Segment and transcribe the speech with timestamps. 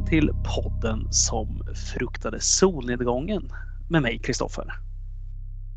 [0.00, 1.62] Välkommen till podden som
[1.92, 3.52] fruktade solnedgången
[3.88, 4.72] med mig Kristoffer.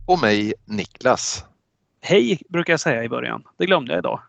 [0.08, 1.46] Och mig Niklas.
[2.02, 3.44] Hej brukar jag säga i början.
[3.58, 4.20] Det glömde jag idag.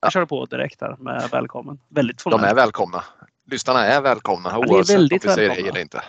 [0.00, 0.10] Jag ja.
[0.10, 1.78] kör på direkt här med välkommen.
[1.88, 2.42] Väldigt formellt.
[2.42, 3.04] De är välkomna.
[3.50, 6.02] Lyssnarna är välkomna ja, oavsett om vi säger hej eller inte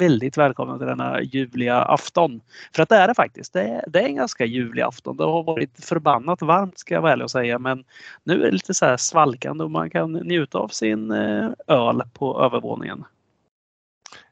[0.00, 2.40] väldigt välkomna till denna ljuvliga afton.
[2.74, 3.52] För att det är det faktiskt.
[3.52, 5.16] Det är, det är en ganska ljuvlig afton.
[5.16, 7.84] Det har varit förbannat varmt ska jag väl säga men
[8.24, 12.02] nu är det lite så här svalkande och man kan njuta av sin eh, öl
[12.14, 13.04] på övervåningen.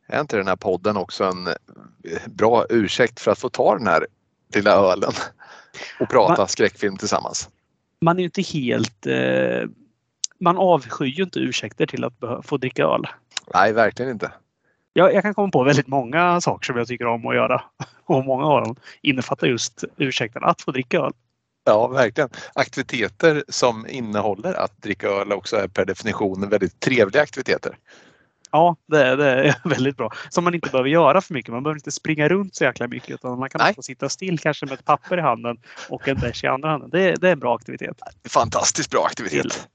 [0.07, 1.55] Är inte den här podden också en eh,
[2.27, 4.07] bra ursäkt för att få ta den här
[4.55, 5.13] lilla ölen
[6.01, 7.49] och prata man, skräckfilm tillsammans?
[8.01, 9.07] Man är ju inte helt...
[9.07, 9.69] Eh,
[10.41, 13.07] man avskyr ju inte ursäkter till att få dricka öl.
[13.55, 14.33] Nej, verkligen inte
[14.99, 17.63] jag, jag, kan komma på väldigt många saker som jag tycker om att göra.
[18.05, 21.13] Och många av dem innefattar just ursäkten att få dricka öl.
[21.65, 22.31] Ja, verkligen.
[22.55, 27.79] Aktiviteter som innehåller att dricka öl också är per definition väldigt trevliga aktiviteter.
[28.51, 30.13] Ja, det, det är väldigt bra.
[30.31, 31.53] Som man inte behöver göra för mycket.
[31.53, 33.75] Man behöver inte springa runt så jäkla mycket utan man kan Nej.
[33.79, 35.57] sitta still kanske med ett papper i handen
[35.89, 36.91] och en bärs i andra handen.
[36.91, 38.01] Det, det, är en bra aktivitet.
[38.29, 39.69] Fantastiskt bra aktivitet.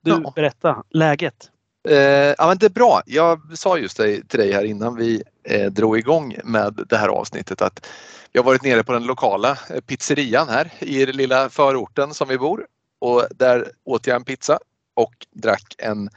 [0.00, 1.50] Du, berätta läget.
[1.88, 3.02] Eh, ja, men det är bra.
[3.06, 7.08] Jag sa just det till dig här innan vi eh, drog igång med det här
[7.08, 7.86] avsnittet att
[8.34, 12.38] har varit nere på den lokala eh, pizzerian här i den lilla förorten som vi
[12.38, 12.66] bor
[12.98, 14.58] och där åt jag en pizza
[14.94, 16.10] och drack en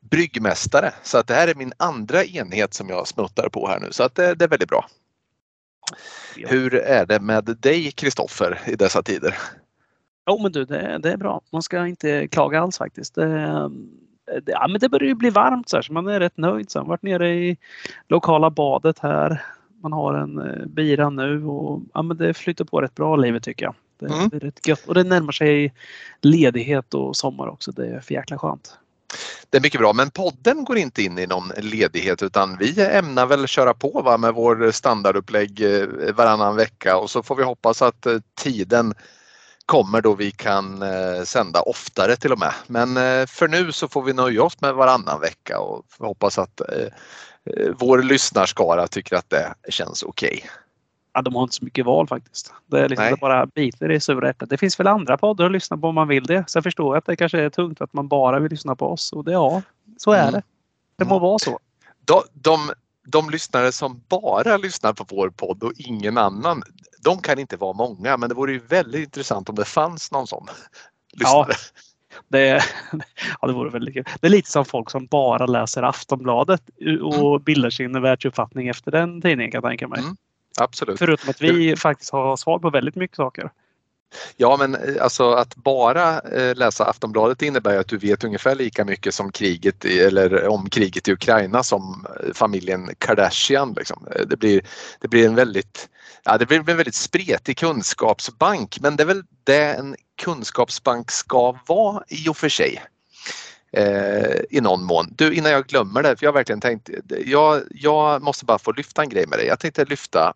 [0.00, 0.92] bryggmästare.
[1.02, 4.02] Så att det här är min andra enhet som jag smuttar på här nu så
[4.02, 4.86] att det, det är väldigt bra.
[6.36, 6.48] Ja.
[6.48, 9.38] Hur är det med dig Kristoffer i dessa tider?
[10.30, 11.40] Jo men du, det, det, är bra.
[11.52, 13.14] Man ska inte klaga alls faktiskt.
[13.14, 13.70] Det,
[14.46, 16.70] ja, men det börjar ju bli varmt så, här, så man är rätt nöjd.
[16.70, 16.82] Så.
[16.82, 17.56] Varit nere i
[18.08, 19.44] lokala badet här.
[19.82, 23.42] Man har en eh, bira nu och ja, men det flyter på rätt bra livet
[23.42, 23.74] tycker jag.
[23.98, 24.30] Det, mm.
[24.32, 24.86] är rätt gött.
[24.86, 25.74] Och det närmar sig
[26.20, 27.72] ledighet och sommar också.
[27.72, 28.78] Det är för jäkla skönt.
[29.50, 33.26] Det är mycket bra men podden går inte in i någon ledighet utan vi ämnar
[33.26, 37.82] väl köra på va, med vår standardupplägg eh, varannan vecka och så får vi hoppas
[37.82, 38.94] att eh, tiden
[39.66, 42.52] kommer då vi kan eh, sända oftare till och med.
[42.66, 46.60] Men eh, för nu så får vi nöja oss med varannan vecka och hoppas att
[46.60, 46.88] eh,
[47.78, 50.28] vår lyssnarskara tycker att det känns okej.
[50.28, 50.50] Okay.
[51.12, 52.52] Ja, de har inte så mycket val faktiskt.
[52.66, 54.50] Det är liksom bara biter i sura äpplet.
[54.50, 56.44] Det finns väl andra poddar att lyssna på om man vill det.
[56.46, 59.12] Så jag förstår att det kanske är tungt att man bara vill lyssna på oss.
[59.12, 59.62] Och det, ja,
[59.98, 60.32] så är mm.
[60.32, 60.42] det.
[60.96, 61.22] Det må mm.
[61.22, 61.58] vara så.
[62.04, 62.70] De, de,
[63.06, 66.62] de lyssnare som bara lyssnar på vår podd och ingen annan,
[67.04, 70.26] de kan inte vara många men det vore ju väldigt intressant om det fanns någon
[70.26, 70.46] sån
[71.12, 71.46] lyssnare.
[71.48, 71.56] Ja.
[72.28, 72.48] Det,
[73.40, 74.04] ja, det vore väldigt kul.
[74.20, 76.62] Det är lite som folk som bara läser Aftonbladet
[77.02, 77.42] och mm.
[77.42, 80.00] bildar sin världsuppfattning efter den tidningen kan jag tänka mig.
[80.00, 80.16] Mm.
[80.58, 80.98] Absolut.
[80.98, 83.50] Förutom att vi faktiskt har svar på väldigt mycket saker.
[84.36, 88.84] Ja men eh, alltså att bara eh, läsa Aftonbladet innebär att du vet ungefär lika
[88.84, 93.74] mycket som kriget i, eller om kriget i Ukraina som eh, familjen Kardashian.
[93.76, 94.06] Liksom.
[94.26, 94.66] Det, blir,
[95.00, 95.88] det blir en väldigt
[96.24, 101.58] ja, det blir en väldigt spretig kunskapsbank men det är väl det en kunskapsbank ska
[101.66, 102.82] vara i och för sig.
[103.72, 105.06] Eh, I någon mån.
[105.10, 106.90] Du innan jag glömmer det, för jag har verkligen tänkt,
[107.24, 109.46] jag, jag måste bara få lyfta en grej med dig.
[109.46, 110.34] Jag tänkte lyfta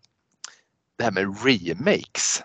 [0.97, 2.43] det här med remakes.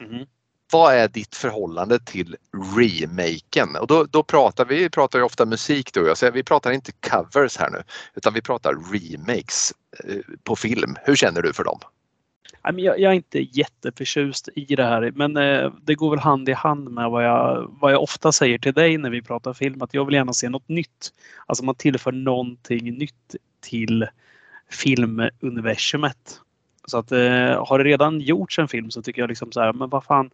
[0.00, 0.26] Mm
[0.72, 2.36] vad är ditt förhållande till
[2.76, 3.76] remaken?
[3.76, 7.56] Och då, då pratar vi pratar ju ofta musik då, jag vi pratar inte covers
[7.56, 7.82] här nu
[8.14, 9.72] utan vi pratar remakes
[10.04, 10.96] eh, på film.
[11.04, 11.80] Hur känner du för dem?
[12.62, 16.90] Jag, är inte jätteförtjust i det här men eh, det går väl hand i hand
[16.90, 20.04] med vad jag, vad jag ofta säger till dig när vi pratar film att jag
[20.04, 21.12] vill gärna se något nytt.
[21.46, 24.06] Alltså man tillför någonting nytt till
[24.70, 26.40] filmuniversumet.
[26.88, 29.72] Så att eh, har det redan gjorts en film så tycker jag liksom så här,
[29.72, 30.30] men vad fan.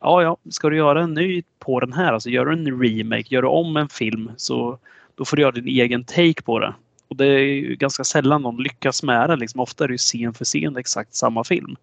[0.00, 3.34] Ja, ja, ska du göra en ny på den här, alltså gör du en remake,
[3.34, 4.78] gör du om en film så
[5.14, 6.74] då får du göra din egen take på det.
[7.08, 9.36] Och det är ju ganska sällan någon lyckas med det.
[9.36, 11.76] Liksom, ofta är det ju scen för scen exakt samma film.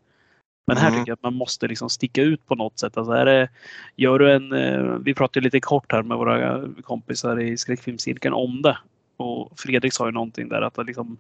[0.68, 1.00] Men här mm.
[1.00, 2.98] tycker jag att man måste liksom sticka ut på något sätt.
[2.98, 3.50] Alltså är det,
[3.96, 8.62] gör du en, eh, vi pratade lite kort här med våra kompisar i skräckfilmscirkeln om
[8.62, 8.78] det.
[9.18, 11.18] Och Fredrik sa ju någonting där att liksom,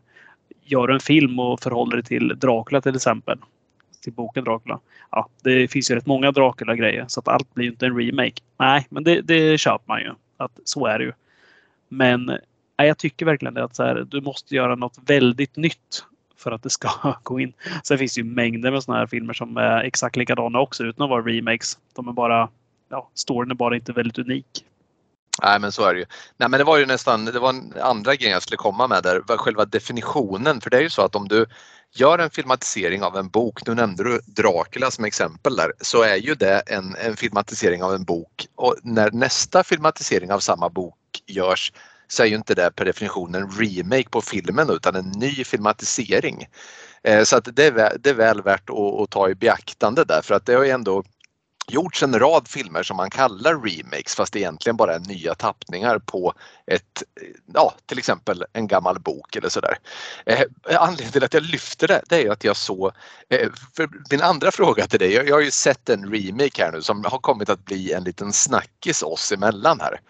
[0.71, 3.37] gör en film och förhåller dig till Dracula till exempel.
[4.03, 4.79] Till boken Dracula.
[5.11, 8.41] Ja, det finns ju rätt många Dracula-grejer så att allt blir ju inte en remake.
[8.59, 10.11] Nej, men det, det köper man ju.
[10.37, 11.11] Att så är det ju.
[11.89, 16.05] Men nej, jag tycker verkligen det att så här, du måste göra något väldigt nytt
[16.37, 16.89] för att det ska
[17.23, 17.53] gå in.
[17.83, 21.03] Sen finns det ju mängder med sådana här filmer som är exakt likadana också utan
[21.03, 21.77] att vara remakes.
[21.95, 22.49] De är bara,
[22.89, 24.65] ja, storyn är bara inte väldigt unik.
[25.41, 26.05] Nej men så är det ju.
[26.37, 29.03] Nej men det var ju nästan, det var en andra grej jag skulle komma med
[29.03, 30.61] där, var själva definitionen.
[30.61, 31.45] För det är ju så att om du
[31.93, 36.15] gör en filmatisering av en bok, nu nämnde du Dracula som exempel där, så är
[36.15, 40.95] ju det en, en filmatisering av en bok och när nästa filmatisering av samma bok
[41.27, 41.73] görs
[42.07, 46.47] så är ju inte det per definition en remake på filmen utan en ny filmatisering.
[47.03, 50.21] Eh, så att det är, det är väl värt att, att ta i beaktande där
[50.21, 51.03] för att det har ju ändå
[51.67, 56.33] gjorts en rad filmer som man kallar remakes fast egentligen bara är nya tappningar på
[56.67, 57.03] ett,
[57.53, 59.77] ja till exempel en gammal bok eller sådär.
[60.25, 62.91] Eh, anledningen till att jag lyfter det, det är att jag såg,
[63.29, 63.49] eh,
[64.11, 67.05] min andra fråga till dig, jag, jag har ju sett en remake här nu som
[67.05, 70.01] har kommit att bli en liten snackis oss emellan här.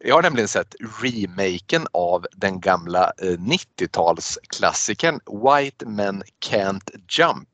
[0.00, 7.48] Jag har nämligen sett remaken av den gamla eh, 90-talsklassikern White Men Can't Jump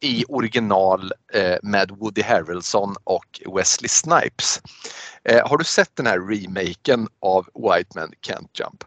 [0.00, 4.62] i original eh, med Woody Harrelson och Wesley Snipes.
[5.24, 8.84] Eh, har du sett den här remaken av White Man Can't Jump?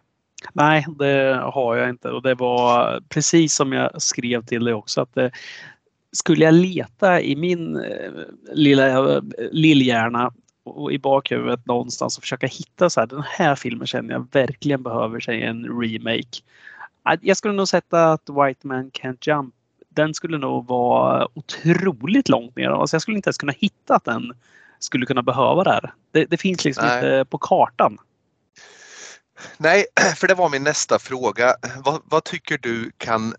[0.54, 5.02] Nej, det har jag inte och det var precis som jag skrev till dig också
[5.02, 5.30] att eh,
[6.12, 8.12] skulle jag leta i min eh,
[8.54, 9.22] lilla eh,
[9.52, 10.34] lillhjärna
[10.64, 14.84] och i bakhuvudet någonstans och försöka hitta så här, den här filmen känner jag verkligen
[14.84, 16.42] behöver sig en remake.
[17.04, 19.54] Ah, jag skulle nog sätta att White Man Can't Jump
[19.89, 22.69] den skulle nog vara otroligt långt ner.
[22.69, 24.33] Alltså jag skulle inte ens kunna hitta att den
[24.80, 25.94] skulle kunna behöva det här.
[26.12, 26.95] Det, det finns liksom Nej.
[26.95, 27.97] inte på kartan.
[29.57, 31.56] Nej, för det var min nästa fråga.
[31.86, 33.33] Vad, vad, tycker du kan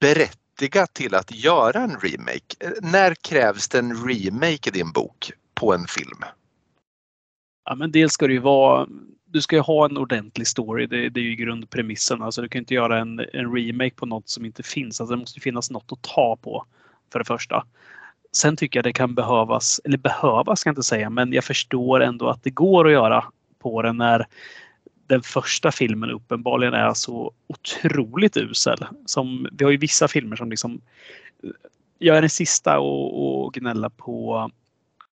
[0.00, 2.80] berättiga till att göra en remake?
[2.80, 6.24] När krävs det en remake i din bok på en film?
[7.64, 8.86] Ja, men dels ska det ju vara
[9.32, 10.86] du ska ju ha en ordentlig story.
[10.86, 12.22] Det, det är ju grundpremissen.
[12.22, 15.00] Alltså du kan inte göra en, en remake på något som inte finns.
[15.00, 16.64] Alltså det måste finnas något att ta på
[17.12, 17.66] för det första.
[18.32, 22.02] Sen tycker jag det kan behövas, eller behövas ska jag inte säga, men jag förstår
[22.02, 23.24] ändå att det går att göra
[23.58, 24.26] på den när
[25.06, 28.78] den första filmen uppenbarligen är så otroligt usel.
[29.06, 30.80] Som, vi har ju vissa filmer som liksom
[31.98, 34.50] jag är den sista att gnälla på,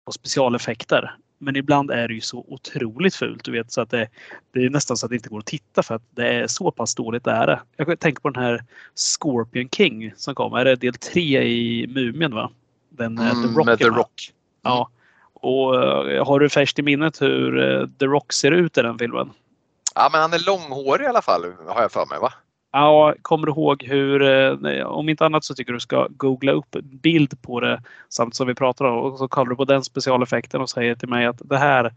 [0.05, 1.15] på specialeffekter.
[1.39, 3.43] Men ibland är det ju så otroligt fult.
[3.43, 4.07] Du vet, så att det,
[4.53, 6.71] det är nästan så att det inte går att titta för att det är så
[6.71, 7.61] pass dåligt det är.
[7.75, 8.63] Jag tänker på den här
[8.95, 10.53] Scorpion King som kom.
[10.53, 12.51] Är det del tre i Mumien va?
[12.89, 14.33] Den, eh, mm, The Rock, med The Rock.
[14.61, 14.89] Ja.
[15.33, 18.97] Och uh, har du färskt i minnet hur uh, The Rock ser ut i den
[18.97, 19.31] filmen?
[19.95, 22.33] Ja men han är långhårig i alla fall har jag för mig va?
[22.77, 26.75] Ja, kommer du ihåg hur, eh, om inte annat så tycker du ska googla upp
[26.83, 30.61] bild på det samt som vi pratar om och så kollar du på den specialeffekten
[30.61, 31.93] och säger till mig att det här,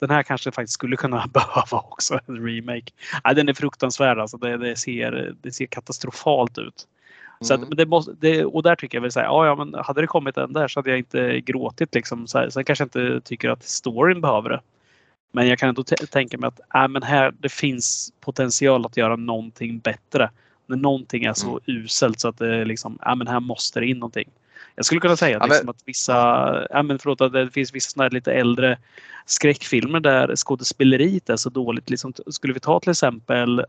[0.00, 2.92] den här kanske faktiskt skulle kunna behöva också en remake.
[3.24, 4.36] Nej, den är fruktansvärd alltså.
[4.36, 6.86] Det, det, ser, det ser katastrofalt ut.
[7.40, 7.76] Så att, mm.
[7.76, 10.36] det måste, det, och där tycker jag väl säga, ja, ja men hade det kommit
[10.36, 12.26] en där så hade jag inte gråtit liksom.
[12.26, 14.60] Så sen kanske jag inte tycker att storyn behöver det.
[15.32, 19.16] Men jag kan ändå tänka mig att äh, men här, det finns potential att göra
[19.16, 20.30] någonting bättre.
[20.66, 21.60] När någonting är så mm.
[21.66, 24.30] uselt så att det liksom, äh, men här måste det in någonting.
[24.78, 25.70] Jag skulle kunna säga ja, liksom men...
[25.70, 26.14] att vissa,
[26.70, 28.78] ja, men förlåt, att det finns vissa såna lite äldre
[29.26, 31.90] skräckfilmer där skådespeleriet är så dåligt.
[31.90, 33.64] Liksom, skulle vi ta till exempel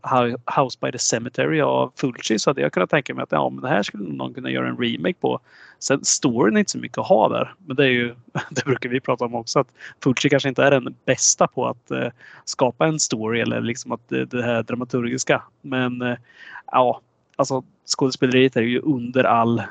[0.56, 3.62] House by the Cemetery av Fulci så hade jag kunnat tänka mig att ja, men
[3.62, 5.40] det här skulle någon kunna göra en remake på.
[5.78, 7.54] Sen storyn är inte så mycket att ha där.
[7.66, 8.14] Men det, är ju,
[8.50, 9.68] det brukar vi prata om också att
[10.02, 12.08] Fulci kanske inte är den bästa på att uh,
[12.44, 15.42] skapa en story eller liksom att det, det här dramaturgiska.
[15.62, 16.16] Men uh,
[16.72, 17.00] ja,
[17.36, 19.62] alltså skådespeleriet är ju under all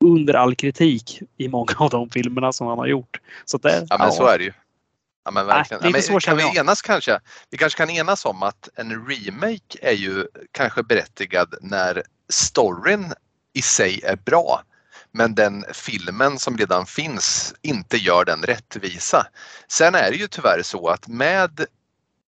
[0.00, 3.20] under all kritik i många av de filmerna som han har gjort.
[3.44, 4.12] Så det, ja, men ja.
[4.12, 4.52] så är det ju.
[5.24, 5.80] Ja, men verkligen.
[5.82, 7.20] Nej, ja, men kan vi enas kanske?
[7.50, 13.12] Vi kanske kan enas om att en remake är ju kanske berättigad när storyn
[13.52, 14.62] i sig är bra
[15.14, 19.26] men den filmen som redan finns inte gör den rättvisa.
[19.68, 21.66] Sen är det ju tyvärr så att med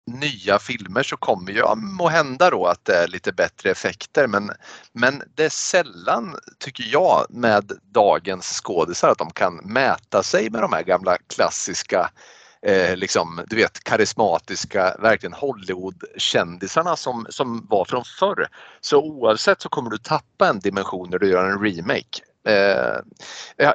[0.10, 4.28] nya filmer så kommer ju ja, må hända då att det är lite bättre effekter
[4.28, 4.52] men,
[4.94, 10.62] men det är sällan, tycker jag, med dagens skådisar att de kan mäta sig med
[10.62, 12.10] de här gamla klassiska
[12.62, 18.48] eh, liksom, du vet karismatiska, verkligen Hollywood-kändisarna som, som var från förr.
[18.82, 22.29] Så oavsett så kommer du tappa en dimension när du gör en remake.
[22.48, 23.00] Eh,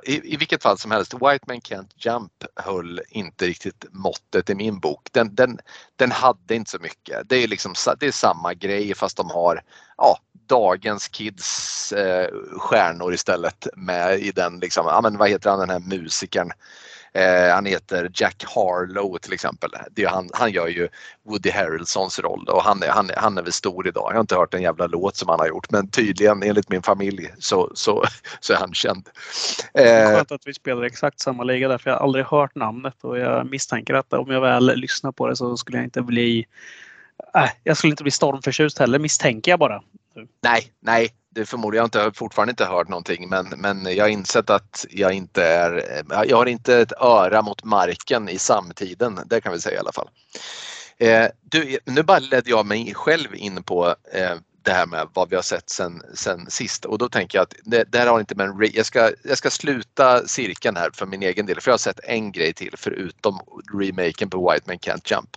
[0.03, 4.55] i, i, vilket fall som helst, White Man Can't Jump höll inte riktigt måttet i
[4.55, 5.09] min bok.
[5.13, 5.59] Den, den,
[5.97, 7.29] den hade inte så mycket.
[7.29, 9.63] Det är, liksom, det är samma grej fast de har
[9.97, 10.19] ja,
[10.49, 12.29] dagens kids eh,
[12.59, 16.51] stjärnor istället med i den, liksom, ja, men vad heter han den här musikern?
[17.15, 19.71] Eh, han heter Jack Harlow till exempel.
[19.91, 20.89] Det han, han gör ju
[21.25, 24.07] Woody Harrelsons roll och han är, han, han är väl stor idag.
[24.11, 26.83] Jag har inte hört en jävla låt som han har gjort men tydligen enligt min
[26.83, 28.05] familj så, så,
[28.41, 29.09] så är han känd.
[29.75, 33.19] Eh, skönt att vi spelar exakt samma liga därför jag har aldrig hört namnet och
[33.19, 36.47] jag misstänker att om jag väl lyssnar på det så skulle jag inte bli
[37.35, 39.83] äh, jag skulle inte bli stormförtjust heller misstänker jag bara.
[40.43, 44.05] Nej, nej, det förmodar jag inte, jag har fortfarande inte hört någonting men, men jag
[44.05, 48.39] har insett att jag inte är, eh, jag har inte ett öra mot marken i
[48.39, 50.09] samtiden, det kan vi säga i alla fall.
[50.99, 55.31] Eh, du, nu bara ledde jag mig själv in på eh, det här med vad
[55.31, 58.21] vi har sett sen, sen sist och då tänker jag att det, det här har
[58.21, 61.71] inte med en jag ska, jag ska sluta cirkeln här för min egen del för
[61.71, 63.41] jag har sett en grej till förutom
[63.79, 65.31] remaken på White Man Can't Jump.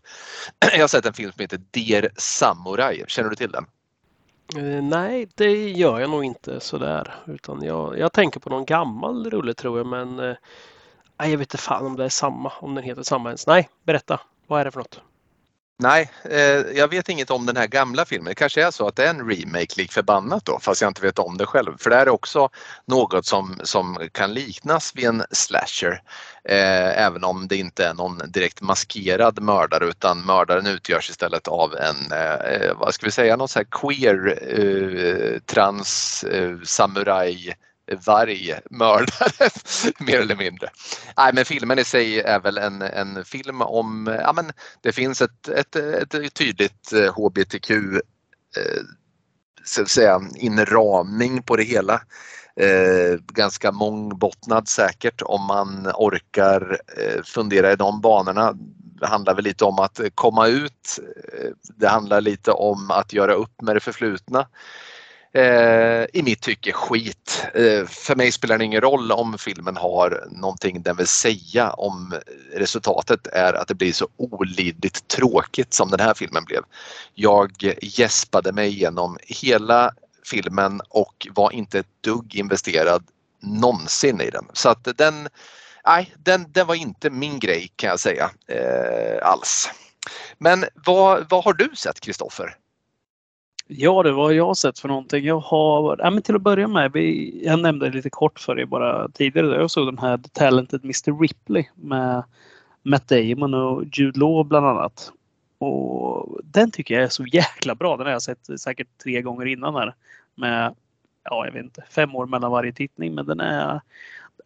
[0.73, 3.65] Jag har sett en film som heter Dear Samurai, känner du till den?
[4.55, 7.15] Eh, nej, det gör jag nog inte sådär.
[7.27, 10.35] Utan jag, jag tänker på någon gammal rulle tror jag men eh,
[11.17, 13.47] jag vet inte fan om det är samma, om den heter samma ens.
[13.47, 14.19] Nej, berätta.
[14.47, 15.01] Vad är det för något?
[15.79, 18.25] Nej, eh, jag vet inget om den här gamla filmen.
[18.25, 21.01] Det kanske är så att det är en remake lik förbannat då, fast jag inte
[21.01, 21.77] vet om det själv.
[21.77, 22.49] För det här är också
[22.85, 26.01] något som, som kan liknas vid en slasher.
[26.43, 31.75] Eh, även om det inte är någon direkt maskerad mördare utan mördaren utgörs istället av
[31.75, 37.55] en, eh, eh vad ska vi säga, någon sån här queer eh, trans eh, samuraj
[38.05, 39.49] vargmördare
[39.99, 40.69] mer eller mindre.
[41.17, 44.51] Nej men filmen i sig är väl en, en film om, ja men
[44.81, 48.83] det finns ett, ett, ett tydligt eh, hbtq eh,
[49.65, 52.01] så att säga inramning på det hela.
[52.59, 58.53] Eh, ganska mångbottnad säkert om man orkar eh, fundera i de banorna.
[58.99, 60.99] Det handlar väl lite om att komma ut.
[61.33, 64.47] Eh, det handlar lite om att göra upp med det förflutna
[65.33, 67.45] eh, i mitt tycke skit.
[67.53, 72.13] Eh, för mig spelar det ingen roll om filmen har någonting den vill säga om
[72.53, 76.61] resultatet är att det blir så olidligt tråkigt som den här filmen blev.
[77.13, 79.91] Jag gäspade mig igenom hela
[80.25, 83.03] filmen och var inte ett dugg investerad
[83.41, 84.45] någonsin i den.
[84.53, 85.29] Så att den,
[85.85, 89.69] nej, den, den var inte min grej kan jag säga eh, alls.
[90.37, 92.55] Men vad, vad har du sett Kristoffer?
[93.67, 95.25] Ja, det var jag har sett för någonting.
[95.25, 98.65] Jag har, ja, men till att börja med, vi, jag nämnde lite kort för er
[98.65, 99.55] bara tidigare.
[99.55, 102.23] Jag såg den här The Talented Mr Ripley med
[102.83, 105.11] Matt Damon och Jude Law bland annat.
[105.57, 107.97] Och den tycker jag är så jäkla bra.
[107.97, 109.95] Den har jag sett säkert tre gånger innan här.
[110.35, 110.75] Med,
[111.23, 113.15] ja jag vet inte, fem år mellan varje tittning.
[113.15, 113.81] Men den är,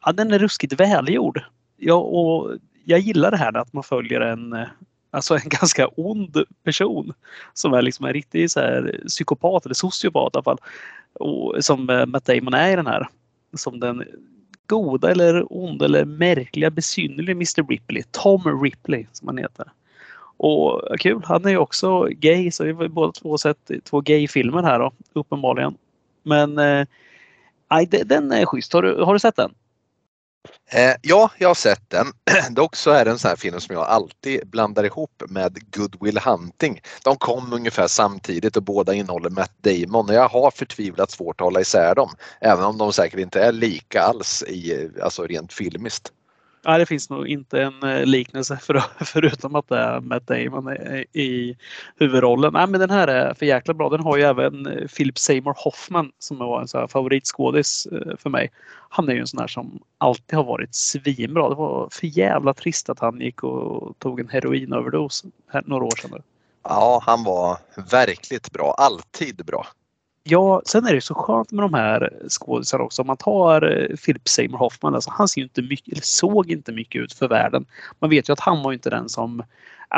[0.05, 1.41] ja, den är ruskigt välgjord.
[1.77, 4.65] Ja, och jag gillar det här att man följer en
[5.11, 7.13] Alltså en ganska ond person
[7.53, 10.57] som är liksom en riktig så här, psykopat eller sociopat i alla fall.
[11.13, 13.07] Och, som eh, Matt Damon är i den här.
[13.53, 14.03] Som den
[14.67, 18.03] goda eller onda eller märkliga besynnerliga Mr Ripley.
[18.11, 19.71] Tom Ripley som han heter.
[20.37, 24.63] Och kul, han är ju också gay så vi har båda två sett två gay-filmer
[24.63, 25.77] här då, uppenbarligen.
[26.23, 26.85] Men eh,
[28.05, 28.73] den är schysst.
[28.73, 29.53] Har du, har du sett den?
[30.73, 32.07] Eh, ja, jag har sett den.
[32.55, 36.19] Dock så är det en sån här film som jag alltid blandar ihop med Goodwill
[36.19, 36.81] Hunting.
[37.03, 41.45] De kom ungefär samtidigt och båda innehåller Matt Damon och jag har förtvivlat svårt att
[41.45, 42.09] hålla isär dem.
[42.41, 46.11] Även om de säkert inte är lika alls i, alltså rent filmiskt.
[46.63, 50.73] Ja, det finns nog inte en eh, liknelse för, förutom att det är Matt Damon
[51.13, 51.57] i
[51.95, 52.53] huvudrollen.
[52.53, 53.89] Nej, men den här är för jäkla bra.
[53.89, 58.17] Den har ju även eh, Philip Seymour Hoffman som var en så här favoritskådis eh,
[58.17, 58.51] för mig.
[58.89, 61.49] Han är ju en sån här som alltid har varit svinbra.
[61.49, 65.23] Det var för jävla trist att han gick och tog en heroinöverdos
[65.65, 66.21] några år sedan.
[66.63, 67.57] Ja, han var
[67.91, 68.75] verkligt bra.
[68.77, 69.67] Alltid bra.
[70.23, 73.01] Ja, sen är det så skönt med de här skådisarna också.
[73.01, 76.71] Om man tar eh, Philip Seymour Hoffman, alltså, han ser inte mycket, eller såg inte
[76.71, 77.65] mycket ut för världen.
[77.99, 79.43] Man vet ju att han var inte den som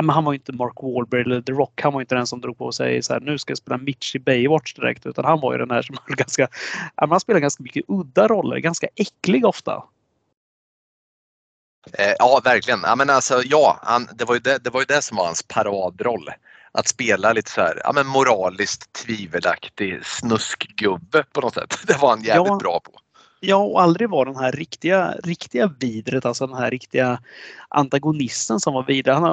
[0.01, 1.81] men han var inte Mark Wahlberg eller The Rock.
[1.81, 4.15] Han var inte den som drog på sig så här, nu ska jag spela Mitch
[4.15, 5.05] i Baywatch direkt.
[5.05, 6.47] Utan han var ju den här som var ganska,
[6.95, 9.83] han spelade ganska mycket udda roller, ganska äcklig ofta.
[11.93, 12.79] Eh, ja, verkligen.
[12.83, 15.25] Ja, men alltså, ja, han, det, var ju det, det var ju det som var
[15.25, 16.29] hans paradroll
[16.73, 21.77] att spela lite så här, ja, men moraliskt tvivelaktig snuskgubbe på något sätt.
[21.87, 22.57] Det var han jävligt ja.
[22.57, 22.91] bra på.
[23.45, 27.19] Ja, och aldrig var den här riktiga, riktiga vidret, alltså den här riktiga
[27.67, 29.11] antagonisten som var vidre.
[29.11, 29.23] Han,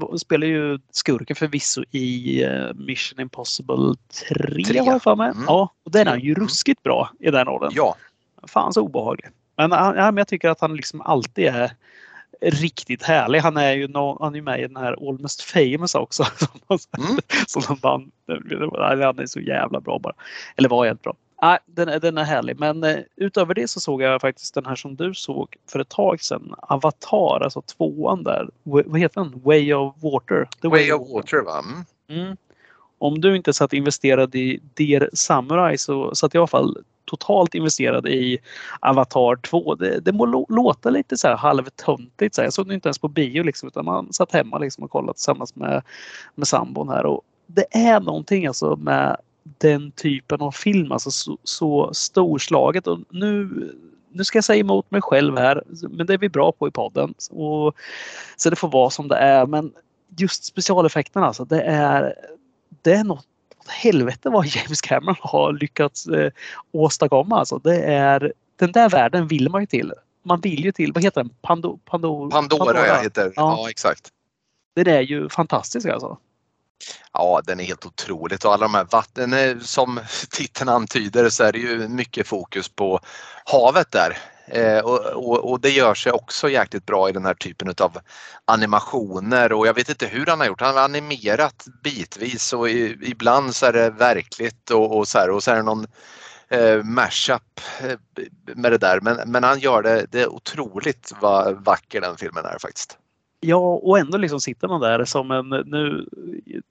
[0.00, 3.94] han spelar ju skurken förvisso i uh, Mission Impossible
[4.28, 4.78] 3, 3.
[4.78, 5.30] har jag för mig.
[5.30, 5.44] Mm.
[5.46, 6.42] Ja, och den är ju mm.
[6.42, 7.72] ruskigt bra i den rollen.
[7.74, 7.96] Ja.
[8.42, 9.30] Fan så obehaglig.
[9.56, 11.72] Men, ja, men jag tycker att han liksom alltid är
[12.40, 13.38] riktigt härlig.
[13.38, 16.24] Han är ju no, han är med i den här Almost famous också.
[16.98, 17.18] Mm.
[17.46, 18.10] som de.
[18.90, 20.14] Han är så jävla bra bara.
[20.56, 21.14] Eller var helt bra.
[21.42, 22.60] Nej, den, är, den är härlig.
[22.60, 25.88] Men eh, utöver det så såg jag faktiskt den här som du såg för ett
[25.88, 26.54] tag sedan.
[26.58, 28.48] Avatar, alltså tvåan där.
[28.62, 29.40] Vad heter den?
[29.44, 30.48] Way of Water.
[30.62, 31.64] The Way, Way of Water va?
[32.08, 32.20] Mm.
[32.22, 32.36] Mm.
[32.98, 36.78] Om du inte satt investerad i Dear Samurai så satt jag i alla fall
[37.10, 38.38] totalt investerad i
[38.80, 39.74] Avatar 2.
[39.74, 42.34] Det, det må låta lite så här halvtöntigt.
[42.34, 42.46] Så här.
[42.46, 45.16] Jag såg det inte ens på bio liksom, utan man satt hemma liksom och kollade
[45.16, 45.82] tillsammans med,
[46.34, 47.06] med sambon här.
[47.06, 49.16] Och det är någonting alltså med
[49.58, 52.86] den typen av film, alltså så, så storslaget.
[52.86, 53.48] Och nu,
[54.12, 56.70] nu ska jag säga emot mig själv här, men det är vi bra på i
[56.70, 57.14] podden.
[57.30, 57.76] Och,
[58.36, 59.46] så det får vara som det är.
[59.46, 59.72] Men
[60.16, 61.44] just specialeffekterna alltså.
[61.44, 62.14] Det är,
[62.82, 63.26] det är något
[63.66, 66.32] helvete vad James Cameron har lyckats eh,
[66.72, 67.38] åstadkomma.
[67.38, 67.58] Alltså.
[67.58, 69.92] Det är, den där världen vill man ju till.
[70.22, 71.34] Man vill ju till, vad heter den?
[71.42, 73.00] Pando, Pando, Pandora, Pandora.
[73.00, 73.32] Heter.
[73.36, 73.56] Ja.
[73.58, 74.08] ja, exakt.
[74.74, 76.18] Det är ju fantastiskt alltså.
[77.12, 80.00] Ja, den är helt otroligt och alla de här vatten, som
[80.30, 83.00] titeln antyder så är det ju mycket fokus på
[83.44, 84.18] havet där.
[84.52, 87.98] Eh, och, och, och, det gör sig också jäkligt bra i den här typen av
[88.44, 90.60] animationer och jag vet inte hur han har gjort.
[90.60, 95.30] Han har animerat bitvis och i, ibland så är det verkligt och, och så här
[95.30, 95.86] och så är det någon
[96.48, 97.96] eh, mashup eh,
[98.54, 99.00] med det där.
[99.00, 102.98] Men, men han gör det, det är otroligt vad vacker den filmen är faktiskt.
[103.42, 106.06] Ja, och ändå liksom sitter man där som en nu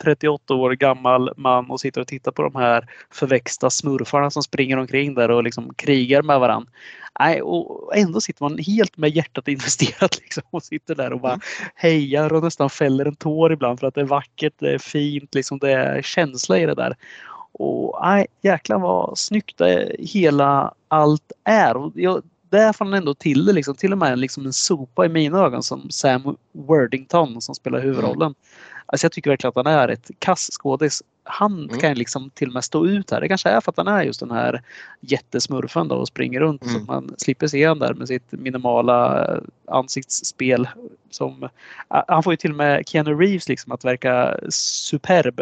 [0.04, 4.78] 38 år gammal man och sitter och tittar på de här förväxta smurfarna som springer
[4.78, 6.72] omkring där och liksom krigar med varandra.
[7.20, 11.34] Nej, och ändå sitter man helt med hjärtat investerat liksom och sitter där och bara
[11.34, 11.42] mm.
[11.76, 15.36] hejar och nästan fäller en tår ibland för att det är vackert, det är fint,
[15.36, 16.96] liksom det är känsla i det där.
[17.52, 21.78] Och nej, jäklar vad snyggt det hela allt är.
[21.78, 25.06] Och jag, där får han ändå till det liksom, till och med liksom en sopa
[25.06, 28.22] i mina ögon som Sam Worthington som spelar huvudrollen.
[28.22, 28.36] Mm.
[28.86, 31.04] Alltså jag tycker verkligen att han är ett kassskådis.
[31.24, 31.80] Han mm.
[31.80, 33.22] kan liksom till och med stå ut här.
[33.22, 34.62] Det kanske är för att han är just den här
[35.00, 36.74] jättesmurfen då och springer runt mm.
[36.74, 39.28] så man slipper se honom där med sitt minimala
[39.68, 40.70] ansiktsspel.
[41.10, 41.50] Som,
[41.88, 45.42] han får ju till och med Keanu Reeves liksom att verka superb.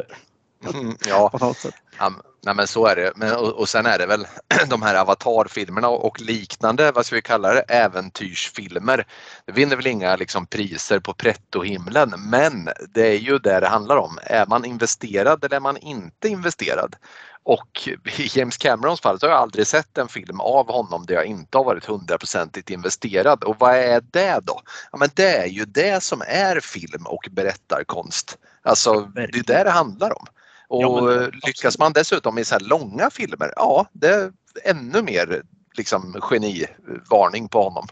[0.74, 1.30] Mm, ja.
[1.30, 1.76] På något sätt.
[2.00, 2.12] Ja,
[2.42, 3.12] nej men så är det.
[3.16, 4.28] Men, och, och sen är det väl
[4.68, 9.08] de här avatarfilmerna och liknande, vad ska vi kalla det, äventyrsfilmer.
[9.46, 13.98] Det vinner väl inga liksom, priser på pretto-himlen men det är ju det det handlar
[13.98, 14.20] om.
[14.24, 16.96] Är man investerad eller är man inte investerad?
[17.44, 21.16] Och i James Camerons fall så har jag aldrig sett en film av honom där
[21.16, 23.44] jag inte har varit hundraprocentigt investerad.
[23.44, 24.62] Och vad är det då?
[24.92, 28.38] Ja, men det är ju det som är film och berättarkonst.
[28.62, 30.26] Alltså det är det det handlar om.
[30.68, 34.32] Och ja, men, lyckas man dessutom i så här långa filmer, ja det är
[34.64, 35.42] ännu mer
[35.78, 37.88] liksom genivarning på honom.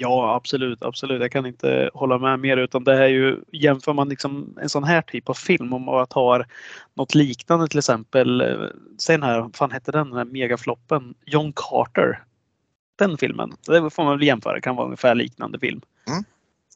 [0.00, 1.20] Ja absolut, absolut.
[1.20, 4.84] Jag kan inte hålla med mer utan det är ju jämför man liksom en sån
[4.84, 6.46] här typ av film om man tar
[6.94, 8.42] något liknande till exempel.
[8.98, 11.14] Säg den här, vad fan hette den, den här megafloppen?
[11.26, 12.24] John Carter.
[12.96, 15.80] Den filmen, det får man väl jämföra, kan vara ungefär liknande film.
[16.08, 16.24] Mm.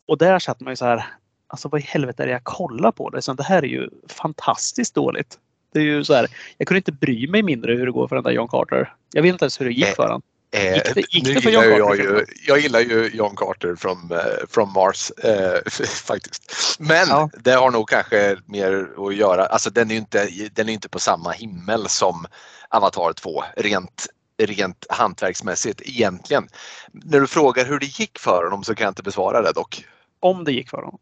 [0.09, 1.05] Och där satt man ju så här,
[1.53, 3.11] alltså vad i helvete är det jag kollar på?
[3.11, 5.39] Det, så det här är ju fantastiskt dåligt.
[5.73, 6.27] Det är ju så här,
[6.59, 8.95] jag kunde inte bry mig mindre hur det går för den där John Carter.
[9.13, 10.23] Jag vet inte ens hur det gick för honom.
[10.55, 11.79] Eh, gick det, gick det för John Carter?
[11.79, 16.77] Jag, ju, jag gillar ju John Carter från, uh, from Mars uh, faktiskt.
[16.79, 17.31] Men ja.
[17.39, 20.89] det har nog kanske mer att göra, alltså den är ju inte, den är inte
[20.89, 22.27] på samma himmel som
[22.69, 24.07] Avatar 2 rent
[24.39, 26.49] rent hantverksmässigt egentligen.
[26.93, 29.87] När du frågar hur det gick för honom så kan jag inte besvara det dock.
[30.21, 30.99] Om det gick för honom?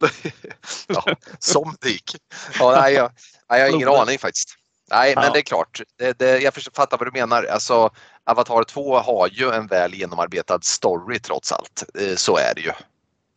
[0.88, 1.04] ja,
[1.38, 2.16] som gick.
[2.58, 3.10] Ja, nej, jag,
[3.50, 4.56] nej, jag har ingen aning faktiskt.
[4.90, 5.82] Nej, men det är klart.
[5.98, 7.44] Det, det, jag fattar vad du menar.
[7.44, 7.90] Alltså,
[8.24, 11.84] Avatar 2 har ju en väl genomarbetad story trots allt.
[12.00, 12.72] Eh, så är det ju.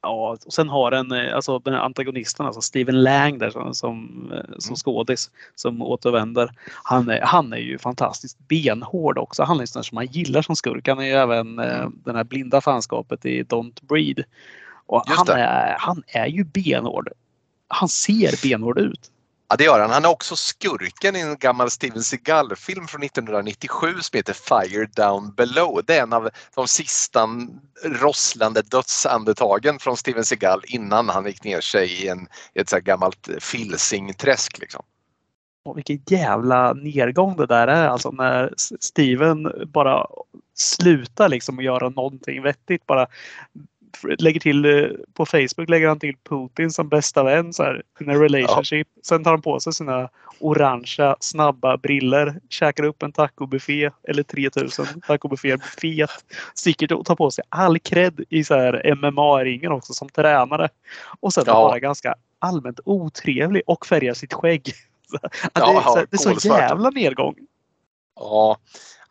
[0.01, 3.73] Ja, och sen har den, eh, alltså den här antagonisten, alltså Steven Lang där som,
[3.73, 4.75] som, eh, som mm.
[4.75, 6.49] skådis som återvänder.
[6.83, 9.43] Han är, han är ju fantastiskt benhård också.
[9.43, 10.87] Han är sån som man gillar som skurk.
[10.87, 12.01] Han är ju även mm.
[12.05, 14.23] den här blinda fanskapet i Don't Breed.
[14.85, 17.09] Och han är, han är ju benhård.
[17.67, 19.09] Han ser benhård ut.
[19.49, 19.89] Ja det gör han.
[19.89, 25.33] Han är också skurken i en gammal Steven Seagal-film från 1997 som heter Fire Down
[25.33, 25.81] Below.
[25.85, 27.27] Det är en av de sista
[27.83, 33.29] rosslande dödsandetagen från Steven Seagal innan han gick ner sig i, en, ett så gammalt
[33.39, 34.59] filsingträsk.
[34.59, 34.83] Liksom.
[35.65, 40.07] Och vilken jävla nedgång det där är alltså när Steven bara
[40.55, 42.85] slutar liksom att göra någonting vettigt.
[42.85, 43.07] Bara
[44.19, 48.09] lägger till eh, på Facebook lägger han till Putin som bästa vän så här, in
[48.09, 48.87] a relationship.
[48.95, 49.01] Ja.
[49.03, 54.85] Sen tar han på sig sina orangea snabba briller, käkar upp en tacobuffé eller 3000
[55.07, 56.09] tacobufféer fet.
[56.53, 60.69] Sticker och tar på sig all cred i så här MMA-ringen också som tränare.
[61.19, 61.53] Och sen ja.
[61.53, 64.73] bara ganska allmänt otrevlig och färgar sitt skägg.
[65.53, 67.35] Ja, det, är så, det är så jävla nedgång.
[68.15, 68.57] Ja,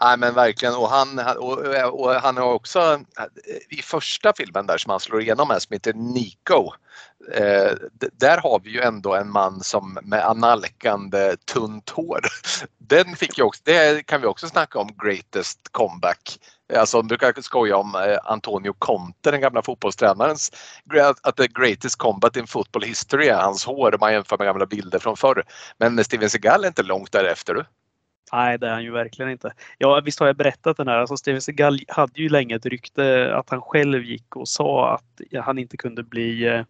[0.04, 1.58] Nej men verkligen och han, och,
[2.00, 3.00] och, han har också
[3.68, 6.72] i första filmen där som han slår igenom med som heter Nico.
[7.32, 7.72] Eh,
[8.12, 12.20] där har vi ju ändå en man som med analkande tunt hår.
[12.78, 16.38] Den fick ju också, det kan vi också snacka om greatest comeback.
[16.76, 20.52] Alltså du brukar skoja om eh, Antonio Conte, den gamla fotbollstränarens,
[21.22, 24.66] att the greatest combat in football history är hans hår om man jämför med gamla
[24.66, 25.44] bilder från förr.
[25.78, 27.66] Men Steven Seagal är inte långt därefter.
[28.33, 29.53] Nej, det är han ju verkligen inte.
[29.79, 30.97] Ja, visst har jag berättat den här.
[30.97, 35.42] Alltså Steven Seagal hade ju länge ett rykte att han själv gick och sa att
[35.45, 36.62] han inte kunde bli eh,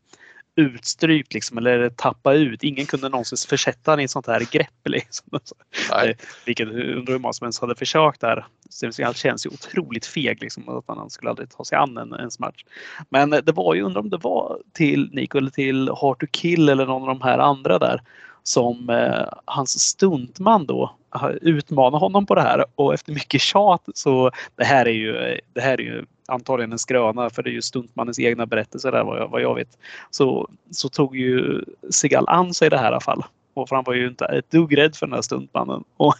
[0.57, 2.63] utstrypt liksom, eller tappa ut.
[2.63, 4.69] Ingen kunde någonsin försätta honom i ett sånt här grepp.
[4.85, 5.27] Liksom.
[5.91, 6.17] Nej.
[6.47, 8.47] Vilket undrar hur många som ens hade försökt där.
[8.71, 12.39] Steven känns ju otroligt feg liksom, att han skulle aldrig ta sig an en ens
[12.39, 12.65] match.
[13.09, 16.69] Men det var ju, undrar om det var till Nico eller till Hard to Kill
[16.69, 18.03] eller någon av de här andra där
[18.43, 20.97] som eh, hans stuntman då
[21.41, 25.61] utmanar honom på det här och efter mycket tjat så det här är ju, det
[25.61, 29.19] här är ju antagligen en skröna för det är ju stuntmannens egna berättelser där vad
[29.19, 29.79] jag, vad jag vet.
[30.11, 33.25] Så, så tog ju Segal an sig det här i alla fall.
[33.55, 35.85] Och för han var ju inte ett dugg rädd för den här stuntmannen.
[35.97, 36.15] Och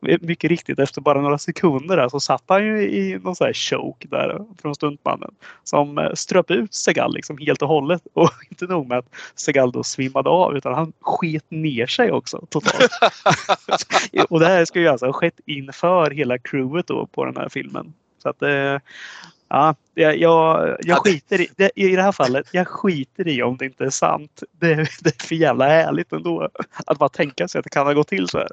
[0.20, 3.52] mycket riktigt efter bara några sekunder där så satt han ju i någon sån här
[3.52, 5.34] choke där från stuntmannen.
[5.64, 8.02] Som eh, ströp ut Segal liksom helt och hållet.
[8.12, 12.46] Och inte nog med att Segal då svimmade av utan han sket ner sig också
[12.50, 12.90] totalt.
[14.28, 17.48] och det här ska ju alltså ha skett inför hela crewet då på den här
[17.48, 17.92] filmen.
[18.22, 18.76] Så att eh,
[19.54, 22.46] Ja, jag, jag, jag skiter i, det, i det här fallet.
[22.52, 24.42] Jag skiter i om det inte är sant.
[24.52, 26.50] Det, det är för jävla härligt ändå.
[26.86, 28.48] Att bara tänka sig att det kan ha gått till så här.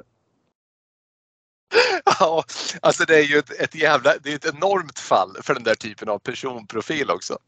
[2.20, 2.44] Ja,
[2.82, 5.74] alltså det är ju ett, ett jävla, det är ett enormt fall för den där
[5.74, 7.38] typen av personprofil också.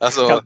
[0.00, 0.42] Alltså,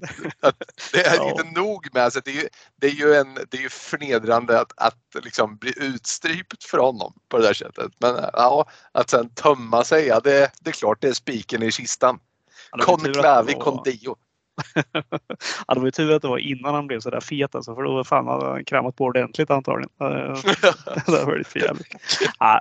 [0.92, 1.30] det är ja.
[1.30, 4.61] inte nog med, alltså, det, är ju, det, är ju en, det är ju förnedrande
[4.61, 7.92] att, att liksom bli utstrypt för honom på det där sättet.
[7.98, 11.72] Men ja, att sen tömma sig, ja, det, det är klart det är spiken i
[11.72, 12.18] kistan.
[12.78, 14.16] Conclavi con Dio.
[15.66, 17.74] ja, det var ju tur att det var innan han blev så där fet alltså,
[17.74, 19.90] för då fan hade han kramat på ordentligt antagligen.
[19.98, 21.94] det var varit för jävligt.
[22.40, 22.60] Nej.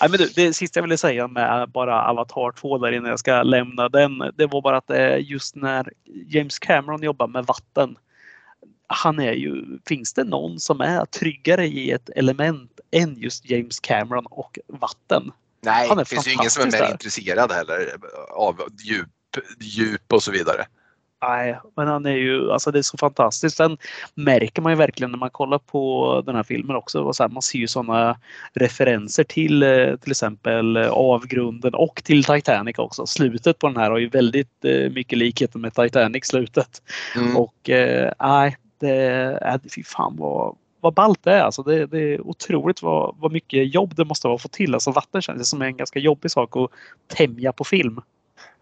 [0.00, 3.42] men du, det sista jag ville säga med bara Avatar 2 där innan jag ska
[3.42, 4.18] lämna den.
[4.34, 5.92] Det var bara att eh, just när
[6.26, 7.96] James Cameron jobbar med vatten.
[8.86, 13.80] Han är ju, finns det någon som är tryggare i ett element än just James
[13.80, 15.32] Cameron och vatten?
[15.64, 16.90] Nej, det finns ju ingen som är mer där.
[16.90, 17.96] intresserad heller
[18.30, 19.08] av djup,
[19.60, 20.66] djup och så vidare.
[21.28, 23.56] Nej, men han är ju, alltså det är så fantastiskt.
[23.56, 23.78] Sen
[24.14, 27.12] märker man ju verkligen när man kollar på den här filmen också.
[27.12, 28.18] Så här, man ser ju sådana
[28.52, 33.06] referenser till eh, till exempel avgrunden och till Titanic också.
[33.06, 36.82] Slutet på den här har ju väldigt eh, mycket likheter med Titanic slutet.
[37.16, 37.36] Mm.
[37.36, 41.42] Och eh, nej, det fy fan vad, vad ballt det är.
[41.42, 44.74] Alltså det, det är otroligt vad, vad mycket jobb det måste vara att få till.
[44.74, 46.70] Alltså vatten känns som en ganska jobbig sak att
[47.16, 48.00] tämja på film.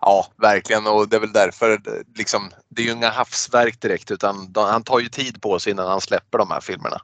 [0.00, 1.78] Ja, verkligen och det är väl därför
[2.16, 5.88] liksom, det är ju inga havsverk direkt utan han tar ju tid på sig innan
[5.88, 6.96] han släpper de här filmerna.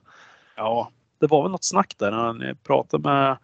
[0.57, 3.39] Ja, det var väl något snack där när han pratade med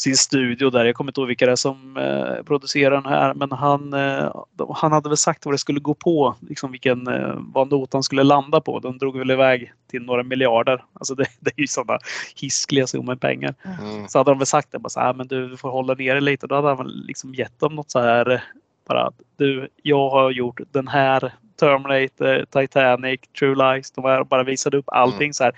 [0.00, 0.84] sin studio där.
[0.84, 4.32] Jag kommer inte ihåg vilka det är som eh, producerar den här men han, eh,
[4.74, 8.22] han hade väl sagt vad det skulle gå på, liksom vilken, eh, vad notan skulle
[8.22, 8.80] landa på.
[8.80, 10.84] Den drog väl iväg till några miljarder.
[10.92, 11.98] Alltså det, det är ju sådana
[12.36, 13.54] hiskliga summor pengar.
[13.80, 14.08] Mm.
[14.08, 16.46] Så hade de väl sagt det, bara så här, men du får hålla ner lite.
[16.46, 18.44] Då hade han väl liksom gett dem något så här
[18.88, 23.90] bara du, jag har gjort den här Terminator, Titanic, True Lies.
[23.90, 25.32] De har bara visat upp allting mm.
[25.32, 25.52] så här.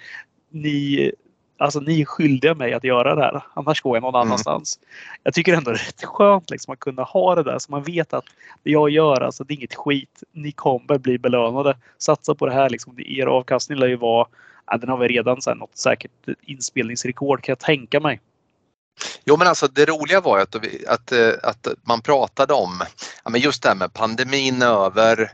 [0.51, 1.13] Ni
[1.63, 3.43] Alltså ni är skyldiga mig att göra det här.
[3.55, 4.27] Annars går jag någon mm.
[4.27, 4.79] annanstans.
[5.23, 7.83] Jag tycker ändå det är rätt skönt liksom, att kunna ha det där så man
[7.83, 8.25] vet att
[8.63, 10.23] det jag gör, alltså det är inget skit.
[10.33, 11.77] Ni kommer bli belönade.
[11.99, 12.95] Satsa på det här liksom.
[12.99, 14.27] Er avkastning lär ju vara,
[14.67, 16.11] ja, den har vi redan så här, något säkert
[16.43, 18.21] inspelningsrekord kan jag tänka mig.
[19.25, 20.55] Jo men alltså det roliga var ju att,
[20.89, 22.83] att, att man pratade om,
[23.25, 25.33] ja, men just det här med pandemin över,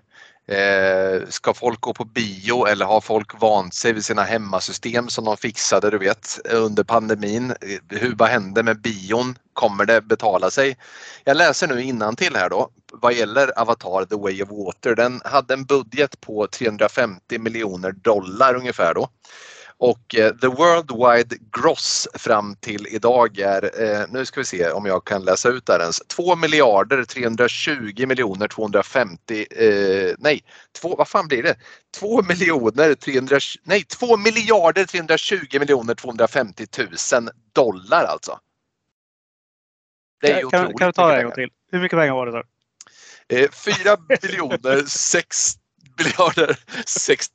[0.49, 5.25] Eh, ska folk gå på bio eller har folk vant sig vid sina hemmasystem som
[5.25, 7.51] de fixade du vet under pandemin?
[7.51, 9.39] Eh, hur, vad hände med bion?
[9.53, 10.77] Kommer det betala sig?
[11.25, 14.95] Jag läser nu till här då vad gäller Avatar The Way of Water.
[14.95, 19.09] Den hade en budget på 350 miljoner dollar ungefär då.
[19.81, 24.87] Och eh, the worldwide gross fram till idag är, eh, nu ska vi se om
[24.87, 30.45] jag kan läsa ut det här ens, 2 miljarder 320 miljoner 250, eh, nej,
[30.81, 31.57] två, vad fan blir det?
[31.99, 38.39] 2 miljoner 300, nej 2 miljarder 320 miljoner 250 000 dollar alltså.
[40.21, 41.51] Det är kan, kan du ta det en gång till?
[41.71, 42.43] Hur mycket pengar var det?
[43.29, 45.55] Eh, 4 miljoner 6
[45.99, 47.27] miljarder 6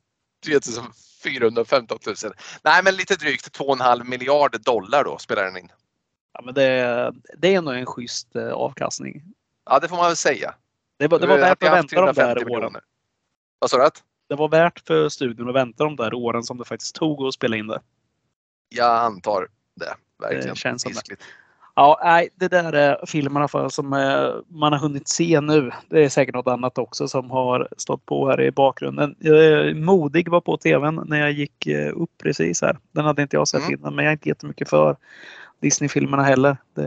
[1.24, 2.16] 415 000.
[2.64, 5.72] Nej, men lite drygt 2,5 miljarder dollar då spelar den in.
[6.32, 9.22] Ja, men det, det är nog en schysst eh, avkastning.
[9.70, 10.54] Ja, det får man väl säga.
[10.96, 12.76] Det var, det var värt att vänta de där åren.
[13.58, 13.90] Vad sa du?
[14.28, 17.34] Det var värt för studion att vänta de där åren som det faktiskt tog att
[17.34, 17.80] spela in det.
[18.68, 19.94] Jag antar det.
[20.18, 20.48] Verkligen.
[20.48, 21.16] Det känns som det.
[21.76, 25.70] Ja, nej, det där är filmerna för som eh, man har hunnit se nu.
[25.88, 29.14] Det är säkert något annat också som har stått på här i bakgrunden.
[29.74, 32.78] Modig var på tvn när jag gick eh, upp precis här.
[32.92, 33.74] Den hade inte jag sett mm.
[33.74, 34.96] innan, men jag är inte jättemycket för
[35.60, 36.56] Disney-filmerna heller.
[36.74, 36.84] Det,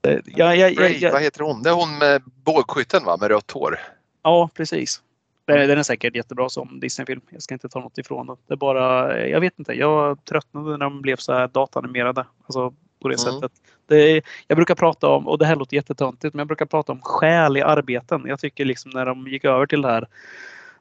[0.00, 1.62] det, ja, ja, ja, ja, Vad heter hon?
[1.62, 3.78] Det är hon med bågskytten va, med rött hår?
[4.22, 5.02] Ja, precis.
[5.44, 7.20] Den, den är säkert jättebra som Disney-film.
[7.30, 8.36] Jag ska inte ta något ifrån den.
[8.46, 12.26] Det är bara, jag vet inte, jag tröttnade när de blev så här datanimerade.
[12.46, 13.32] Alltså på det Mm.
[13.34, 13.52] sättet.
[13.86, 17.00] Det, jag brukar prata om, och det här låter jättetöntigt, men jag brukar prata om
[17.02, 18.22] själ i arbeten.
[18.26, 20.06] Jag tycker liksom när de gick över till det här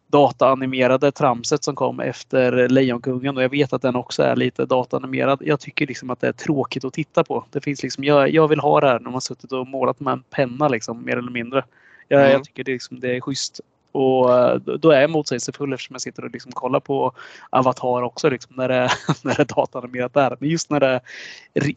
[0.07, 5.41] dataanimerade tramset som kom efter Lejonkungen och jag vet att den också är lite dataanimerad.
[5.45, 7.45] Jag tycker liksom att det är tråkigt att titta på.
[7.51, 10.11] Det finns liksom, jag, jag vill ha det här när man suttit och målat med
[10.11, 11.63] en penna liksom, mer eller mindre.
[12.07, 12.31] Jag, Mm.
[12.31, 13.59] jag tycker det, liksom, det är schysst.
[13.91, 17.11] Och eh, då- är jag motsägelsefull eftersom jag sitter och liksom kollar på
[17.49, 18.91] Avatar också liksom, när, det,
[19.23, 20.37] när det är dataanimerat där.
[20.39, 21.01] Men just när det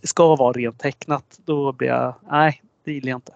[0.02, 3.32] ska vara rent tecknat då blir jag, nej det gillar jag inte.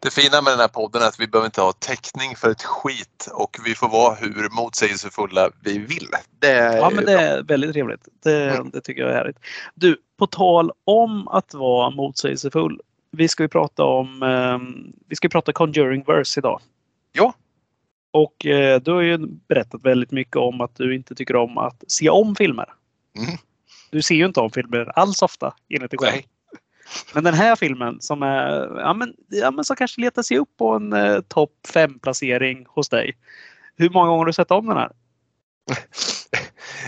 [0.00, 2.62] Det fina med den här podden är att vi behöver inte ha täckning för ett
[2.62, 6.08] skit och vi får vara hur motsägelsefulla vi vill.
[6.38, 7.20] Det är Ja, men det bra.
[7.20, 8.08] är väldigt trevligt.
[8.22, 8.70] Det, Mm.
[8.70, 9.36] det tycker jag är härligt.
[9.74, 12.80] Du, på tal om att vara motsägelsefull.
[13.10, 16.60] Vi ska ju prata om ehm, vi ska prata Conjuring Verse idag.
[17.12, 17.32] Ja.
[18.10, 19.18] Och eh, du har ju
[19.48, 22.66] berättat väldigt mycket om att du inte tycker om att se om filmer.
[23.16, 23.38] Mm.
[23.90, 26.12] Du ser ju inte om filmer alls ofta enligt dig själv.
[26.12, 26.26] Nej.
[27.14, 30.56] Men den här filmen som är, ja men, ja, men som kanske letar sig upp
[30.58, 33.16] på en eh, topp 5 placering hos dig.
[33.76, 34.90] Hur många gånger har du sett om den här?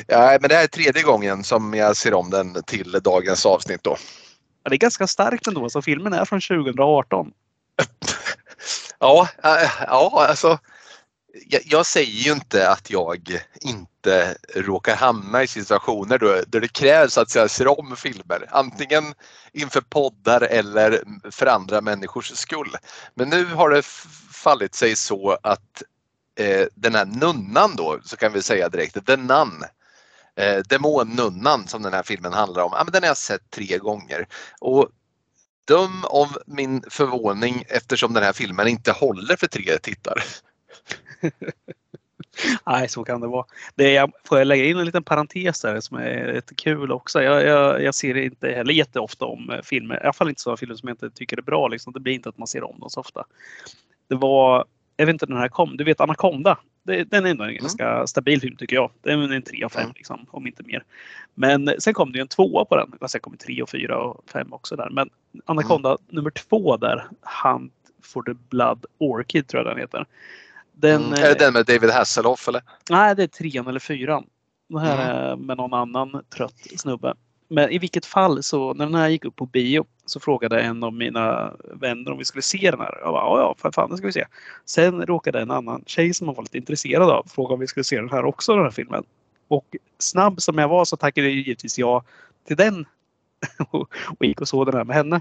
[0.07, 3.83] Ja, men det här är tredje gången som jag ser om den till dagens avsnitt
[3.83, 3.97] då.
[4.63, 5.71] Ja, det är ganska starkt ändå.
[5.71, 7.33] Så filmen är från 2018.
[9.03, 10.59] Ja, äh, ja alltså.
[11.33, 16.73] Jag, jag säger ju inte att jag inte råkar hamna i situationer då, där det
[16.73, 18.49] krävs att jag ser om filmer.
[18.51, 19.15] Antingen
[19.53, 22.77] inför poddar eller för andra människors skull.
[23.15, 23.83] Men nu har det
[24.33, 25.83] fallit sig så att
[26.39, 29.65] eh, den här nunnan då, så kan vi säga direkt, The Nun.
[30.37, 33.79] Eh, Demonnunnan som den här filmen handlar om, ja, men den har jag sett tre
[33.79, 34.27] gånger.
[34.61, 34.89] Och
[35.65, 40.23] döm om min förvåning eftersom den här filmen inte håller för tre tittare.
[42.67, 43.45] Nej, så kan det vara.
[43.75, 47.23] Det är, får jag lägga in en liten parentes där som är lite kul också.
[47.23, 49.97] Jag, jag, jag ser inte heller jätteofta om eh, filmer.
[49.97, 51.69] I alla fall inte sådana filmer som jag inte tycker är bra.
[51.69, 51.93] Liksom.
[51.93, 53.25] Det blir inte att man ser om dem så ofta.
[54.09, 54.65] Det var,
[54.97, 55.77] jag vet inte när den här kom.
[55.77, 56.59] Du vet Anaconda.
[56.83, 58.91] Det, den är ändå en ganska stabil film tycker jag.
[59.03, 59.93] Det är en 3 av 5 Mm.
[59.97, 60.85] liksom, om inte mer.
[61.35, 63.09] Men sen kom det ju en tvåa på den.
[63.09, 64.91] Sen kom det 3 och 4 och 5 också där.
[64.91, 65.11] Men
[65.45, 67.07] Anaconda nummer två där.
[67.45, 70.07] Hunt for the Blood Orchid tror jag den heter.
[70.81, 71.13] Den, Mm.
[71.13, 72.63] eh, Är det den med David Hasselhoff eller?
[72.91, 74.25] Nej, det är trean eller fyran.
[74.69, 75.17] Det här Mm.
[75.17, 77.15] är med någon annan trött snubbe.
[77.49, 80.85] Men i vilket fall så när den här gick upp på bio så frågade en
[80.85, 82.99] av mina vänner om vi skulle se den här.
[83.03, 84.27] Jag bara, ja, för fan, det ska vi se.
[84.65, 87.85] Sen råkade en annan tjej som man var lite intresserad av fråga om vi skulle
[87.85, 89.05] se den här också, den här filmen.
[89.49, 92.03] Och snabb som jag var så tackade jag givetvis ja
[92.47, 92.87] till den.
[93.71, 95.21] och gick och såg den här med henne.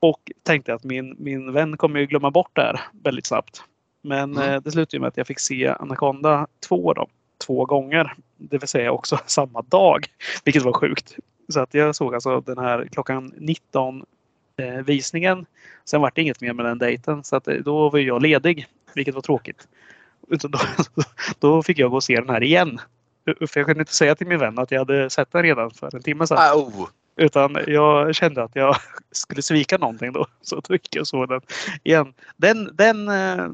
[0.00, 3.62] Och tänkte att min, min vän kommer ju glömma bort det här väldigt snabbt.
[4.02, 4.50] Men Mm.
[4.52, 7.06] eh, det slutade ju med att jag fick se Anaconda 2 då,
[7.46, 8.14] två gånger.
[8.36, 10.06] Det vill säga också samma dag.
[10.44, 11.16] Vilket var sjukt.
[11.48, 14.04] Så att jag såg alltså den här klockan 19
[14.56, 15.46] eh, visningen.
[15.84, 17.24] Sen var det inget mer med den dejten.
[17.24, 18.66] Så att eh, då var jag ledig.
[18.94, 19.68] Vilket var tråkigt.
[20.28, 20.58] Då,
[21.38, 22.80] då fick jag gå och se den här igen.
[23.24, 25.96] För jag kunde inte säga till min vän att jag hade sett den redan för
[25.96, 26.38] en timme sedan.
[26.54, 26.88] Oh.
[27.16, 28.76] Utan jag kände att jag
[29.12, 30.26] skulle svika någonting då.
[30.42, 31.40] Så då gick jag och såg den
[31.84, 32.14] igen.
[32.36, 33.48] Den, den, eh,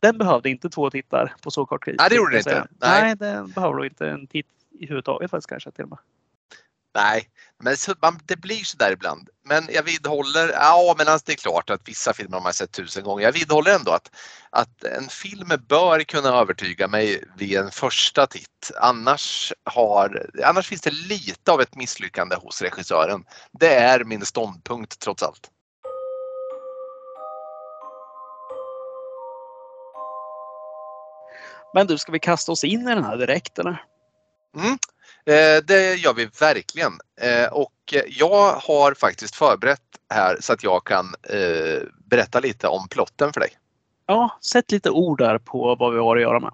[0.00, 1.94] den behövde inte två tittar på så kort tid.
[1.98, 2.68] Nej, det gjorde den inte.
[2.80, 3.02] Nej.
[3.02, 4.46] Nej, den behöver inte en titt
[4.78, 5.98] i huvudtaget faktiskt kanske till och med.
[6.94, 7.28] Nej,
[7.62, 9.28] men man, det blir så där ibland.
[9.44, 12.72] Men jag vidhåller, ja men alltså det är klart att vissa filmer har man sett
[12.72, 13.24] tusen gånger.
[13.24, 14.10] Jag vidhåller ändå att,
[14.50, 18.70] att en film bör kunna övertyga mig vid en första titt.
[18.80, 23.24] Annars, har, annars finns det lite av ett misslyckande hos regissören.
[23.52, 25.50] Det är min ståndpunkt trots allt.
[31.74, 33.84] Men du, ska vi kasta oss in i den här direkt eller?
[35.26, 36.92] Eh, det gör vi verkligen.
[37.20, 39.80] Eh, och jag har faktiskt förberett
[40.14, 43.50] här så att jag kan eh, berätta lite om plotten för dig.
[44.06, 46.52] Ja, sätt lite ord där på vad vi har att göra med.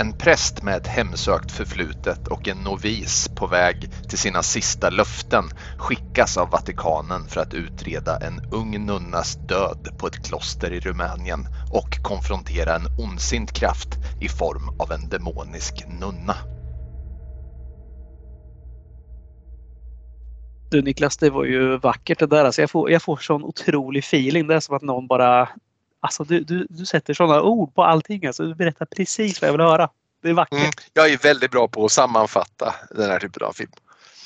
[0.00, 5.44] En präst med ett hemsökt förflutet och en novis på väg till sina sista löften
[5.76, 11.46] skickas av Vatikanen för att utreda en ung nunnas död på ett kloster i Rumänien
[11.70, 13.88] och konfrontera en ondsint kraft
[14.20, 16.36] i form av en demonisk nunna.
[20.70, 22.44] Du Niklas, det var ju vackert det där.
[22.44, 24.46] Alltså jag, får, jag får sån otrolig feeling.
[24.46, 25.48] Det är som att någon bara...
[26.00, 28.26] Alltså du, du, du sätter sådana ord på allting.
[28.26, 29.88] Alltså, du berättar precis vad jag vill höra.
[30.22, 30.58] Det är vackert.
[30.58, 30.70] Mm.
[30.92, 33.72] Jag är väldigt bra på att sammanfatta den här typen av film.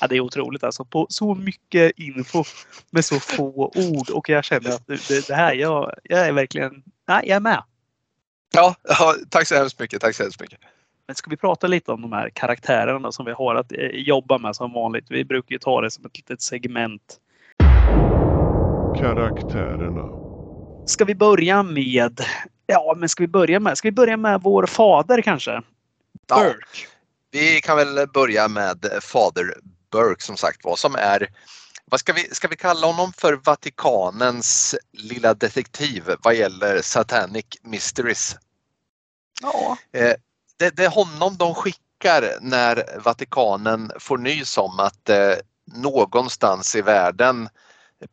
[0.01, 0.85] Ja, det är otroligt alltså.
[0.85, 2.43] På så mycket info
[2.89, 6.83] med så få ord och jag känner att det, det här, jag, jag är verkligen,
[7.07, 7.63] nej, jag är med.
[8.53, 10.01] Ja, ja, tack så hemskt mycket.
[10.01, 10.59] Tack så hemskt mycket.
[11.07, 14.37] Men ska vi prata lite om de här karaktärerna som vi har att eh, jobba
[14.37, 15.05] med som vanligt?
[15.09, 17.19] Vi brukar ju ta det som ett litet segment.
[18.99, 20.24] Karaktärerna.
[20.85, 22.25] Ska vi börja med,
[22.65, 25.61] ja men ska vi börja med, ska vi börja med vår fader kanske?
[26.27, 26.87] Ja, Burke.
[27.31, 29.53] vi kan väl börja med Fader
[29.91, 31.27] Burke som sagt var som är
[31.85, 38.35] vad ska vi, ska vi kalla honom för Vatikanens lilla detektiv vad gäller Satanic Mysteries?
[39.41, 39.77] Ja.
[39.93, 40.13] Eh,
[40.57, 45.33] det, det är honom de skickar när Vatikanen får nys om att eh,
[45.73, 47.49] någonstans i världen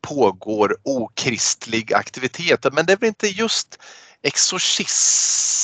[0.01, 2.66] pågår okristlig aktivitet.
[2.73, 3.79] Men det är väl inte just
[4.23, 5.62] exorcismer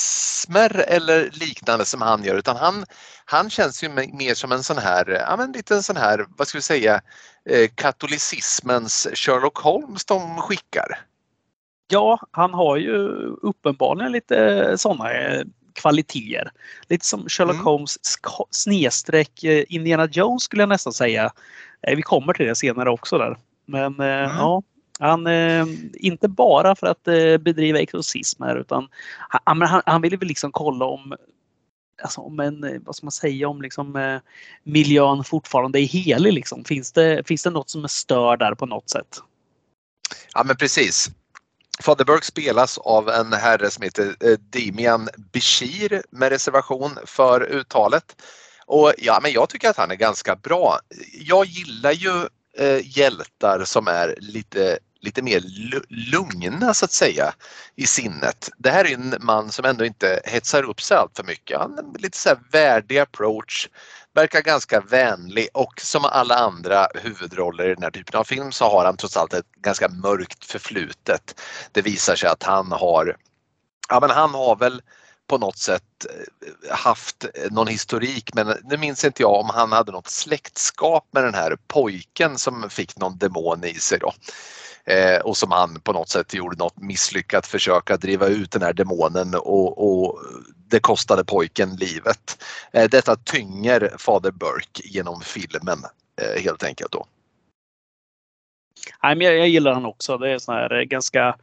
[0.87, 2.85] eller liknande som han gör utan han,
[3.25, 6.57] han känns ju mer som en sån här, ja men lite sån här, vad ska
[6.57, 7.01] vi säga,
[7.49, 10.99] eh, katolicismens Sherlock Holmes de skickar.
[11.87, 12.97] Ja, han har ju
[13.41, 16.51] uppenbarligen lite sådana eh, kvaliteter.
[16.87, 17.65] Lite som Sherlock Mm.
[17.65, 17.97] Holmes
[18.51, 21.31] snedstreck eh, Indiana Jones skulle jag nästan säga.
[21.95, 23.37] Vi kommer till det senare också där.
[23.69, 24.37] Men Mm.
[24.37, 24.63] ja,
[24.99, 28.87] han, eh, inte bara för att eh, bedriva exorcismer utan
[29.29, 31.15] han, han, han ville väl liksom kolla om
[32.01, 34.19] Alltså om en, vad ska man säga, om liksom,
[34.63, 36.33] miljön fortfarande är helig.
[36.33, 36.63] Liksom.
[36.63, 39.21] Finns, det, finns det något som är stör där på något sätt?
[40.33, 41.09] Ja men precis.
[41.83, 44.15] Fader Burke spelas av en herre som heter
[44.49, 48.21] Dimian Bishir med reservation för uttalet.
[48.65, 50.79] Och ja, men jag tycker att han är ganska bra.
[51.19, 52.27] Jag gillar ju
[52.59, 55.43] eh, hjältar som är lite, lite mer
[55.89, 57.33] lugna så att säga
[57.75, 58.49] i sinnet.
[58.57, 61.59] Det här är en man som ändå inte hetsar upp sig allt för mycket.
[61.59, 63.67] Han har lite så här värdig approach,
[64.13, 68.65] verkar ganska vänlig och som alla andra huvudroller i den här typen av film så
[68.65, 71.41] har han trots allt ett ganska mörkt förflutet.
[71.71, 73.15] Det visar sig att han har,
[73.89, 74.81] ja men han har väl
[75.29, 79.91] på något sätt eh, haft någon historik men nu minns inte jag om han hade
[79.91, 84.13] något släktskap med den här pojken som fick någon demon i sig då.
[84.85, 88.61] Eh, och som han på något sätt gjorde något misslyckat försök att driva ut den
[88.61, 90.19] här demonen och, och
[90.69, 92.43] det kostade pojken livet.
[92.71, 95.79] Eh, detta tynger fader Burke genom filmen
[96.21, 97.05] eh, helt enkelt då.
[99.03, 100.17] Nej, men jag, jag gillar han också.
[100.17, 101.35] Det är sån här eh, ganska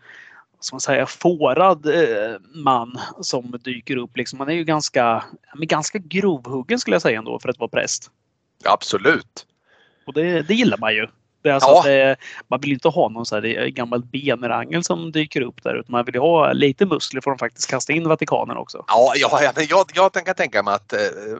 [0.60, 4.16] ska man säga, fårad eh, man som dyker upp.
[4.16, 4.40] Liksom.
[4.40, 8.10] Han är ju ganska, men ganska grovhuggen skulle jag säga ändå för att vara präst.
[8.64, 9.46] Absolut.
[10.06, 11.06] Och det, det gillar man ju.
[11.46, 11.78] Det är alltså Ja.
[11.78, 12.16] att det,
[12.48, 15.74] man vill inte ha någon så här gammal benrangel som dyker upp där.
[15.74, 18.84] Utan man vill ju ha lite muskler för att faktiskt kasta in Vatikanen också.
[18.88, 20.98] Ja, ja, ja, men jag, jag kan tänka mig att eh,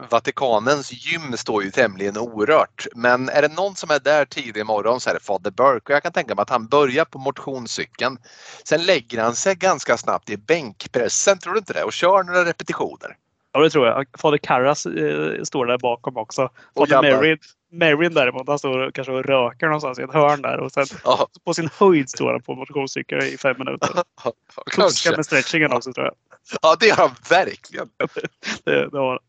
[0.09, 2.87] Vatikanens gym står ju tämligen orört.
[2.95, 5.95] Men är det någon som är där tidig morgon så är det Fader Burke och
[5.95, 8.17] jag kan tänka mig att han börjar på motionscykeln.
[8.63, 11.83] Sen lägger han sig ganska snabbt i bänkpressen, tror du inte det?
[11.83, 13.15] Och kör några repetitioner.
[13.53, 14.05] Ja, det tror jag.
[14.17, 16.49] Fader Karras eh, står där bakom också.
[16.77, 17.37] Fader jabbar.
[17.71, 20.59] Merrin, däremot, han står kanske och röker någonstans i ett hörn där.
[20.59, 23.89] Och sen Ja, på sin höjd står han på motionscykeln i fem minuter.
[24.51, 25.15] Fuskar kanske.
[25.15, 26.15] med stretchingen också tror jag.
[26.61, 27.89] Ja, det har han verkligen.
[28.63, 29.19] Det, det var...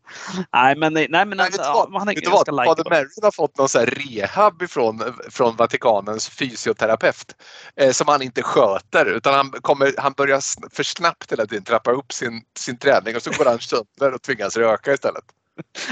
[0.53, 1.89] Nej men, nej, men Nej, alltså, vad?
[1.91, 2.45] ja, han är Vet vad?
[2.45, 3.07] ganska Fader likeable.
[3.21, 7.35] Har fått någon så rehab ifrån, från Vatikanens fysioterapeut
[7.75, 10.41] eh, som han inte sköter utan han, kommer, han börjar
[10.75, 14.21] för snabbt hela tiden trappa upp sin, sin träning och så går han sönder och
[14.21, 15.23] tvingas röka istället.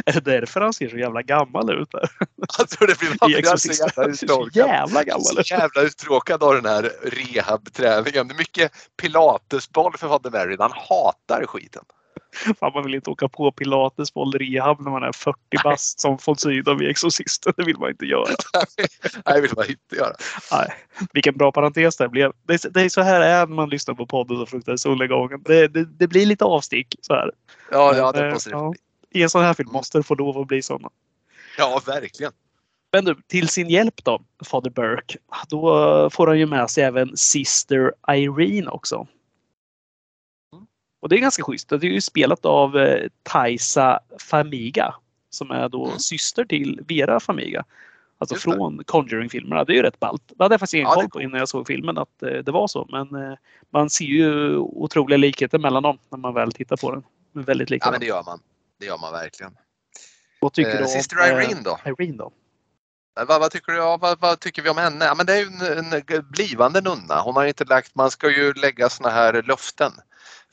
[0.06, 1.92] Är det därför han ser så jävla gammal ut?
[1.92, 2.10] Där?
[2.58, 5.52] Jag tror det blir han så jävla Han ser så jävla gammal Så ut.
[5.52, 8.28] jävla uttråkad av den här rehabträningen.
[8.28, 10.58] Det är mycket pilatesboll för Fader Merrin.
[10.60, 11.84] Han hatar skiten.
[12.60, 16.38] Fan, man vill inte åka på pilatesboll rehab när man är 40 bast som von
[16.38, 17.54] Sydow i Exorcisten.
[17.58, 18.26] Det vill man inte göra.
[19.26, 20.14] Nej, det vill man inte göra.
[20.52, 20.74] Nej.
[21.14, 22.32] Vilken bra parentes det blev.
[22.48, 24.80] Det är, det är så här det är när man lyssnar på podden så fruktansvärt
[24.80, 25.42] solnedgången.
[25.46, 26.96] Det, det, det blir lite avstick.
[27.02, 27.32] Så här.
[27.72, 28.87] Ja, ja det måste det bli.
[29.14, 30.90] I en sån här film måste det få lov att bli såna.
[31.58, 32.32] Ja, verkligen.
[32.94, 35.18] Men du, till sin hjälp då, Fader Burke,
[35.50, 39.08] då får han ju med sig även Sister Irene också.
[40.56, 40.66] Mm.
[41.02, 41.70] Och det är ganska schysst.
[41.70, 44.96] Det är ju spelat av eh, Taisa Famiga
[45.30, 46.00] som är då Mm.
[46.00, 47.66] syster till Vera Famiga.
[48.18, 49.64] Alltså Just från Conjuring-filmerna.
[49.64, 50.24] Det är ju rätt ballt.
[50.36, 52.52] Det hade jag faktiskt ingen Ja, koll på innan jag såg filmen att eh, det
[52.52, 52.88] var så.
[52.90, 53.38] Men eh,
[53.70, 57.04] man ser ju otroliga likheter mellan dem när man väl tittar på den.
[57.32, 57.92] Väldigt Ja, lika.
[57.92, 58.40] men det gör man.
[58.80, 59.58] Det gör man verkligen.
[60.42, 61.80] Vad tycker Eh, du om Sister eh, Irene då?
[61.86, 62.32] Irene då?
[63.20, 65.06] Eh, Vad, vad, tycker du, ja, vad, vad tycker vi om henne?
[65.06, 67.22] Ja, men det är ju en, en blivande nunna.
[67.22, 69.92] Hon har inte lagt, man ska ju lägga såna här löften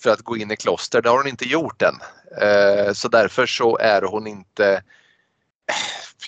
[0.02, 1.02] för att gå in i kloster.
[1.02, 1.94] Det har hon inte gjort än.
[2.40, 4.82] Eh, så därför så är hon inte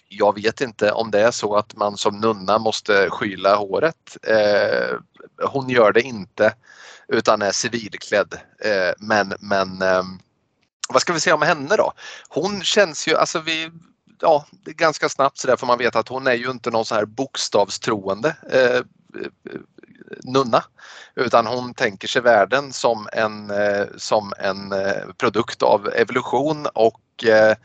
[0.08, 4.16] jag vet inte om det är så att man som nunna måste skyla håret.
[4.22, 4.96] Eh,
[5.42, 6.54] hon gör det inte
[7.08, 8.34] utan är civilklädd.
[8.64, 10.02] Eh, men men eh,
[10.88, 11.92] vad ska vi säga om henne då?
[12.28, 13.70] Hon känns ju, alltså vi,
[14.20, 17.04] ja, ganska snabbt sådär får man veta att hon är ju inte någon så här
[17.04, 18.82] bokstavstroende eh, eh,
[20.24, 20.64] nunna
[21.14, 27.24] utan hon tänker sig världen som en, eh, som en eh, produkt av evolution och
[27.24, 27.56] eh,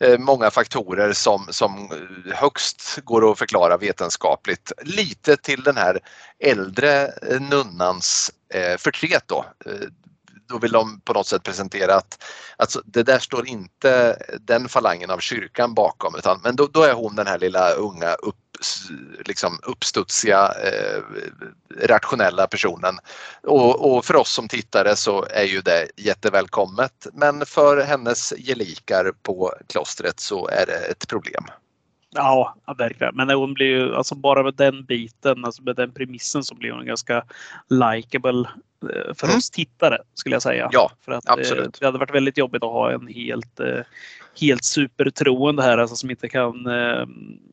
[0.00, 1.90] eh många faktorer som, som
[2.34, 4.72] högst går att förklara vetenskapligt.
[4.82, 6.00] Lite till den här
[6.38, 7.10] äldre
[7.40, 9.44] nunnans eh, förtret då.
[10.48, 12.24] Då vill de på något sätt presentera att
[12.56, 16.92] alltså, det där står inte den falangen av kyrkan bakom utan men då, då är
[16.92, 18.36] hon den här lilla unga upp
[19.24, 21.02] liksom uppstudsiga, eh,
[21.86, 22.98] rationella personen.
[23.42, 29.12] Och, och, för oss som tittare så är ju det jättevälkommet men för hennes gelikar
[29.22, 31.44] på klostret så är det ett problem.
[32.14, 33.16] Ja, verkligen.
[33.16, 36.70] Men hon blir ju, alltså bara med den biten, alltså med den premissen så blir
[36.70, 37.24] hon ganska
[37.68, 38.48] likable
[38.82, 39.36] eh, för mm.
[39.36, 40.68] oss tittare skulle jag säga.
[40.72, 41.80] Ja, för att, eh, absolut.
[41.80, 43.80] Det hade varit väldigt jobbigt att ha en helt eh,
[44.40, 46.64] helt supertroende här alltså som inte kan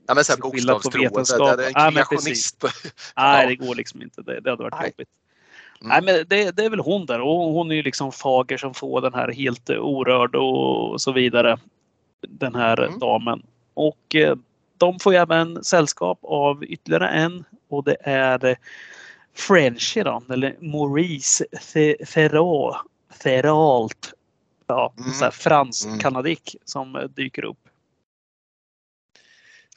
[0.08, 1.58] ja, men så skilja på vetenskap.
[1.58, 2.64] Det är en kreationist.
[3.16, 4.22] Ja, Nej, det går liksom inte.
[4.22, 4.92] Det, det hade varit Nej.
[4.92, 5.10] jobbigt.
[5.82, 5.90] Mm.
[5.90, 8.74] Nej, men det, det, är väl hon där och hon är ju liksom fager som
[8.74, 11.58] får den här helt orörd och så vidare.
[12.28, 13.00] Den här mm.
[13.00, 13.44] damen.
[13.76, 14.36] Och eh,
[14.78, 18.58] de får även sällskap av ytterligare en och det är
[19.34, 21.46] Frenchy då, eller Maurice
[23.10, 24.14] Ferralt
[24.68, 25.32] ja, mm.
[25.32, 26.62] fransk-kanadik mm.
[26.66, 27.58] som dyker upp.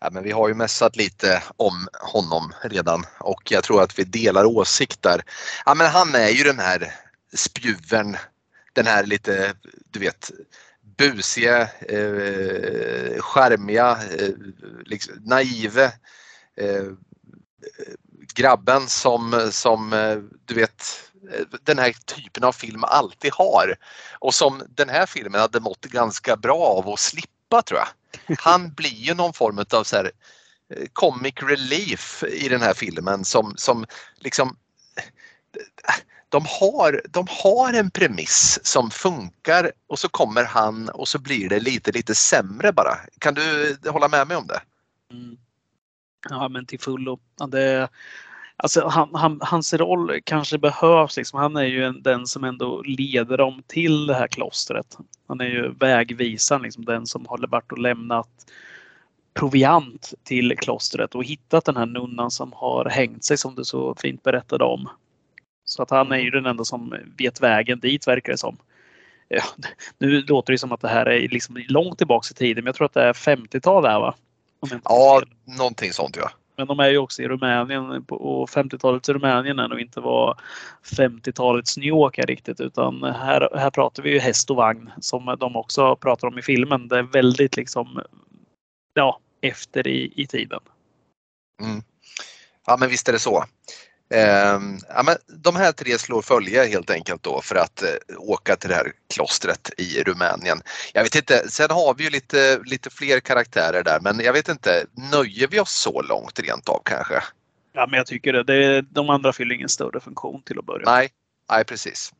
[0.01, 4.05] Ja, men vi har ju mässat lite om honom redan och jag tror att vi
[4.05, 5.23] delar åsikter.
[5.67, 6.95] Ja, men han är ju den här
[7.35, 8.17] spjuvern,
[8.73, 9.55] den här lite,
[9.91, 10.31] du vet,
[10.99, 14.31] busiga, eh, skärmiga, eh,
[14.85, 15.85] liksom, naive
[16.57, 16.85] eh,
[18.35, 21.05] grabben som, som eh, du vet
[21.65, 23.77] den här typen av film alltid har
[24.19, 27.89] och som den här filmen hade mått ganska bra av att slippa tror jag.
[28.39, 30.11] Han blir ju någon form av så här,
[30.75, 33.87] eh, comic relief i den här filmen som, som
[34.17, 34.57] liksom
[36.29, 41.49] de har, de har en premiss som funkar och så kommer han och så blir
[41.49, 42.97] det lite, lite sämre bara.
[43.19, 44.61] Kan du hålla med mig om det?
[45.13, 45.37] Mm.
[46.31, 47.19] Ja men till fullo.
[47.49, 47.89] Det,
[48.61, 51.17] Alltså han, han, hans roll kanske behövs.
[51.17, 51.39] Liksom.
[51.39, 54.97] Han är ju en, den som ändå leder dem till det här klostret.
[55.29, 58.29] Han är ju vägvisaren, liksom, den som har varit och lämnat
[59.35, 63.95] proviant till klostret och hittat den här nunnan som har hängt sig som du så
[63.95, 64.89] fint berättade om.
[65.69, 68.57] Så att han är ju den enda som vet vägen dit verkar det som.
[69.29, 69.43] Ja,
[69.99, 72.75] nu låter det som att det här är liksom långt tillbaks i tiden men jag
[72.75, 74.15] tror att det är 50-tal där va?
[74.85, 76.31] Ja, någonting sånt ja.
[76.57, 80.39] Men de är ju också i Rumänien och 50-talets Rumänien är nog inte vad
[80.85, 85.37] 50-talets New York är riktigt utan här, här pratar vi ju häst och vagn som
[85.41, 86.89] de också pratar om i filmen.
[86.89, 88.01] Det är väldigt liksom
[88.95, 90.61] ja, efter i, i tiden.
[91.63, 91.83] Mm.
[92.67, 93.45] Ja men visst är det så.
[94.11, 97.89] Eh, ja, men de här tre slår följe helt enkelt då för att eh,
[98.19, 100.61] åka till det här klostret i Rumänien.
[100.95, 104.49] Jag vet inte, sen har vi ju lite, lite fler karaktärer där men jag vet
[104.49, 107.23] inte, nöjer vi oss så långt rent av kanske?
[107.73, 108.43] Ja men jag tycker det.
[108.43, 110.95] det de andra fyller ingen större funktion till att börja med.
[110.95, 111.09] Nej,
[111.51, 112.13] nej precis.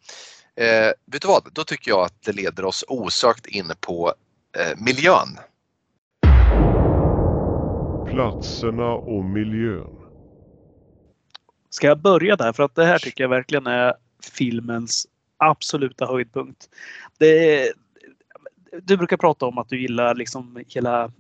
[0.57, 4.15] Eh, vet du vad, då tycker jag att det leder oss osökt in på
[4.59, 5.39] eh, miljön.
[8.11, 9.98] Platserna och miljön.
[11.71, 12.53] Ska jag börja där?
[12.53, 13.95] För att det här tycker jag verkligen är
[14.33, 15.07] filmens
[15.37, 16.69] absoluta höjdpunkt.
[17.19, 17.73] Det,
[18.83, 21.13] du brukar prata om att du gillar liksom hela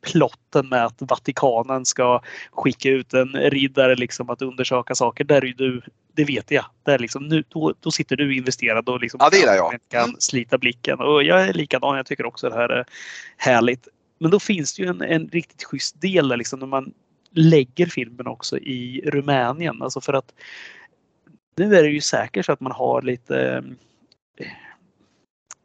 [0.00, 5.24] plotten med att Vatikanen ska skicka ut en riddare liksom att undersöka saker.
[5.24, 6.64] Där är du, det vet jag.
[6.82, 9.78] Där liksom, nu, då, då sitter du investerad och liksom ja, det jag.
[9.88, 11.00] kan slita blicken.
[11.00, 11.96] Och jag är likadan.
[11.96, 12.84] Jag tycker också det här är
[13.36, 13.88] härligt.
[14.18, 16.92] Men då finns det ju en, en riktigt schysst del där liksom när man
[17.38, 19.82] lägger filmen också i Rumänien.
[19.82, 20.34] Alltså för att
[21.56, 23.64] nu är det ju säkert så att man har lite
[24.36, 24.48] eh,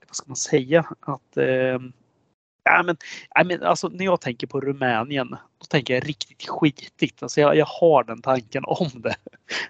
[0.08, 0.86] vad ska man säga?
[1.00, 1.80] Att eh,
[2.64, 2.98] ja, men,
[3.36, 7.24] ja, men alltså, när jag tänker på Rumänien, då tänker jag riktigt skitigt.
[7.24, 9.16] Alltså jag, jag har den tanken om det.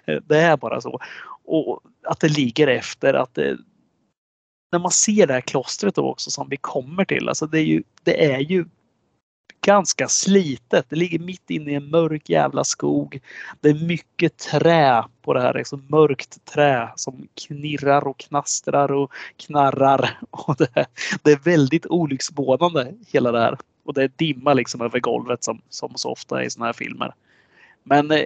[0.26, 1.00] Det är bara så.
[1.44, 3.58] Och att det ligger efter att det,
[4.72, 7.64] när man ser det här klostret då också som vi kommer till, alltså det är
[7.64, 8.64] ju, det är ju
[9.64, 10.86] ganska slitet.
[10.88, 13.20] Det ligger mitt inne i en mörk jävla skog.
[13.60, 19.12] Det är mycket trä på det här, liksom mörkt trä som knirrar och knastrar och
[19.36, 20.18] knarrar.
[20.30, 20.86] Och det, är,
[21.22, 23.58] det är väldigt olycksbådande hela det här.
[23.84, 27.14] Och det är dimma liksom över golvet som, som så ofta i såna här filmer.
[27.82, 28.24] Men eh,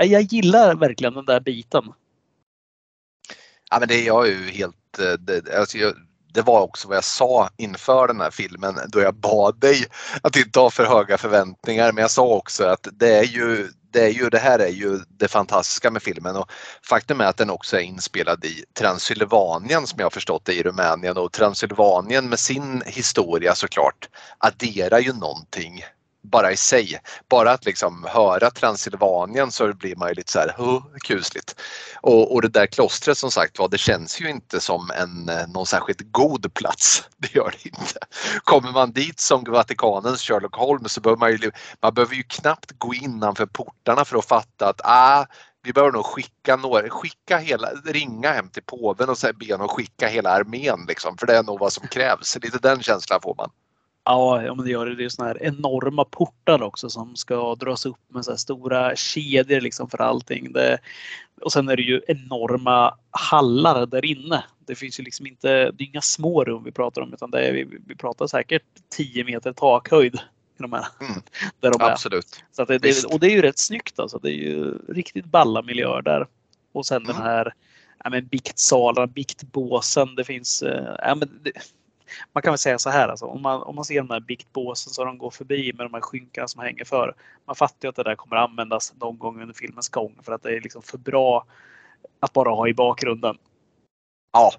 [0.00, 1.92] jag gillar verkligen den där biten.
[3.70, 4.98] Ja, men det är jag ju helt...
[4.98, 5.94] Eh, det, alltså jag,
[6.32, 9.84] det var också vad jag sa inför den här filmen då jag bad dig
[10.22, 11.92] att inte ha för höga förväntningar.
[11.92, 14.98] Men jag sa också att det är ju det, är ju, det här är ju
[15.08, 16.50] det fantastiska med filmen och
[16.82, 20.62] faktum är att den också är inspelad i Transylvanien som jag har förstått det i
[20.62, 24.08] Rumänien och Transylvanien med sin historia såklart
[24.38, 25.84] adderar ju någonting
[26.22, 27.00] bara i sig.
[27.28, 31.60] Bara att liksom höra Transylvanien så blir man ju lite så här, huh, kusligt.
[32.00, 35.48] Och, och det där klostret som sagt var, det känns ju inte som en eh,
[35.48, 37.04] någon särskilt god plats.
[37.16, 37.98] Det gör det inte.
[38.44, 41.50] Kommer man dit som Vatikanens Sherlock Holmes så behöver man ju,
[41.82, 45.26] man behöver ju knappt gå innanför portarna för att fatta att ah,
[45.62, 50.08] vi behöver nog skicka några, skicka hela, ringa hem till påven och be honom skicka
[50.08, 52.38] hela armén liksom, för det är nog vad som krävs.
[52.42, 53.50] Lite den känslan får man.
[54.04, 54.94] Ja, men det gör det.
[54.96, 58.96] Det är såna här enorma portar också som ska dras upp med så här stora
[58.96, 60.52] kedjor liksom för allting.
[60.52, 60.78] Det,
[61.40, 64.44] och sen är det ju enorma hallar där inne.
[64.66, 67.40] Det finns ju liksom inte, det är inga små rum vi pratar om utan det
[67.48, 68.62] är, vi, vi pratar säkert
[68.96, 70.14] 10 meter takhöjd.
[70.58, 71.12] I de här, Mm.
[71.60, 71.90] där de är.
[71.90, 72.44] Absolut.
[72.52, 74.18] Så att det, det, och det är ju rätt snyggt alltså.
[74.18, 76.26] Det är ju riktigt balla miljöer där.
[76.72, 77.26] Och sen den Mm.
[77.26, 77.54] här
[78.04, 80.14] ja, men biktsalen, biktbåsen.
[80.14, 81.52] Det finns, eh, ja, men det,
[82.32, 84.92] man kan väl säga så här alltså, om man, om man ser de här biktbåsen
[84.92, 87.14] så de går förbi med de här skynkarna som hänger för.
[87.46, 90.42] Man fattar ju att det där kommer användas någon gång under filmens gång för att
[90.42, 91.46] det är liksom för bra
[92.20, 93.38] att bara ha i bakgrunden.
[94.32, 94.52] Ja.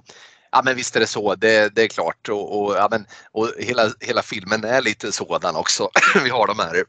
[0.51, 2.29] Ja men visst är det så, det, det är klart.
[2.29, 5.89] Och, och, ja, men, och hela, hela filmen är lite sådan också.
[6.23, 6.83] Vi har de här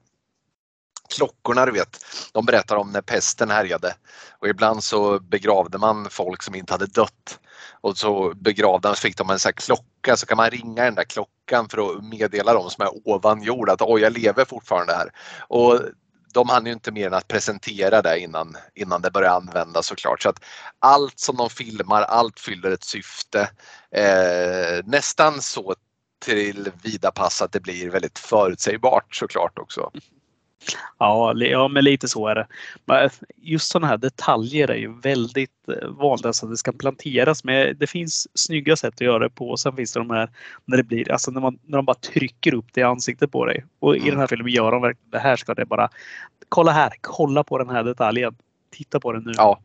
[1.17, 2.05] klockorna du vet.
[2.33, 3.95] De berättar om när pesten härjade
[4.39, 7.39] och ibland så begravde man folk som inte hade dött.
[7.81, 10.85] Och så begravde man, så fick de en sån här klocka så kan man ringa
[10.85, 14.45] den där klockan för att meddela dem som är ovan jord att oj jag lever
[14.45, 15.11] fortfarande här.
[15.49, 15.81] Och
[16.33, 20.23] de hann ju inte mer än att presentera det innan, innan det började användas såklart.
[20.23, 20.45] Så att
[20.79, 23.51] allt som de filmar, allt fyller ett syfte.
[23.91, 25.75] Eh, nästan så
[26.25, 29.91] till vida pass att det blir väldigt förutsägbart såklart också.
[30.99, 32.47] Ja, ja, men lite så är det.
[33.37, 37.45] Just sådana här detaljer är ju väldigt eh, vanligt alltså att det ska planteras.
[37.45, 39.57] Men det finns snygga sätt att göra det på.
[39.57, 40.31] Sen finns det de här
[40.65, 43.45] när det blir, alltså när, man, när de bara trycker upp det i ansiktet på
[43.47, 43.65] dig.
[43.79, 44.11] Och i Mm.
[44.11, 45.89] den här filmen gör de verkligen det här ska det bara.
[46.49, 48.35] Kolla här, kolla på den här detaljen.
[48.71, 49.33] Titta på den nu.
[49.37, 49.61] Ja.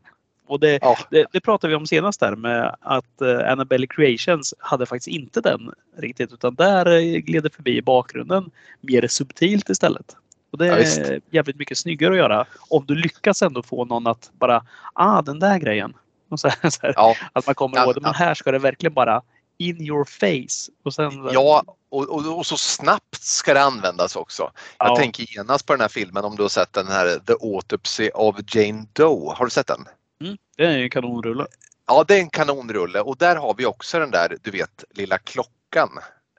[0.46, 0.96] Och det, Ja.
[1.10, 5.40] det, det pratade vi om senast där med att uh, Annabelle Creations hade faktiskt inte
[5.40, 10.16] den riktigt utan där uh, gled det förbi i bakgrunden mer subtilt istället.
[10.50, 11.24] Och det Ja, är visst.
[11.30, 15.38] jävligt mycket snyggare att göra om du lyckas ändå få någon att bara ah den
[15.38, 15.94] där grejen.
[16.36, 18.00] Så här, så här, Ja, att man kommer Ja, ihåg det.
[18.00, 18.24] Men ja.
[18.24, 19.22] här ska det verkligen bara
[19.58, 20.72] in your face.
[20.84, 24.50] Och sen, ja och, och, och så snabbt ska det användas också.
[24.78, 24.96] Jag Ja.
[24.96, 28.36] tänker genast på den här filmen om du har sett den här The Autopsy of
[28.54, 29.34] Jane Doe.
[29.34, 29.84] Har du sett den?
[30.20, 31.46] Mm, det är en kanonrulle.
[31.86, 35.18] Ja, det är en kanonrulle och där har vi också den där, du vet, lilla
[35.18, 35.88] klockan.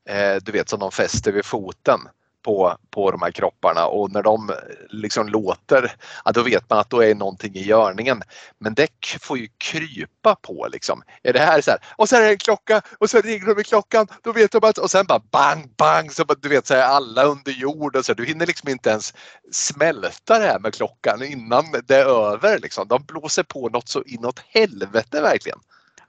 [0.10, 2.00] Eh, du vet som de fäster vid foten
[2.42, 4.52] på, på de här kropparna och när de
[4.90, 5.92] liksom låter,
[6.26, 8.22] ja, då vet man att då är någonting i görningen.
[8.58, 8.88] Men det
[9.22, 11.02] får ju krypa på liksom.
[11.24, 13.62] Är det här så här, och så är det en klocka och så ringer de
[13.62, 16.74] i klockan, då vet de att, och sen bara bang, bang, så du vet så
[16.74, 19.14] är alla under jord och så, du hinner liksom inte ens
[19.52, 22.88] smälta det här med klockan innan det är över liksom.
[22.88, 25.60] De blåser på något så inåt helvete verkligen.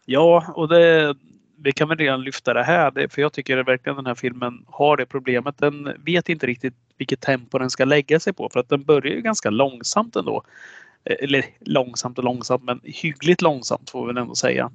[0.04, 1.14] Ja, och det,
[1.62, 2.90] vi kan väl redan lyfta det här.
[2.90, 5.58] Det, för jag tycker verkligen den här filmen har det problemet.
[5.58, 8.48] Den vet inte riktigt vilket tempo den ska lägga sig på.
[8.52, 10.42] För att den börjar ju ganska långsamt ändå.
[11.04, 14.70] Eh, eller långsamt och långsamt, men hyggligt långsamt får vi väl ändå säga.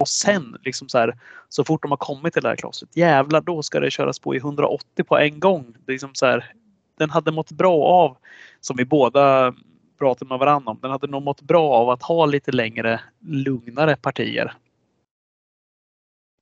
[0.00, 1.16] Och sen, liksom så, här,
[1.48, 4.34] så fort de har kommit till det här klostret, jävlar då ska det köras på
[4.34, 5.74] i 180 på en gång.
[5.84, 6.52] Det är liksom så här,
[6.98, 8.16] den hade mått bra av,
[8.60, 9.54] som vi båda
[9.98, 13.96] pratade med varandra om, den hade nog mått bra av att ha lite längre, lugnare
[13.96, 14.54] partier.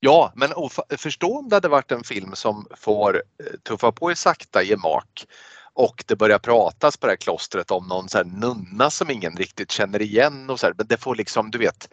[0.04, 0.50] Ja, men
[0.98, 5.26] förstå om det hade varit en film som får eh, tuffa på i sakta gemak
[5.72, 9.36] och det börjar pratas på det här klostret om någon så här nunna som ingen
[9.36, 11.88] riktigt känner igen och så här, men det får liksom, du vet,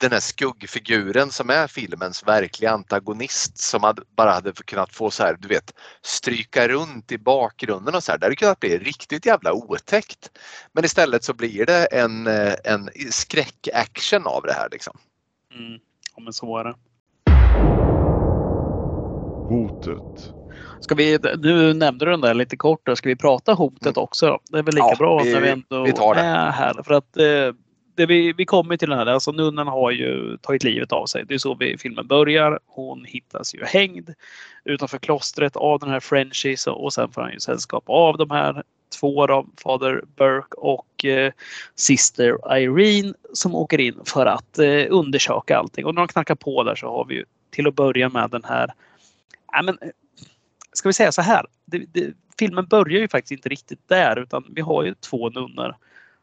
[0.00, 5.22] den här skuggfiguren som är filmens verkliga antagonist som hade, bara hade kunnat få så
[5.22, 8.18] här, du vet, stryka runt i bakgrunden och så här.
[8.18, 10.30] Det hade kunnat bli riktigt jävla otäckt.
[10.72, 14.98] Men istället så blir det en, eh, en skräckaction av det här liksom.
[15.54, 15.80] Mm.
[16.16, 16.74] Ja, men så var det.
[19.54, 20.32] Hotet.
[20.80, 22.80] Ska vi, nu nämnde du den där lite kort.
[22.86, 22.96] Då.
[22.96, 24.38] Ska vi prata hotet också?
[24.50, 26.20] Det är väl lika Ja, bra vi- när vi ändå vi tar det.
[26.20, 26.82] är här.
[26.84, 27.54] För att eh,
[27.96, 31.24] det vi, vi kommer till den här, alltså nunnan har ju tagit livet av sig.
[31.28, 32.58] Det är så vi, filmen börjar.
[32.66, 34.10] Hon hittas ju hängd
[34.64, 38.30] utanför klostret av den här Frenchie så- och sen får han ju sällskap av de
[38.30, 38.62] här
[39.00, 41.32] två då, Fader Burke och eh,
[41.74, 45.86] Sister Irene som åker in för att eh, undersöka allting.
[45.86, 48.44] Och när de knackar på där så har vi ju till att börja med den
[48.44, 48.72] här
[49.52, 49.78] Ja, men,
[50.72, 51.46] ska vi säga så här?
[51.64, 55.76] Det, det, filmen börjar ju faktiskt inte riktigt där utan vi har ju två nunnor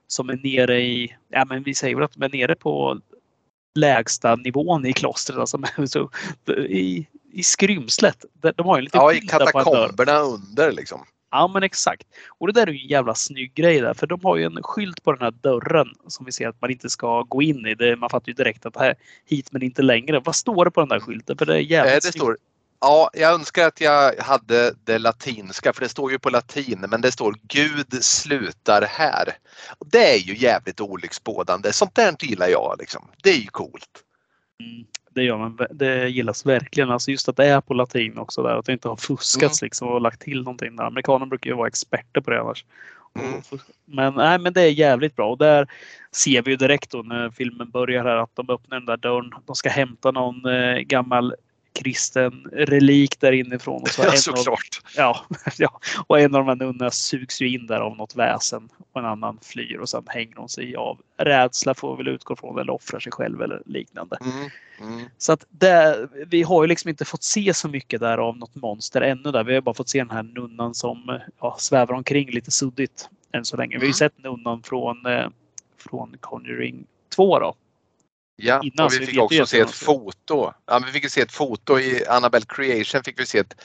[0.07, 3.01] som är nere i, ja men vi säger väl att de är nere på
[3.75, 5.37] lägsta nivån i klostret.
[5.37, 6.11] Alltså, så,
[6.53, 8.25] i, I skrymslet.
[8.55, 11.05] De har ju en liten Ja, i katakomberna under liksom.
[11.31, 12.07] Ja men exakt.
[12.27, 13.93] Och det där är ju en jävla snygg grej där.
[13.93, 16.71] För de har ju en skylt på den här dörren som vi ser att man
[16.71, 17.75] inte ska gå in i.
[17.75, 20.19] Det, man fattar ju direkt att här, hit men inte längre.
[20.19, 21.37] Vad står det på den där skylten?
[21.37, 22.15] För det är jävligt Eh, Det snyggt.
[22.15, 22.37] står,
[22.81, 27.01] ja, jag önskar att jag hade det latinska för det står ju på latin men
[27.01, 29.37] det står Gud slutar här.
[29.77, 31.73] Och Det är ju jävligt olycksbådande.
[31.73, 32.75] Sånt där gillar jag.
[32.79, 33.07] Liksom.
[33.23, 34.03] Det är ju coolt.
[34.59, 35.59] Mm, det gör man.
[35.71, 36.91] Det gillas verkligen.
[36.91, 38.55] Alltså just att det är på latin också där.
[38.55, 40.75] Att det inte har fuskats liksom och lagt till någonting.
[40.75, 40.83] Där.
[40.83, 42.65] Amerikaner brukar ju vara experter på det annars.
[43.15, 43.41] Mm.
[43.85, 45.31] Men, nej, men det är jävligt bra.
[45.31, 45.67] Och där
[46.11, 49.31] ser vi ju direkt då när filmen börjar här att de öppnar den där dörren.
[49.45, 51.35] De ska hämta någon eh, gammal
[51.73, 53.81] kristen relik där inifrån.
[53.81, 54.81] Och så av, Såklart.
[54.95, 55.25] ja,
[55.57, 58.99] ja, och en av de här nunnorna sugs ju in där av något väsen och
[59.01, 62.59] en annan flyr och sen hänger hon sig av rädsla får vi väl utgå från
[62.59, 64.17] eller offrar sig själv eller liknande.
[64.21, 64.49] Mm.
[64.81, 65.05] Mm.
[65.17, 68.55] Så att det, vi har ju liksom inte fått se så mycket där av något
[68.55, 69.31] monster ännu.
[69.31, 69.43] Där.
[69.43, 73.45] Vi har bara fått se den här nunnan som ja, svävar omkring lite suddigt än
[73.45, 73.69] så länge.
[73.69, 73.93] Vi har ju Mm.
[73.93, 75.27] sett nunnan från, eh,
[75.89, 77.55] från Conjuring 2 då.
[78.39, 80.53] Ja, Innan, och vi fick också se ett foto.
[80.65, 83.03] Ja, vi fick se ett foto i Annabelle Creation.
[83.03, 83.55] fick vi se ett,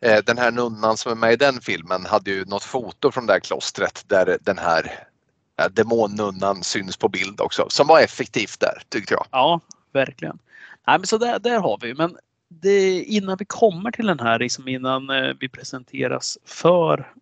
[0.00, 3.26] eh, den här nunnan som är med i den filmen hade ju något foto från
[3.26, 5.08] det här klostret där den här
[5.56, 7.66] ja, demonnunnan syns på bild också.
[7.68, 9.26] Som var effektivt där tyckte jag.
[9.30, 9.60] Ja,
[9.92, 10.38] verkligen.
[10.86, 11.94] Nej, men så där, där har vi.
[11.94, 12.16] Men
[12.48, 17.12] det, innan vi kommer till den här, liksom innan eh, vi presenteras för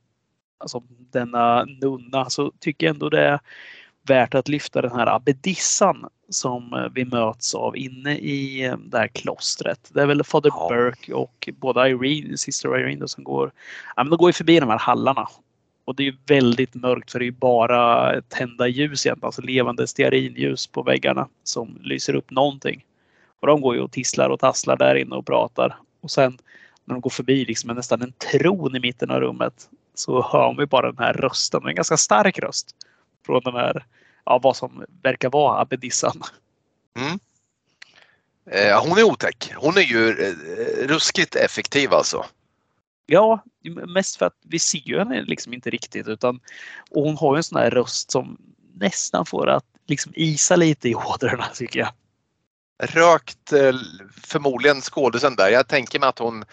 [0.59, 3.41] alltså, denna nunna så tycker jag ändå det är
[4.03, 8.99] värt att lyfta den här abbedissan som eh, vi möts av inne i eh, det
[8.99, 9.91] här klostret.
[9.95, 10.69] Det är väl Fader Ja.
[10.69, 13.53] Burke och både Irene, Sister Irene då, som går,
[13.97, 15.29] ja, men de går ju förbi de här hallarna.
[15.85, 19.43] Och det är ju väldigt mörkt för det är ju bara tända ljus egentligen, alltså
[19.43, 22.85] levande stearinljus på väggarna som lyser upp någonting.
[23.41, 25.77] Och de går ju och tisslar och tasslar där inne och pratar.
[26.01, 26.39] Och sen
[26.85, 30.67] när de går förbi liksom nästan en tron i mitten av rummet så hör vi
[30.67, 32.77] bara den här rösten, en ganska stark röst
[33.27, 33.85] från den här,
[34.27, 36.23] ja vad som verkar vara abbedissan.
[38.51, 39.53] Eh, hon är otäck.
[39.57, 40.35] Hon är ju eh,
[40.87, 42.25] ruskigt effektiv alltså.
[43.07, 43.45] Ja,
[43.87, 46.41] mest för att vi ser ju henne liksom inte riktigt utan
[46.91, 48.39] och hon har ju en sån här röst som
[48.75, 51.89] nästan får att liksom isa lite i ådrorna tycker jag.
[52.83, 53.75] Rökt eh,
[54.23, 55.49] förmodligen skådisen där.
[55.49, 56.45] Jag tänker mig att hon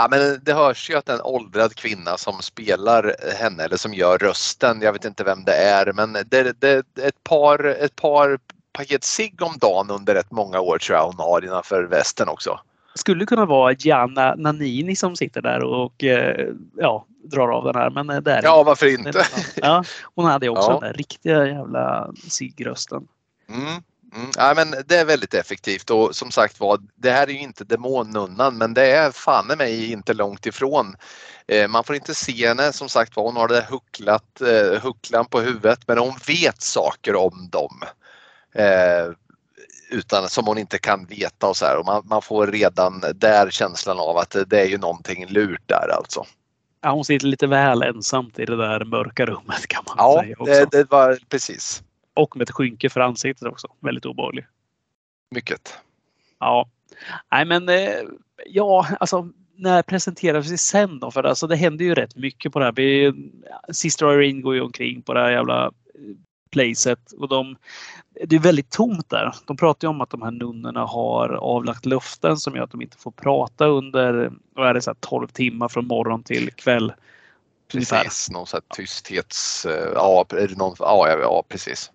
[0.00, 3.94] Ja, men det hörs ju att det en åldrad kvinna som spelar henne eller som
[3.94, 4.80] gör rösten.
[4.82, 8.38] Jag vet inte vem det är men det, det, ett, par, ett par
[8.72, 12.60] paket cigg om dagen under rätt många år tror jag hon har innanför västen också.
[12.94, 17.90] skulle kunna vara Gianna Nannini som sitter där och eh, ja, drar av den här.
[17.90, 19.08] Men eh, det är Ja, varför inte.
[19.08, 19.24] inte?
[19.56, 19.84] Ja,
[20.14, 20.80] hon hade ju också Ja.
[20.80, 23.08] den där riktiga jävla ciggrösten.
[23.48, 23.82] Mm.
[24.14, 24.30] Mm.
[24.36, 27.64] Ja, men det är väldigt effektivt och som sagt var, det här är ju inte
[27.64, 30.96] demonnunnan men det är fan i mig inte långt ifrån.
[31.46, 34.82] Eh, man får inte se henne som sagt var, hon har det där hucklat, eh,
[34.82, 37.82] hucklan på huvudet men hon vet saker om dem.
[38.54, 39.12] Eh,
[39.90, 43.50] utan som hon inte kan veta och så här och man, man får redan där
[43.50, 46.24] känslan av att det, är ju någonting lurt där alltså.
[46.80, 50.36] Ja, hon sitter lite väl ensamt i det där mörka rummet kan man Ja, säga
[50.38, 50.52] också.
[50.52, 51.82] det, det var precis.
[52.18, 53.68] Och med ett skynke för ansiktet också.
[53.80, 54.46] Väldigt obehaglig.
[55.30, 55.78] Mycket.
[56.38, 56.68] Ja,
[57.30, 58.02] nej men eh,
[58.46, 61.10] ja, alltså när presenteras vi sen då?
[61.10, 62.72] För alltså, det händer ju rätt mycket på det här.
[62.72, 63.12] Vi,
[63.72, 65.70] Sister Irene går ju omkring på det här jävla eh,
[66.50, 67.56] placet och de,
[68.24, 69.34] det är väldigt tomt där.
[69.46, 72.82] De pratar ju om att de här nunnorna har avlagt luften som gör att de
[72.82, 76.92] inte får prata under vad är det, så här, 12 timmar från morgon till kväll.
[77.74, 78.04] Ungefär.
[78.04, 79.66] Precis, någon sån här tysthets...
[79.66, 81.92] eh, någon, ja, ja, ja, precis.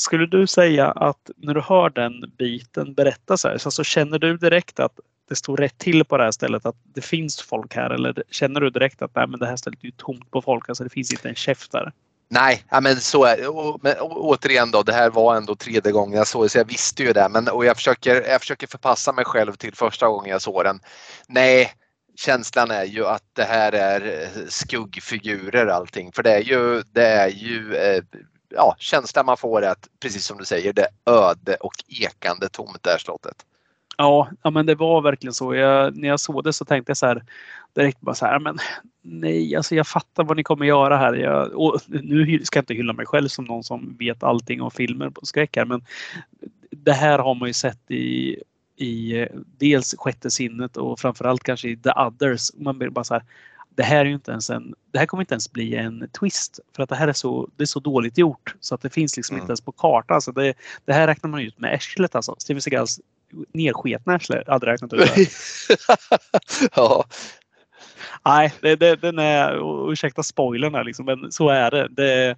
[0.00, 4.36] Skulle du säga att när du hör den biten berättas här, så, alltså, känner du
[4.36, 7.90] direkt att det står rätt till på det här stället, att det finns folk här?
[7.90, 10.68] Eller känner du direkt att nej, men det här stället är ju tomt på folk,
[10.68, 11.92] alltså det finns inte en käft där?
[12.28, 13.78] Nej, ja, men så är det.
[13.82, 17.02] Men återigen då, det här var ändå tredje gången jag såg det så jag visste
[17.02, 17.28] ju det.
[17.28, 20.80] Men, och jag, försöker, jag försöker förpassa mig själv till första gången jag såg den.
[21.28, 21.72] Nej,
[22.16, 26.12] känslan är ju att det här är eh, skuggfigurer allting.
[26.12, 28.02] För det är ju, det är ju eh,
[28.50, 32.48] ja, känslan man får är att, precis som du säger, det är öde och ekande
[32.48, 33.46] tomt det här slottet.
[33.96, 35.54] Ja, ja, men det var verkligen så.
[35.54, 37.24] Jag, när jag såg det så tänkte jag så här
[37.72, 38.58] direkt bara så här, men
[39.02, 41.14] nej, alltså jag fattar vad ni kommer göra här.
[41.14, 44.70] Jag, och nu ska jag inte hylla mig själv som någon som vet allting om
[44.70, 45.84] filmer på skräck här, men
[46.70, 48.36] det här har man ju sett i,
[48.76, 49.28] i eh,
[49.58, 52.50] dels Sjätte sinnet och framförallt kanske i The Others.
[52.54, 53.24] Man blir bara så här,
[53.80, 56.82] det här är inte ens en, det här kommer inte ens bli en twist för
[56.82, 59.34] att det här är så, det är så dåligt gjort så att det finns liksom
[59.34, 59.42] Mm.
[59.42, 60.14] inte ens på kartan.
[60.14, 60.54] Alltså det,
[60.84, 62.34] det här räknar man ut med arslet alltså.
[62.38, 63.00] Steven Seagals
[63.52, 65.26] nedsketna arsle hade räknat ut det.
[66.76, 67.04] ja,
[68.24, 69.58] Nej, det, det, den är,
[69.92, 71.88] ursäkta spoilern här liksom, men så är det.
[71.88, 72.04] det.
[72.06, 72.36] det-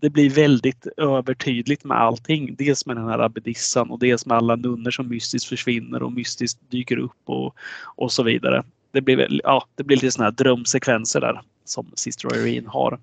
[0.00, 2.54] Det blir väldigt övertydligt med allting.
[2.58, 6.60] Dels med den här abbedissan och dels med alla nunnor som mystiskt försvinner och mystiskt
[6.70, 7.54] dyker upp och,
[7.96, 8.62] och så vidare.
[8.94, 12.98] Det blir, väl, ja, det blir lite sådana här drömsekvenser där som Sister Irene har.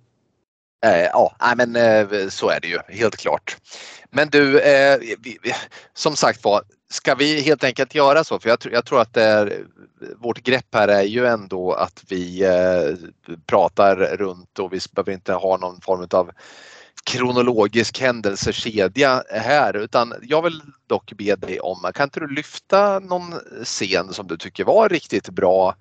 [0.86, 3.58] Eh, ja, men eh, så är det ju helt klart.
[4.10, 5.54] Men du, eh, vi, vi,
[5.94, 8.40] som sagt var, ska vi helt enkelt göra så?
[8.40, 9.64] För jag, tror- jag tror att det är,
[10.18, 13.10] vårt grepp här är ju ändå att vi eh,
[13.46, 16.32] pratar runt och vi behöver inte ha någon form av
[17.04, 23.34] kronologisk händelsekedja här utan jag vill dock be dig om, kan inte du lyfta någon
[23.64, 25.76] scen som du tycker var riktigt bra?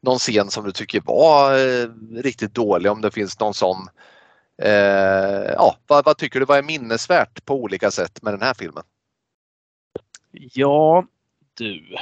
[0.00, 1.88] Någon scen som du tycker var eh,
[2.22, 3.88] riktigt dålig om det finns någon sån
[4.62, 8.54] Eh, ja, vad, vad tycker du vad är minnesvärt på olika sätt med den här
[8.54, 8.84] filmen?
[10.30, 11.06] Ja,
[11.54, 11.96] du.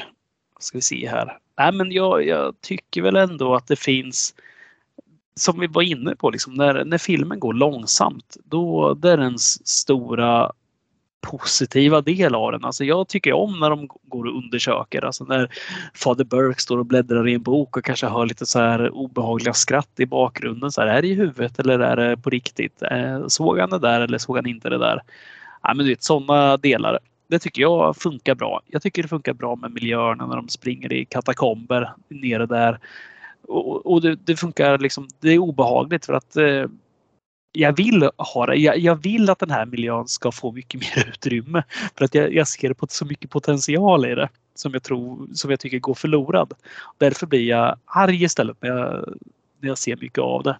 [0.59, 1.39] Ska vi se här.
[1.59, 4.35] Nej, men jag, jag tycker väl ändå att det finns
[5.37, 9.39] som vi var inne på, liksom, när, när filmen går långsamt, då det är den
[9.64, 10.53] stora
[11.20, 12.64] positiva del av den.
[12.64, 15.05] Alltså jag tycker om när de går och undersöker.
[15.05, 15.49] Alltså när
[15.95, 19.55] Fader Burke står och bläddrar i en bok och kanske hör lite så här obehagliga
[19.55, 20.72] skratt i bakgrunden.
[20.72, 22.82] Så här, är det i huvudet eller är det på riktigt?
[22.82, 25.01] Eh, såg han det där eller såg han inte det där?
[25.62, 26.99] Ja, men du vet, sådana delar.
[27.28, 28.61] Det tycker jag funkar bra.
[28.66, 32.78] Jag tycker det funkar bra med miljöerna när de springer i katakomber nere där.
[33.49, 35.09] Och, och det, det funkar liksom.
[35.20, 36.64] Det är obehagligt för att eh,
[37.53, 38.57] jag vill ha det.
[38.57, 41.62] Jag, jag vill att den här miljön ska få mycket mer utrymme.
[41.99, 45.51] För att jag, jag ser på så mycket potential i det som jag tror, som
[45.51, 46.53] jag tycker går förlorad.
[46.99, 49.14] Därför blir jag arg istället när jag,
[49.61, 50.57] när jag ser mycket av det.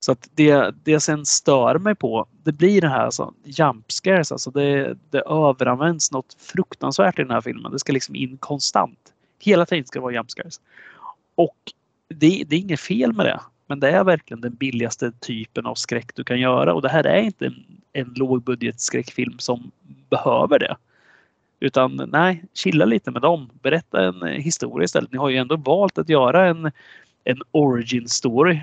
[0.00, 3.92] Så att det, det jag sen stör mig på, det blir den här alltså, jump
[3.92, 4.32] scares.
[4.32, 7.72] Alltså det, det överanvänds något fruktansvärt i den här filmen.
[7.72, 8.98] Det ska liksom in konstant.
[9.38, 10.60] Hela tiden ska det vara jump scares.
[11.34, 11.56] Och
[12.12, 13.40] det, det är inget fel med det.
[13.66, 16.74] Men det är verkligen den billigaste typen av skräck du kan göra.
[16.74, 19.70] Och det här är inte en, en lågbudget skräckfilm som
[20.10, 20.76] behöver det.
[21.60, 23.50] Utan nej, chilla lite med dem.
[23.62, 25.12] Berätta en historia istället.
[25.12, 26.72] Ni har ju ändå valt att göra en,
[27.24, 28.60] en origin story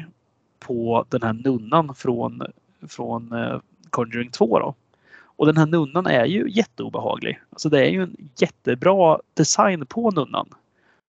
[0.59, 2.41] på den här nunnan från,
[2.87, 4.59] från eh, Conjuring 2.
[4.59, 4.75] Då.
[5.21, 7.39] Och den här nunnan är ju jätteobehaglig.
[7.49, 10.49] Alltså det är ju en jättebra design på nunnan.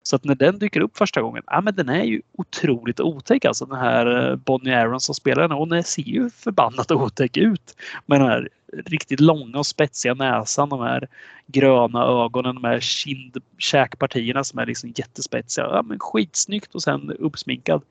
[0.03, 3.45] Så att när den dyker upp första gången, ja men den är ju otroligt otäck
[3.45, 3.65] alltså.
[3.65, 5.51] Den här eh, Bonnie Aaron som spelar den.
[5.51, 7.75] Hon ser ju förbannat otäck ut.
[8.05, 8.49] Med den här
[8.85, 11.07] riktigt långa och spetsiga näsan, de här
[11.47, 15.65] gröna ögonen, de här kind käkpartierna som är liksom jättespetsiga.
[15.65, 17.81] Ja, men skitsnyggt och sen uppsminkad.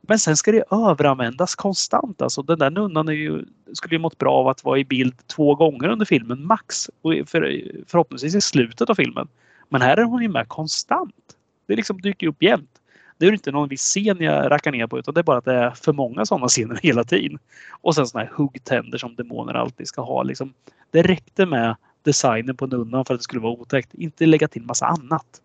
[0.00, 2.22] Men sen ska det överanvändas konstant.
[2.22, 5.26] Alltså den där nunnan är ju, skulle ju mått bra av att vara i bild
[5.26, 6.90] två gånger under filmen max.
[7.02, 9.28] Och för, förhoppningsvis i slutet av filmen.
[9.68, 11.36] Men här är hon ju med konstant.
[11.66, 12.70] Det liksom dyker upp jämt.
[13.18, 15.44] Det är inte någon viss scen jag rackar ner på utan det är bara att
[15.44, 17.38] det är för många sådana scener hela tiden.
[17.70, 20.22] Och sen sådana här huggtänder som demoner alltid ska ha.
[20.22, 20.54] Liksom.
[20.90, 23.94] Det räckte med designen på nunnan för att det skulle vara otäckt.
[23.94, 25.40] Inte lägga till massa annat.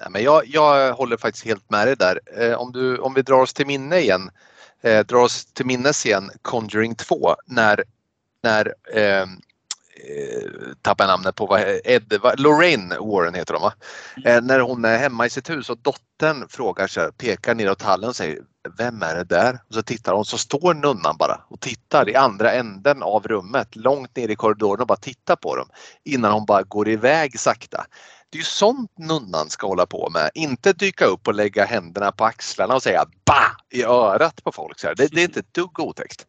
[0.00, 2.20] Nej, men jag, jag håller faktiskt helt med dig där.
[2.36, 4.30] Eh, om, du, om vi drar oss till minne igen,
[4.80, 7.84] eh, drar oss till minnes igen Conjuring 2 när,
[8.42, 9.26] när eh,
[10.82, 13.72] tappar jag namnet på vad Ed, vad, Lorraine Warren heter de va?
[14.24, 18.08] Eh, när hon är hemma i sitt hus och dottern frågar här, pekar neråt hallen
[18.08, 18.38] och säger
[18.78, 19.58] Vem är det där?
[19.68, 23.76] Och så tittar hon så står nunnan bara och tittar i andra änden av rummet
[23.76, 25.68] långt ner i korridoren och bara tittar på dem
[26.04, 27.86] innan hon bara går iväg sakta.
[28.30, 30.30] Det är ju sånt nunnan ska hålla på med.
[30.34, 34.80] Inte dyka upp och lägga händerna på axlarna och säga ba i örat på folk.
[34.80, 34.94] Så här.
[34.94, 36.26] Det, det är inte ett dugg otäckt.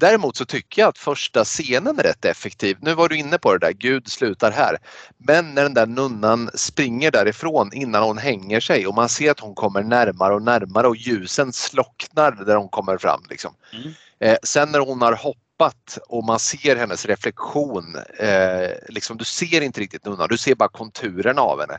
[0.00, 2.76] Däremot så tycker jag att första scenen är rätt effektiv.
[2.80, 4.78] Nu var du inne på det där, Gud slutar här.
[5.18, 9.40] Men när den där nunnan springer därifrån innan hon hänger sig och man ser att
[9.40, 13.20] hon kommer närmare och närmare och ljusen slocknar där hon kommer fram.
[13.30, 13.54] Liksom.
[13.72, 13.92] Mm.
[14.20, 19.60] Eh, sen när hon har hoppat och man ser hennes reflektion, eh, liksom, du ser
[19.60, 21.78] inte riktigt nunnan, du ser bara konturerna av henne.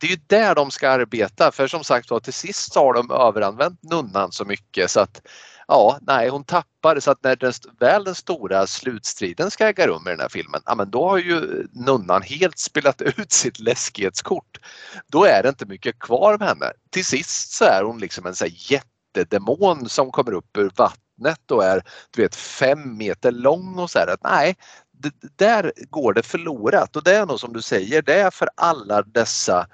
[0.00, 2.94] Det är ju där de ska arbeta för som sagt var till sist så har
[2.94, 5.22] de överanvänt nunnan så mycket så att
[5.70, 10.06] ja, nej, hon tappar så att när den, väl den stora slutstriden ska äga rum
[10.06, 14.58] i den här filmen, ja men då har ju nunnan helt spelat ut sitt läskighetskort.
[15.06, 16.72] Då är det inte mycket kvar av henne.
[16.90, 21.50] Till sist så är hon liksom en så här jättedemon som kommer upp ur vattnet
[21.50, 24.56] och är du vet fem meter lång och så här att nej,
[24.92, 28.48] det, där går det förlorat och det är nog som du säger, det är för
[28.54, 29.66] alla dessa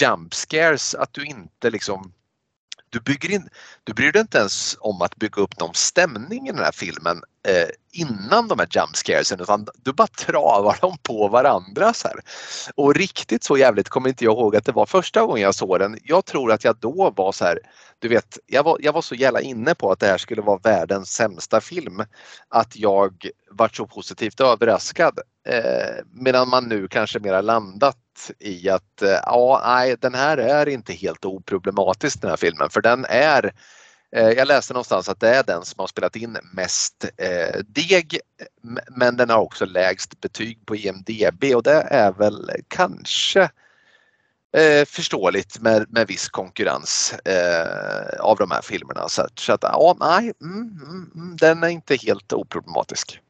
[0.00, 2.12] jump scares att du inte liksom
[2.96, 3.48] du, bygger in,
[3.84, 7.22] du bryr dig inte ens om att bygga upp någon stämning i den här filmen
[7.48, 11.92] eh, innan de här jump scaresen utan du bara travar dem på varandra.
[11.92, 12.20] Så här.
[12.74, 15.78] Och riktigt så jävligt kommer inte jag ihåg att det var första gången jag såg
[15.78, 15.98] den.
[16.04, 17.58] Jag tror att jag då var så här,
[17.98, 20.58] du vet, jag var, jag var så jävla inne på att det här skulle vara
[20.58, 22.02] världens sämsta film
[22.48, 25.18] att jag var så positivt överraskad.
[25.46, 30.68] Eh, medan man nu kanske mer landat i att eh, ja, nej, den här är
[30.68, 33.52] inte helt oproblematisk den här filmen för den är
[34.16, 38.18] eh, jag läste någonstans att det är den som har spelat in mest eh, deg
[38.90, 43.50] men den har också lägst betyg på IMDB och det är väl kanske
[44.56, 49.08] eh, förståeligt med, med viss konkurrens eh, av de här filmerna.
[49.08, 53.20] Så, så att ja, nej, mm, mm, mm den är inte helt oproblematisk.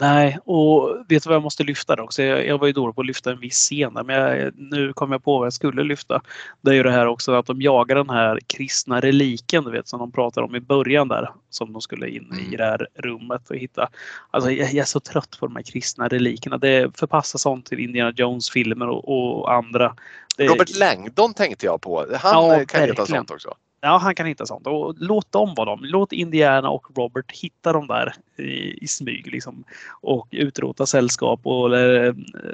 [0.00, 2.22] Nej, och vet du vad jag måste lyfta då också?
[2.22, 5.12] Jag, jag var ju dålig på att lyfta en viss scen men jag, nu kom
[5.12, 6.22] jag på vad jag skulle lyfta.
[6.60, 9.88] Det är ju det här också att de jagar den här kristna reliken du vet
[9.88, 11.30] som de pratar om i början där.
[11.50, 12.56] Som de skulle in i mm.
[12.56, 13.88] det här rummet och hitta.
[14.30, 16.58] Alltså jag, jag är så trött på de här kristna relikerna.
[16.58, 19.96] Det förpassar sånt till Indiana Jones filmer och, och andra.
[20.38, 22.06] Robert Langdon tänkte jag på.
[22.14, 23.54] Han ja, kan hitta sånt också.
[23.84, 24.66] Ja, han kan hitta sånt.
[24.66, 25.80] Och låt dem vara dem.
[25.82, 29.64] Låt Indiana och Robert hitta dem där i, i smyg liksom.
[30.00, 32.06] Och utrota sällskap och eller,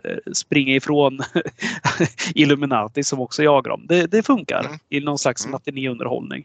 [0.04, 1.18] eh, springa ifrån
[2.34, 3.86] Illuminati som också jagar dem.
[3.88, 4.78] Det, det funkar mm.
[4.88, 5.52] i någon slags mm.
[5.52, 6.44] matinéunderhållning.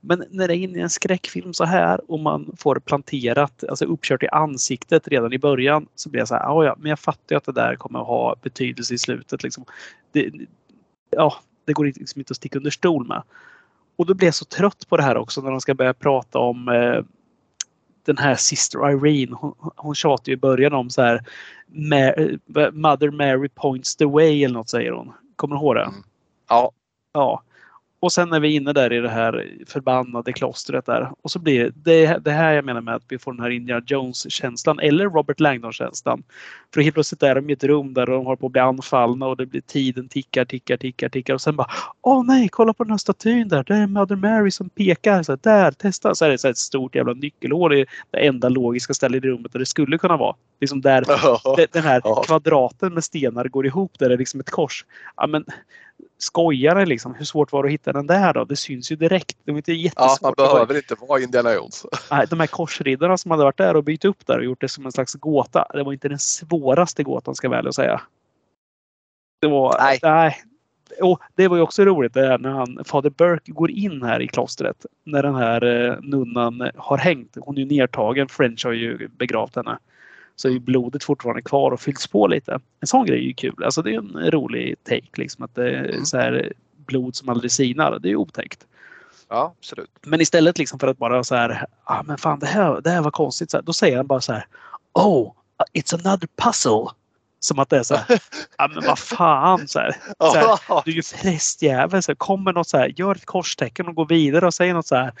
[0.00, 3.84] Men när det är inne i en skräckfilm så här och man får planterat, alltså
[3.84, 7.34] uppkört i ansiktet redan i början så blir jag så här, ja, men jag fattar
[7.34, 9.42] ju att det där kommer att ha betydelse i slutet.
[9.42, 9.64] Liksom.
[10.12, 10.32] Det,
[11.10, 13.22] ja, det går liksom inte att sticka under stol med.
[13.96, 16.38] Och då blir jag så trött på det här också när de ska börja prata
[16.38, 17.04] om eh,
[18.06, 19.36] den här Sister Irene.
[19.40, 21.20] Hon, hon tjatar ju i början om så här
[22.72, 25.12] Mother Mary points the way eller något säger hon.
[25.36, 25.82] Kommer du ihåg det?
[25.82, 26.02] Mm.
[26.48, 26.72] Ja.
[27.12, 27.42] Ja.
[28.04, 31.10] Och sen är vi inne där i det här förbannade klostret där.
[31.22, 33.84] Och så blir det det här jag menar med att vi får den här Indiana
[33.86, 36.22] Jones-känslan eller Robert Langdon-känslan.
[36.74, 39.26] För helt plötsligt är de i ett rum där de håller på att bli anfallna
[39.26, 41.66] och det blir tiden tickar, tickar, tickar, tickar och sen bara
[42.02, 43.64] Åh nej, kolla på den här statyn där.
[43.64, 45.22] Det är Mother Mary som pekar.
[45.22, 46.14] Så här, där, testa.
[46.14, 49.52] Så är det så ett stort jävla nyckelhål i det enda logiska stället i rummet
[49.52, 50.36] där det skulle kunna vara.
[50.60, 51.04] Liksom där
[51.72, 54.84] den här kvadraten med stenar går ihop där det är liksom ett kors.
[55.16, 55.44] Ja, men,
[56.18, 57.14] skojare liksom.
[57.14, 58.44] Hur svårt var det att hitta den där då?
[58.44, 59.38] Det syns ju direkt.
[59.44, 60.18] Det var inte jättesvårt.
[60.20, 61.86] Ja, man behöver inte vara Indiana Jones.
[62.10, 64.68] Nej, de här korsriddarna som hade varit där och bytt upp där och gjort det
[64.68, 65.66] som en slags gåta.
[65.72, 68.00] Det var inte den svåraste gåtan ska jag väl säga.
[69.40, 69.76] Det var...
[69.80, 69.98] Nej.
[70.02, 70.36] nej.
[71.00, 74.22] Och det var ju också roligt det här när han, Fader Burke går in här
[74.22, 74.86] i klostret.
[75.04, 77.36] När den här eh, nunnan har hängt.
[77.40, 78.28] Hon är ju nedtagen.
[78.28, 79.78] French har ju begravt henne
[80.36, 82.60] så är blodet fortfarande kvar och fylls på lite.
[82.80, 83.64] En sån grej är ju kul.
[83.64, 86.04] Alltså det är en rolig take liksom att det är mm.
[86.04, 87.98] så här blod som aldrig sinar.
[87.98, 88.66] Det är ju otäckt.
[89.28, 89.90] Ja, absolut.
[90.02, 93.02] Men istället liksom för att bara så här, ah, men fan det här, det här
[93.02, 93.50] var konstigt.
[93.50, 94.46] Så här, då säger han bara så här,
[94.92, 95.32] Oh,
[95.72, 96.90] it's another puzzle.
[97.40, 98.20] Som att det är så här,
[98.58, 99.68] ja men vad fan.
[99.68, 102.02] Så här, så här, du är ju prästjävel.
[102.02, 104.86] Så här, kommer något så här, gör ett korstecken och går vidare och säger något
[104.86, 105.12] så här.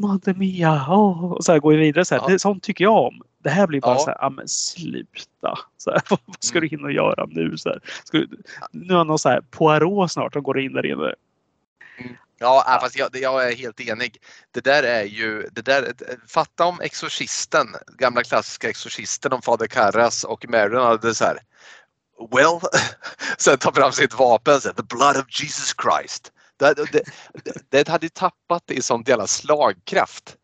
[0.00, 0.86] Madre mia.
[0.88, 2.04] Oh, och så här, går vidare.
[2.04, 2.22] Så här.
[2.22, 2.28] Ja.
[2.28, 3.22] Det, sånt tycker jag om.
[3.42, 3.98] Det här blir bara ja.
[3.98, 5.58] så här, ja men sluta.
[5.76, 6.78] Så här, vad ska du mm.
[6.78, 7.58] hinna göra nu?
[7.58, 8.28] Så här, ska du,
[8.72, 11.14] nu har någon så här Poirot snart som går in där inne.
[11.98, 12.16] Mm.
[12.38, 14.16] Ja, ja, fast jag, jag, är helt enig.
[14.50, 15.92] Det där är ju, det där,
[16.28, 17.66] fatta om Exorcisten,
[17.98, 21.38] gamla klassiska Exorcisten om Fader Karras och Marion hade så här
[22.30, 22.60] Well,
[23.38, 26.32] sen tar fram sitt vapen, så, the blood of Jesus Christ.
[26.60, 27.02] Det,
[27.44, 30.36] det, det hade tappat i sånt jävla slagkraft.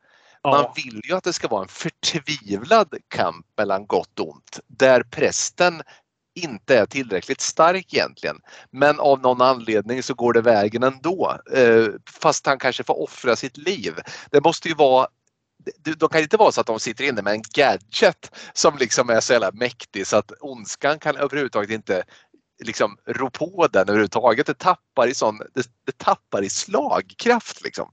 [0.44, 5.02] Man vill ju att det ska vara en förtvivlad kamp mellan gott och ont där
[5.02, 5.82] prästen
[6.34, 8.36] inte är tillräckligt stark egentligen.
[8.70, 11.38] Men av någon anledning så går det vägen ändå.
[11.52, 11.86] Eh,
[12.20, 13.94] fast han kanske får offra sitt liv.
[14.30, 15.08] Det måste ju vara
[15.96, 19.20] de kan inte vara så att de sitter inne med en gadget som liksom är
[19.20, 22.04] så jävla mäktig så att ondskan kan överhuvudtaget inte
[22.64, 24.46] liksom rå på den överhuvudtaget.
[24.46, 27.90] Det tappar i, sån, det, det tappar i slagkraft liksom.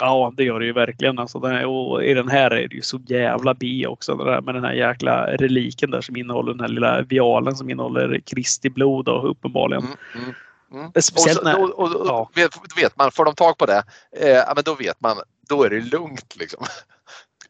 [0.00, 1.18] Ja, det gör det ju verkligen.
[1.18, 4.14] Alltså, och I den här är det ju så jävla B också.
[4.16, 7.70] Det där med den här jäkla reliken där som innehåller den här lilla vialen som
[7.70, 9.84] innehåller Kristi blod och uppenbarligen.
[9.84, 10.34] Mm, mm.
[10.72, 10.92] Mm.
[11.02, 12.30] Speciellt och, så, och, och, och ja.
[12.34, 13.82] vet, vet man, får de tag på det,
[14.20, 15.16] eh, men då vet man,
[15.48, 16.66] då är det lugnt liksom.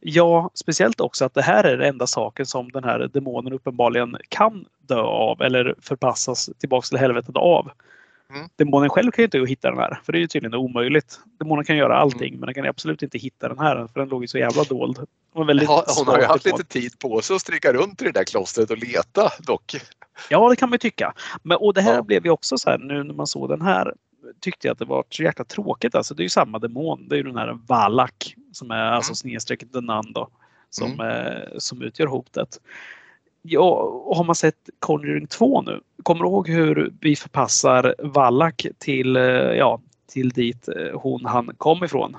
[0.07, 4.17] Ja, speciellt också att det här är den enda saken som den här demonen uppenbarligen
[4.29, 7.71] kan dö av eller förpassas tillbaks till helvetet av.
[8.35, 8.49] Mm.
[8.57, 11.21] Demonen själv kan ju inte hitta den här, för det är ju tydligen omöjligt.
[11.39, 12.41] Demonen kan göra allting, Mm.
[12.41, 14.99] men den kan absolut inte hitta den här, för den låg ju så jävla dold.
[15.47, 18.13] Väldigt Ja, hon har ju haft lite tid på sig att stryka runt i det
[18.13, 19.77] där klostret och leta dock.
[20.31, 21.13] Ja, det kan man ju tycka.
[21.43, 22.03] Men, och det här Ja.
[22.03, 23.95] blev ju också så här nu när man såg den här
[24.41, 25.95] tyckte jag att det var så jäkla tråkigt.
[25.95, 27.09] Alltså, det är ju samma demon.
[27.09, 29.15] Det är ju den här Valak som är alltså Mm.
[29.17, 30.29] snedstrecket Denan då,
[30.71, 32.61] som, eh, som utgör hotet.
[33.43, 33.71] Ja,
[34.07, 35.81] och har man sett Conjuring 2 nu?
[36.03, 39.81] Kommer du ihåg hur vi förpassar Valak till, eh, ja,
[40.13, 42.17] till dit eh, hon han kom ifrån?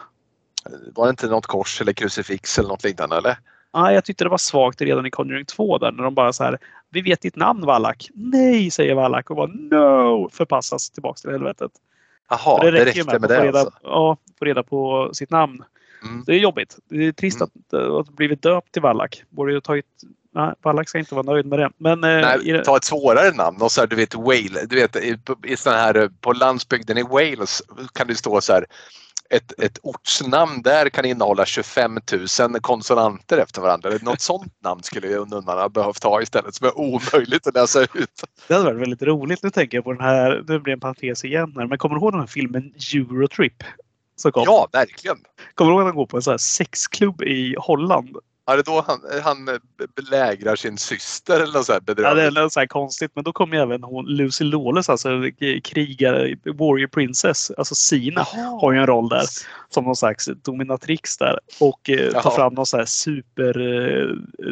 [0.96, 3.38] Var det inte något kors eller krucifix eller något liknande eller?
[3.72, 6.44] Ah, jag tyckte det var svagt redan i Conjuring 2 där när de bara så
[6.44, 6.58] här.
[6.90, 8.10] Vi vet ditt namn Valak.
[8.14, 10.30] Nej, säger Valak och bara no!
[10.32, 11.72] Förpassas tillbaks till helvetet.
[12.30, 13.80] Jaha, Och det, ju räckte med att det få reda, alltså?
[13.84, 15.64] Ja, få reda på sitt namn.
[16.04, 16.24] Mm.
[16.26, 16.78] Det är jobbigt.
[16.90, 17.50] Det är trist Mm.
[17.68, 19.24] att, att ha blivit döpt till Wallach.
[19.30, 19.86] Borde ju tagit...
[20.34, 21.70] Nej, Wallach ska inte vara nöjd med det.
[21.78, 24.68] Men eh, i Nej, det- ta ett svårare namn och så här, du vet Wales,
[24.70, 27.62] du vet i, i sån här, eh, på landsbygden i Wales
[27.94, 28.66] kan det stå så här
[29.36, 32.00] ett, ett ortsnamn där kan innehålla 25
[32.40, 33.90] 000 konsonanter efter varandra.
[34.02, 38.24] Något sånt namn skulle nunnorna ha behövt ha istället som är omöjligt att läsa ut.
[38.48, 39.44] det hade varit väldigt roligt.
[39.44, 41.68] Nu tänker jag på den här, det blir en parentes igen här.
[41.68, 43.64] Men kommer du ihåg den här filmen Eurotrip?
[44.46, 45.18] Ja, verkligen.
[45.54, 48.18] Kommer du ihåg att han går på en sån här sexklubb i Holland?
[48.48, 49.56] Ja, det är då han, han eh,
[49.96, 53.12] belägrar sin syster eller något så här Ja, det är något så här konstigt.
[53.16, 55.10] Men då kom ju även hon Lucy Lawless, alltså
[55.64, 58.26] krigare, Warrior Princess, alltså Sina,
[58.62, 59.24] har ju en roll där.
[59.76, 64.08] Som någon slags dominatrix där och eh, tar fram någon sån här super eh,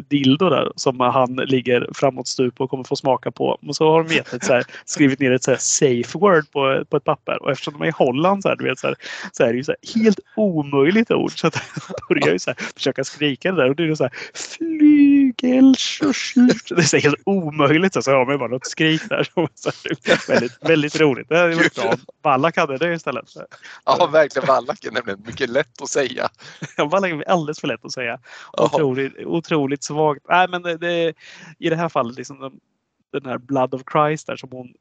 [0.10, 3.58] dildo där som han ligger framåt stup och kommer få smaka på.
[3.62, 6.52] Men så har de gett ett så här, skrivit ner ett så här safe word
[6.52, 8.88] på, på ett papper och eftersom de är i Holland så, här, du vet, så,
[8.88, 8.96] här,
[9.32, 11.54] så är det ju så här, helt omöjligt ord så att
[12.08, 15.74] de börjar ju så här, försöka skrika det där och det är så här flygel
[16.70, 19.28] Det är så helt omöjligt så, så hör man bara något skrik där.
[19.56, 19.72] Så
[20.28, 21.30] väldigt, väldigt roligt.
[21.30, 23.26] Det varit bra Ballack hade det istället.
[23.86, 24.48] Ja, verkligen.
[24.48, 26.30] Wallach är nämligen mycket lätt att säga.
[26.78, 28.20] Är alldeles för lätt att säga.
[28.58, 30.22] Otroligt, otroligt svagt.
[30.30, 31.14] Nej, men det, det,
[31.60, 32.52] I det här fallet, liksom den,
[33.12, 34.74] den här Blood of Christ där som hon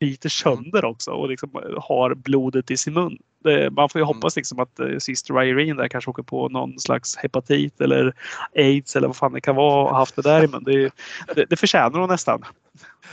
[0.00, 3.18] biter sönder också och liksom har blodet i sin mun.
[3.44, 4.16] Det, man får ju Mm.
[4.16, 8.14] hoppas liksom att eh, Sister Irene där kanske åker på någon slags hepatit eller
[8.54, 10.64] aids eller vad fan det kan vara och haft det där i mun.
[10.64, 10.90] Det,
[11.34, 12.42] det, det förtjänar hon nästan.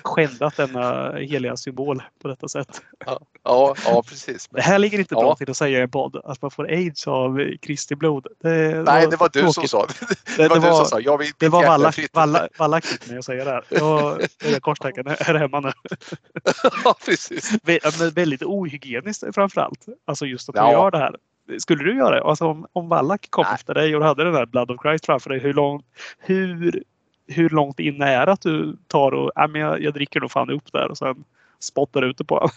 [0.01, 2.81] Skändat denna heliga symbol på detta sätt.
[3.05, 4.47] Ja, ja precis.
[4.51, 5.35] Det här ligger inte bra Ja.
[5.35, 8.27] till att säga i en podd, att man får aids av Kristi blod.
[8.41, 10.47] Det, Nej, det var du som sa Det, det.
[10.47, 10.99] var det du som var, sa.
[10.99, 11.65] Jag vill det var
[12.57, 13.63] Wallach, mig att säga det här.
[13.69, 14.21] Jag,
[14.51, 15.71] jag korstecken är hemma nu.
[16.83, 17.51] Ja, precis.
[17.65, 19.85] Ja, men Väldigt ohygieniskt framför allt.
[20.07, 20.65] Alltså just att Ja.
[20.67, 21.15] du gör det här.
[21.57, 22.23] Skulle du göra det?
[22.23, 23.55] Alltså om, om Wallach kom Nej.
[23.55, 25.39] efter dig och du hade den där Blood of Christ framför dig.
[25.39, 25.85] Hur långt,
[26.19, 26.83] hur,
[27.27, 30.31] hur långt in är det att du tar och ja, men jag, jag dricker nog
[30.31, 31.23] fan upp där och sen
[31.59, 32.49] spottar ut det på honom?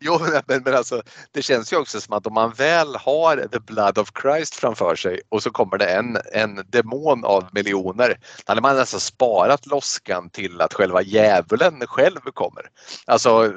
[0.00, 0.18] Jo,
[0.48, 3.98] men, men alltså, det känns ju också som att om man väl har the blood
[3.98, 8.08] of Christ framför sig och så kommer det en, en demon av miljoner.
[8.46, 12.62] Då hade man nästan sparat loskan till att själva djävulen själv kommer.
[13.06, 13.52] Alltså,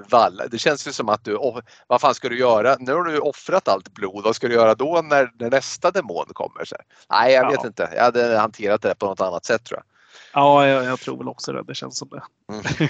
[0.51, 2.75] det känns ju som att du, oh, vad fan ska du göra?
[2.79, 6.25] Nu har du offrat allt blod, vad ska du göra då när, när nästa demon
[6.33, 6.65] kommer?
[6.65, 6.75] Så.
[7.09, 7.49] Nej, jag Ja.
[7.49, 7.89] vet inte.
[7.95, 9.98] Jag hade hanterat det på något annat sätt tror jag.
[10.33, 11.63] Ja, jag, jag tror väl också det.
[11.63, 12.21] Det känns som det.
[12.53, 12.89] Mm.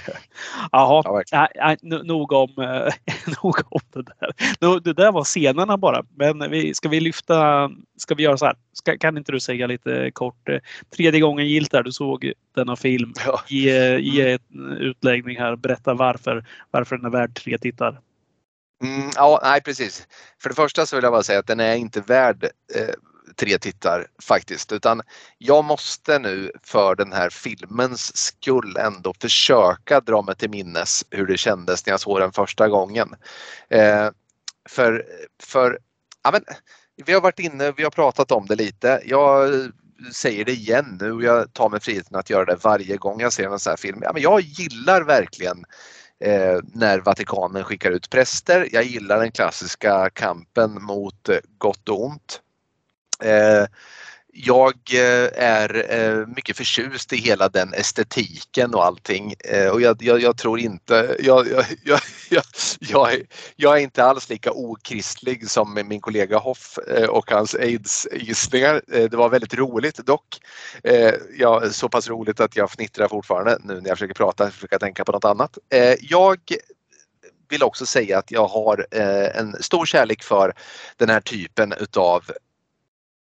[0.72, 2.92] Jaha, Ja, nej, nej, no- nog, om, eh,
[3.42, 4.80] nog om det där.
[4.80, 6.04] Det där var scenerna bara.
[6.16, 8.56] Men vi, ska vi lyfta, ska vi göra så här?
[8.72, 10.58] Ska, kan inte du säga lite kort, eh,
[10.96, 13.12] tredje gången gilt där du såg denna film.
[13.26, 13.40] Ja.
[13.48, 18.00] Ge, ge en utläggning här, berätta varför, varför den är värd tre tittar.
[18.84, 20.08] Mm, ja, nej precis.
[20.42, 22.94] För det första så vill jag bara säga att den är inte värd eh,
[23.40, 24.72] tre tittar faktiskt.
[24.72, 25.02] Utan
[25.38, 31.26] jag måste nu för den här filmens skull ändå försöka dra mig till minnes hur
[31.26, 33.14] det kändes när jag såg den första gången.
[33.68, 34.10] Eh,
[34.68, 35.04] för,
[35.42, 35.78] för
[36.24, 36.44] ja, men,
[37.06, 39.02] vi har varit inne, vi har pratat om det lite.
[39.04, 39.50] Jag
[40.12, 43.32] säger det igen nu och jag tar mig friheten att göra det varje gång jag
[43.32, 43.98] ser en sån här film.
[44.02, 45.64] Ja, men jag gillar verkligen
[46.24, 48.68] eh, när Vatikanen skickar ut präster.
[48.72, 51.28] Jag gillar den klassiska kampen mot
[51.58, 52.40] gott och ont.
[53.22, 53.66] Eh,
[54.32, 60.02] jag eh, är eh, mycket förtjust i hela den estetiken och allting eh, och jag,
[60.02, 62.00] jag, jag tror inte, jag, jag, jag,
[62.30, 62.42] jag,
[62.78, 63.22] jag, är,
[63.56, 68.82] jag är inte alls lika okristlig som min kollega Hoff eh, och hans aids-gissningar.
[68.92, 70.38] Eh, Det var väldigt roligt dock.
[70.84, 74.78] Eh, Ja, så pass roligt att jag fnittrar fortfarande nu när jag försöker prata, försöker
[74.78, 75.58] tänka på något annat.
[75.74, 76.38] Eh, Jag
[77.48, 80.52] vill också säga att jag har eh, en stor kärlek för
[80.96, 82.24] den här typen utav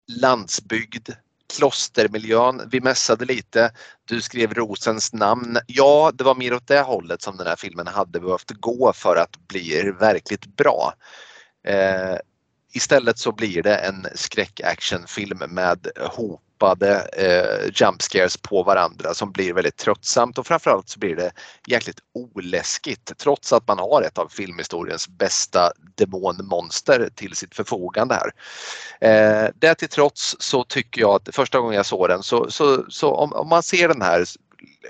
[0.07, 1.09] landsbygd,
[1.57, 2.61] klostermiljön.
[2.71, 3.71] Vi mässade lite.
[4.05, 5.57] Du skrev Rosens namn.
[5.67, 9.15] Ja, det var mer åt det hållet som den här filmen hade behövt gå för
[9.15, 10.93] att bli verkligt bra.
[11.67, 12.17] Eh,
[12.73, 19.53] istället så blir det en skräckactionfilm med hopade eh, jump scares på varandra som blir
[19.53, 21.31] väldigt tröttsamt och framförallt så blir det
[21.67, 28.31] jäkligt oläskigt trots att man har ett av filmhistoriens bästa demonmonster till sitt förfogande här.
[29.01, 32.85] Eh, det till trots så tycker jag att första gången jag såg den så, så,
[32.89, 34.25] så om, om man ser den här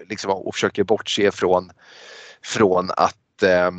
[0.10, 1.72] liksom, och försöker bortse från,
[2.44, 3.72] från att eh,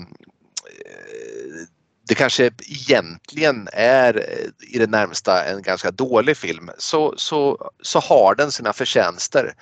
[2.07, 8.01] det kanske egentligen är eh, i det närmsta en ganska dålig film så, så, så
[8.01, 9.55] har den sina förtjänster.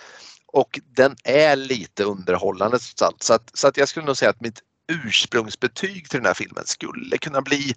[0.46, 4.60] Och den är lite underhållande så att, så att jag skulle nog säga att mitt
[5.04, 7.74] ursprungsbetyg till den här filmen skulle kunna bli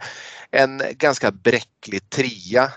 [0.51, 2.71] en ganska bräcklig trea.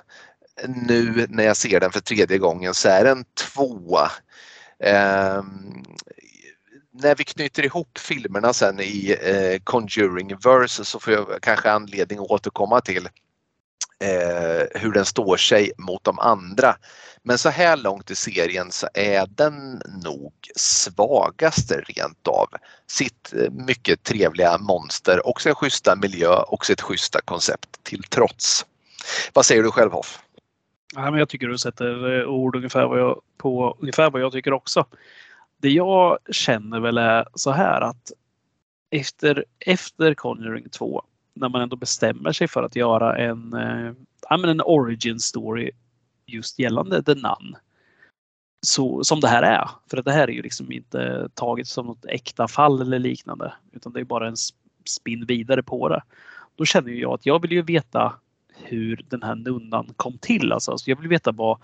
[0.67, 4.11] Nu när jag ser den för tredje gången så är den tvåa.
[5.39, 5.85] Um,
[7.03, 12.19] när vi knyter ihop filmerna sen i eh, Conjuring Verse så får jag kanske anledning
[12.19, 13.09] att återkomma till
[14.05, 16.77] eh, hur den står sig mot de andra.
[17.23, 22.49] Men så här långt i serien så är den nog svagaste rent av.
[22.87, 28.67] Sitt eh, mycket trevliga monster och sin schyssta miljö och sitt schyssta koncept till trots.
[29.33, 30.23] Vad säger du själv Hoff?
[30.95, 34.33] Ja, men jag tycker du sätter eh, ord ungefär vad jag, på ungefär vad jag
[34.33, 34.87] tycker också.
[35.61, 38.13] Det jag känner väl är så här att
[38.91, 41.03] efter, efter Conjuring 2
[41.35, 43.93] när man ändå bestämmer sig för att göra en, eh,
[44.31, 45.71] en origin story
[46.27, 47.57] just gällande The Nun.
[48.67, 49.71] Så, som det här är.
[49.91, 53.53] För att det här är ju liksom inte taget som något äkta fall eller liknande.
[53.73, 54.37] Utan det är bara en
[54.85, 56.03] spinn vidare på det.
[56.57, 58.15] Då känner jag att jag vill ju veta
[58.55, 60.53] hur den här nunnan kom till.
[60.53, 61.59] Alltså, jag vill veta var,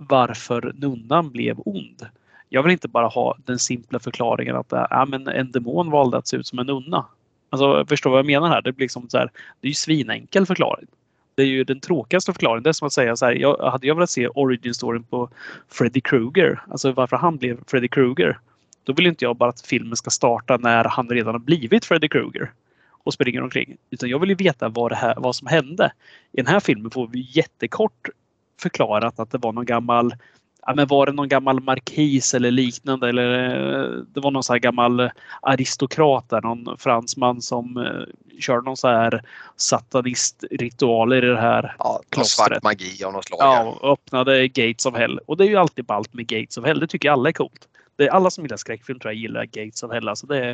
[0.00, 2.06] varför nunnan blev ond.
[2.48, 6.28] Jag vill inte bara ha den simpla förklaringen att ja, men en demon valde att
[6.28, 7.06] se ut som en nunna.
[7.50, 8.62] Alltså, förstår vad jag menar här?
[8.62, 9.30] Det blir liksom så här,
[9.60, 10.86] det är ju svinenkel förklaring.
[11.34, 12.62] Det är ju den tråkigaste förklaringen.
[12.62, 15.30] Det är som att säga så här, jag, hade jag velat se origin storyn på
[15.68, 18.38] Freddy Krueger, alltså varför han blev Freddy Krueger.
[18.84, 22.08] Då vill inte jag bara att filmen ska starta när han redan har blivit Freddy
[22.08, 22.52] Krueger
[23.04, 23.76] och springer omkring.
[23.90, 25.92] Utan jag vill ju veta vad, det här, vad som hände.
[26.32, 28.08] I den här filmen får vi jättekort
[28.60, 30.14] förklarat att det var någon gammal
[30.68, 34.52] ja, men var det någon gammal markis eller liknande eller eh, det var någon så
[34.52, 35.10] här gammal
[35.42, 38.04] aristokrat där, någon fransman som uh,
[38.40, 39.22] körde någon så här
[39.56, 42.48] satanistritualer i det här ja, klostret.
[42.48, 43.40] Svart magi av något slag.
[43.40, 45.20] Ja, och öppnade Gates of Hell.
[45.26, 46.80] Och det är ju alltid ballt med Gates of Hell.
[46.80, 47.68] Det tycker alla är coolt.
[47.96, 50.08] Det är alla som gillar skräckfilm tror jag gillar Gates of Hell.
[50.08, 50.50] Alltså det, är, det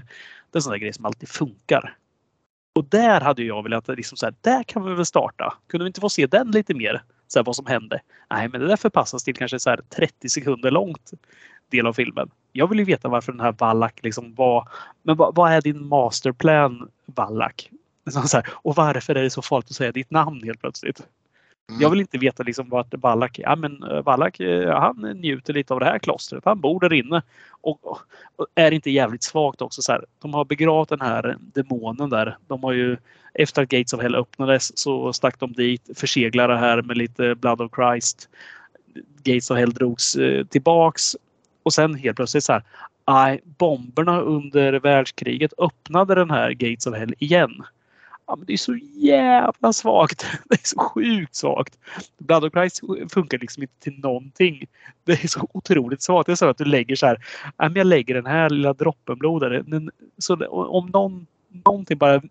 [0.52, 1.96] är en sån där grej som alltid funkar.
[2.74, 5.54] Och där hade jag velat, liksom så här, där kan vi väl starta.
[5.68, 7.02] Kunde vi inte få se den lite mer?
[7.28, 8.00] Så här, vad som hände.
[8.30, 11.10] Nej, men det där förpassas till kanske så här 30 sekunder långt
[11.70, 12.30] del av filmen.
[12.52, 14.68] Jag vill ju veta varför den här Wallach liksom var.
[15.02, 17.68] Men vad, vad är din masterplan Wallach?
[18.10, 21.06] Så här, och varför är det så farligt att säga ditt namn helt plötsligt?
[21.68, 21.80] Mm.
[21.80, 25.74] Jag vill inte veta liksom vart Wallach Ja, men eh, Wallach eh, han njuter lite
[25.74, 26.44] av det här klostret.
[26.44, 27.22] Han bor där inne.
[27.50, 27.98] Och, och
[28.54, 29.82] är inte jävligt svagt också.
[29.82, 32.36] Så här, de har begravt den här demonen där.
[32.46, 32.96] De har ju
[33.34, 37.60] efter att Gates of Hell öppnades så stack de dit, förseglade här med lite Blood
[37.60, 38.28] of Christ.
[39.22, 41.16] Gates of Hell drogs eh, tillbaks
[41.62, 42.62] och sen helt plötsligt så här.
[43.04, 47.64] Aj, bomberna under världskriget öppnade den här Gates of Hell igen.
[48.26, 50.26] Ja, men det är så jävla svagt.
[50.48, 51.78] Det är så sjukt svagt.
[52.18, 52.80] Blood of Christ
[53.12, 54.66] funkar liksom inte till någonting.
[55.04, 56.26] Det är så otroligt svagt.
[56.26, 57.18] Det är så att du lägger så här.
[57.44, 59.64] Ja, men jag lägger den här lilla droppen blod där.
[60.18, 61.26] Så om någon,
[61.64, 62.22] någonting bara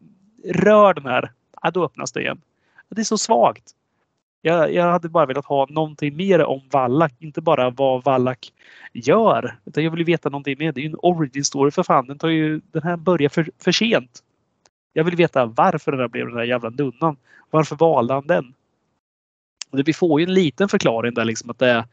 [0.45, 2.41] rör den här, ja, då öppnas det igen.
[2.90, 3.72] Det är så svagt.
[4.41, 8.52] Jag, jag hade bara velat ha någonting mer om Wallach, inte bara vad Wallach
[8.94, 9.57] gör.
[9.65, 10.72] Utan jag vill veta någonting mer.
[10.72, 12.07] Det är ju en origin story för fan.
[12.07, 14.24] Den, tar ju, den här börjar för, för sent.
[14.94, 17.18] Jag vill veta varför den här blev den här jävla nunnan.
[17.49, 18.53] Varför valde han den?
[19.72, 21.86] Vi får ju en liten förklaring där liksom att det är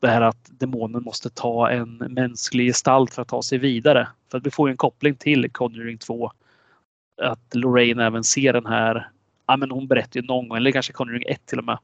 [0.00, 4.08] det här att demonen måste ta en mänsklig gestalt för att ta sig vidare.
[4.30, 6.32] För att vi får en koppling till Conjuring 2
[7.22, 9.10] att Lorraine även ser den här.
[9.46, 11.78] Ja, men hon berättar ju någon gång, eller kanske Conjuring 1 till och med.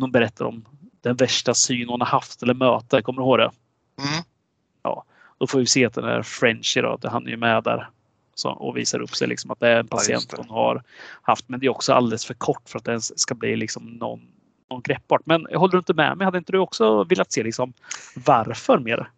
[0.00, 0.64] Hon berättar om
[1.00, 3.02] den värsta syn hon har haft eller möte.
[3.02, 3.50] Kommer du ihåg det?
[3.98, 4.24] Mm.
[4.82, 5.04] Ja,
[5.38, 7.88] då får vi se att den här Frenchy då, han är ju med där
[8.38, 10.82] så, och visar upp sig liksom att det är en patient ja, hon har
[11.22, 11.48] haft.
[11.48, 14.20] Men det är också alldeles för kort för att det ska bli liksom någon,
[14.70, 15.22] någon greppbart.
[15.24, 16.24] Men håller du inte med mig?
[16.24, 17.72] Hade inte du också velat se liksom
[18.14, 19.10] varför mer?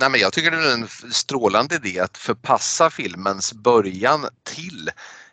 [0.00, 4.90] Nej, men jag tycker det är en strålande idé att förpassa filmens början till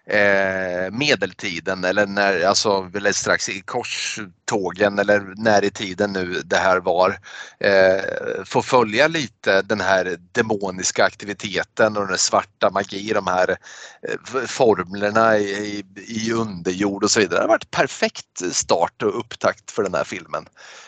[0.10, 6.58] eh, medeltiden eller när, alltså eller strax i korstågen eller när i tiden nu det
[6.58, 7.20] här var.
[7.60, 8.04] Eh,
[8.46, 13.50] få följa lite den här demoniska aktiviteten och den svarta magi, de här
[14.08, 17.40] eh, formlerna i, i underjord och så vidare.
[17.40, 20.46] Det har varit perfekt start och upptakt för den här filmen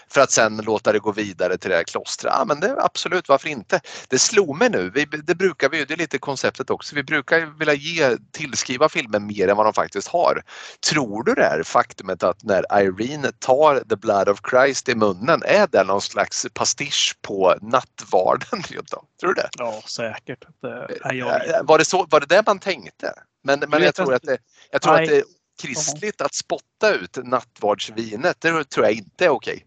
[0.09, 2.33] för att sen låta det gå vidare till det här klostret.
[2.37, 3.81] Ja, men det, absolut, varför inte?
[4.07, 7.59] Det slog mig nu, vi, det brukar vi, det är lite konceptet också, vi brukar
[7.59, 10.43] vilja ge, tillskriva filmen mer än vad de faktiskt har.
[10.89, 15.43] Tror du det är faktumet att när Irene tar the blood of Christ i munnen,
[15.45, 18.63] är det någon slags pastisch på nattvarden?
[19.19, 19.49] Tror du det?
[19.57, 20.45] Ja, säkert.
[20.61, 21.63] Det, jag...
[21.63, 23.13] var, det så, var det det man tänkte?
[23.43, 24.37] Men, men jag tror, att det,
[24.71, 25.23] jag tror att det är
[25.61, 28.41] kristligt att spotta ut nattvardsvinet.
[28.41, 29.66] Det tror jag inte är okej.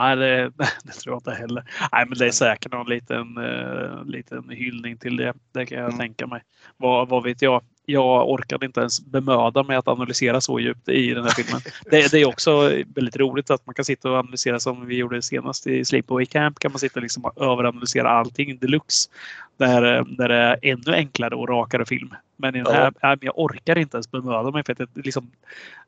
[0.00, 0.52] Nej, det,
[0.84, 1.64] det, tror jag inte heller.
[1.92, 5.34] Nej, men det är säkert någon liten, uh, liten hyllning till det.
[5.52, 5.98] Det kan jag mm.
[5.98, 6.42] tänka mig.
[6.76, 7.62] Vad, vad vet jag?
[7.86, 11.60] Jag orkade inte ens bemöda mig att analysera så djupt i den här filmen.
[11.90, 12.60] Det, det, är också
[12.94, 16.58] väldigt roligt att man kan sitta och analysera som vi gjorde senast i Sleepaway Camp.
[16.58, 19.10] kan man sitta och liksom överanalysera allting deluxe.
[19.56, 22.14] Där, där det är ännu enklare och rakare film.
[22.36, 23.16] Men i den här, ja.
[23.20, 25.30] jag orkar inte ens bemöda mig för att det, liksom,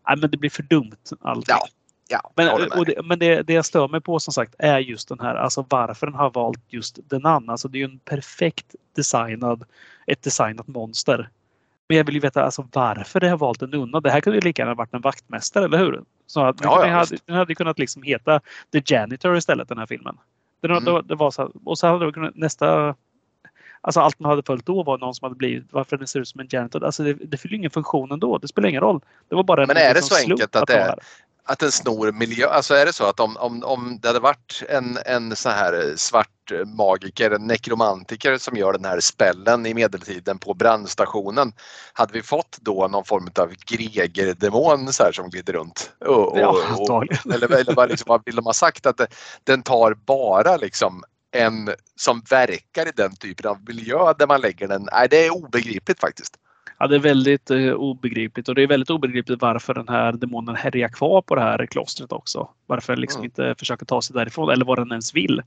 [0.09, 0.97] nej, men det blir för dumt.
[1.21, 1.57] Allting.
[1.59, 1.69] Ja.
[2.13, 5.21] Ja, men det, men det, det jag stör mig på som sagt är just den
[5.21, 7.53] här, alltså varför den har valt just den andra.
[7.53, 9.65] Alltså det är ju en perfekt designad,
[10.07, 11.29] ett designat monster.
[11.89, 14.01] Men jag vill ju veta alltså varför det har valt en nunna.
[14.01, 16.03] Det här kunde ju lika gärna varit en vaktmästare, eller hur?
[16.27, 18.41] Så att ja, ja, hade, den hade kunnat liksom heta
[18.73, 20.19] The Janitor istället den här filmen.
[20.61, 21.07] Den, mm.
[21.07, 22.95] det var så, och så hade det kunnat, nästa
[23.85, 26.29] Alltså allt man hade följt då var någon som hade blivit, varför den ser ut
[26.29, 26.85] som en janitor.
[26.85, 28.39] Alltså det, det fyller ingen funktion ändå.
[28.39, 29.01] Det spelar ingen roll.
[29.29, 30.99] Det var bara Men är det så enkelt att det är,
[31.45, 32.49] att den snor miljö.
[32.49, 35.95] Alltså är det så att om, om, om det hade varit en, en så här
[35.97, 36.29] svart
[36.65, 41.53] magiker, en nekromantiker som gör den här spällen i medeltiden på brandstationen.
[41.93, 45.93] Hade vi fått då någon form av Greger-demon så här som glider runt?
[46.01, 48.87] Och, och, ja, och, eller, eller vad, liksom, vad vill de ha sagt?
[48.87, 49.07] Att det,
[49.45, 54.69] den tar bara liksom en som verkar i den typen av miljö där man lägger
[54.69, 54.89] den.
[54.93, 56.37] Nej, det är obegripligt faktiskt.
[56.83, 60.57] Ja, det är väldigt eh, obegripligt och det är väldigt obegripligt varför den här demonen
[60.57, 62.49] härjar kvar på det här klostret också.
[62.67, 63.25] Varför den liksom mm.
[63.25, 65.43] inte försöker ta sig därifrån eller vad den ens vill.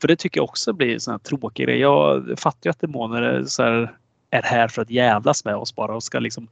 [0.00, 1.78] För det tycker jag också blir en sån här tråkig grej.
[1.78, 3.92] Jag fattar ju att demoner är, så här,
[4.30, 6.48] är här för att jävlas med oss bara och ska liksom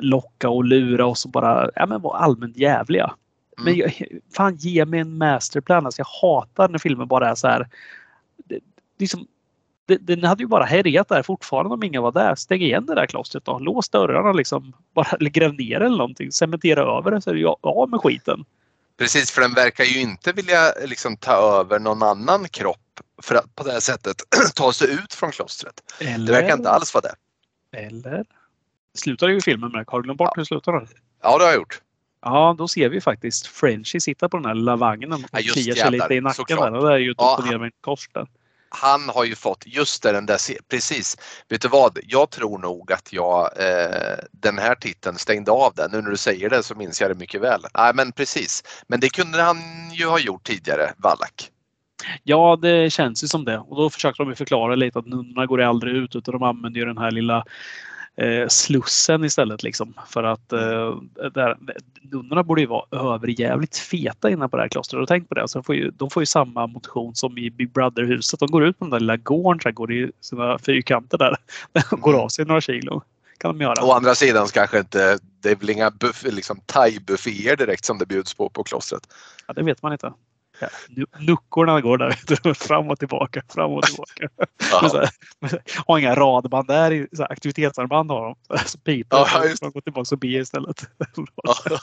[0.00, 3.04] locka och lura oss och bara ja, men vara allmänt jävliga.
[3.58, 3.64] Mm.
[3.64, 4.02] Men jag,
[4.36, 5.86] fan ge mig en masterplan.
[5.86, 7.68] Alltså jag hatar när filmer bara är så här.
[8.36, 8.58] Det,
[8.98, 9.26] liksom,
[10.00, 12.34] den hade ju bara härjat där fortfarande om ingen var där.
[12.34, 13.58] Stäng igen det där klostret då.
[13.58, 14.72] Lås dörrarna liksom.
[14.94, 16.32] Bara, gräv ner eller någonting.
[16.32, 18.44] Cementera över det så är det av med skiten.
[18.98, 22.78] Precis, för den verkar ju inte vilja liksom, ta över någon annan kropp
[23.22, 24.16] för att på det här sättet
[24.54, 25.74] ta sig ut från klostret.
[25.98, 27.14] Eller, det verkar inte alls vara det.
[27.78, 28.24] Eller?
[28.94, 29.84] Slutar ju filmen med.
[29.86, 30.32] Har du glömt bort ja.
[30.36, 30.88] hur slutar den?
[31.22, 31.80] Ja, det har jag gjort.
[32.22, 35.74] Ja, då ser vi faktiskt Frenchy sitta på den här lilla vagnen och ja, kliar
[35.74, 36.56] sig lite i nacken.
[36.56, 36.70] Där.
[36.70, 38.26] Det är ju ja, ner med en kors där
[38.74, 40.38] han har ju fått just det, den där,
[40.70, 41.16] precis.
[41.48, 45.90] Vet du vad, jag tror nog att jag eh, den här titeln stängde av den.
[45.90, 47.60] Nu när du säger det så minns jag det mycket väl.
[47.74, 49.58] Nej men precis, men det kunde han
[49.92, 51.50] ju ha gjort tidigare, Wallach.
[52.22, 53.58] Ja, det känns ju som det.
[53.58, 56.86] Och då försöker de förklara lite att nunnorna går aldrig ut utan de använder ju
[56.86, 57.44] den här lilla
[58.16, 59.62] eh, Slussen istället.
[59.62, 60.96] Liksom, för att eh,
[61.34, 61.56] där,
[62.02, 65.02] nunnorna borde ju vara överjävligt feta innan på det här klostret.
[65.02, 67.50] Och tänk på det, alltså, de, får ju, de får ju samma motion som i
[67.50, 68.40] Big Brother-huset.
[68.40, 71.36] De går ut på den där lilla gården, så går i sina fyrkanter där.
[71.90, 73.02] går av sig några kilo.
[73.38, 73.84] Kan de göra.
[73.84, 78.06] Å andra sidan kanske inte, det är väl inga buff, liksom thai-bufféer direkt som det
[78.06, 79.02] bjuds på på klostret.
[79.46, 80.12] Ja, det vet man inte.
[81.18, 84.28] Luckorna går där fram och tillbaka, fram och tillbaka.
[84.70, 85.08] Ja.
[85.86, 88.58] har inga radband där, så här, aktivitetsarmband har de.
[88.66, 89.62] Så piper ja, just...
[89.62, 90.86] de går tillbaka och ber istället.
[91.42, 91.56] Ja.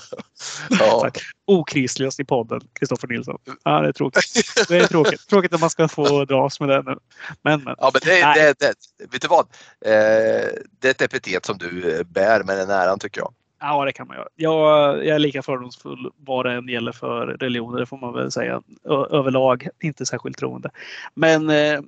[0.70, 1.12] ja.
[1.48, 3.38] Okristligast i podden, Kristoffer Nilsson.
[3.64, 4.68] Ja, det är tråkigt.
[4.68, 6.98] Det är tråkigt, tråkigt att man ska få dras med det nu.
[7.42, 7.76] Men, men.
[7.78, 8.74] Ja, men det, det, det,
[9.12, 9.46] vet du vad?
[9.86, 10.48] Eh,
[10.80, 13.34] det är ett epitet som du bär med den äran tycker jag.
[13.60, 14.28] Ja, det kan man göra.
[14.36, 18.32] Jag, jag är lika fördomsfull vad det än gäller för religioner, det får man väl
[18.32, 18.62] säga.
[18.84, 20.70] Ö överlag inte särskilt troende.
[21.14, 21.80] Men, eh,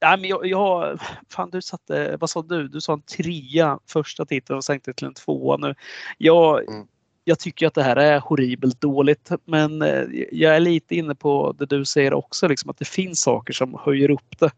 [0.00, 2.68] ja, men jag, jag, fan du satte, vad sa du?
[2.68, 5.74] Du sa en trea första titeln och sänkte till en tvåa nu.
[6.18, 6.86] Jag, mm.
[7.24, 11.54] jag tycker att det här är horribelt dåligt, men eh, jag är lite inne på
[11.58, 14.50] det du säger också, liksom, att det finns saker som höjer upp det.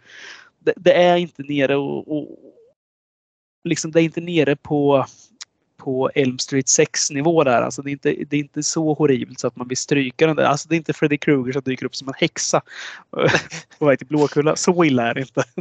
[0.59, 2.39] Det, det är inte nere och, och
[3.65, 5.07] liksom, det är inte nere på
[5.85, 7.63] på Elm Street 6 nivå där.
[7.63, 10.37] Alltså det, är inte, det är inte så horribelt så att man vill stryka den
[10.37, 10.45] där.
[10.45, 12.63] Alltså det är inte Freddy Krueger som dyker upp som en häxa
[13.17, 13.33] eh,
[13.79, 14.57] på väg till Blåkulla.
[14.57, 15.45] Så illa är det inte.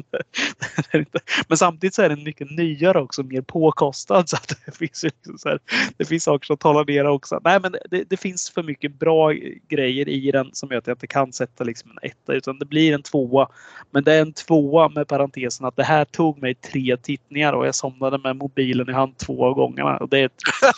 [0.76, 1.20] det är inte.
[1.48, 4.30] Men samtidigt så är den mycket nyare också, mer påkostad.
[4.30, 5.60] Så att det, finns liksom så här,
[5.98, 7.40] det finns saker som talar ner också.
[7.44, 9.32] Nej men det, det, finns för mycket bra
[9.68, 12.66] grejer i den som gör att jag inte kan sätta liksom en etta utan det
[12.66, 13.48] blir en tvåa.
[13.92, 17.68] Men det är en tvåa med parentesen att det här tog mig tre tittningar och
[17.68, 20.02] jag somnade med mobilen i hand två gånger.
[20.02, 20.32] Och det,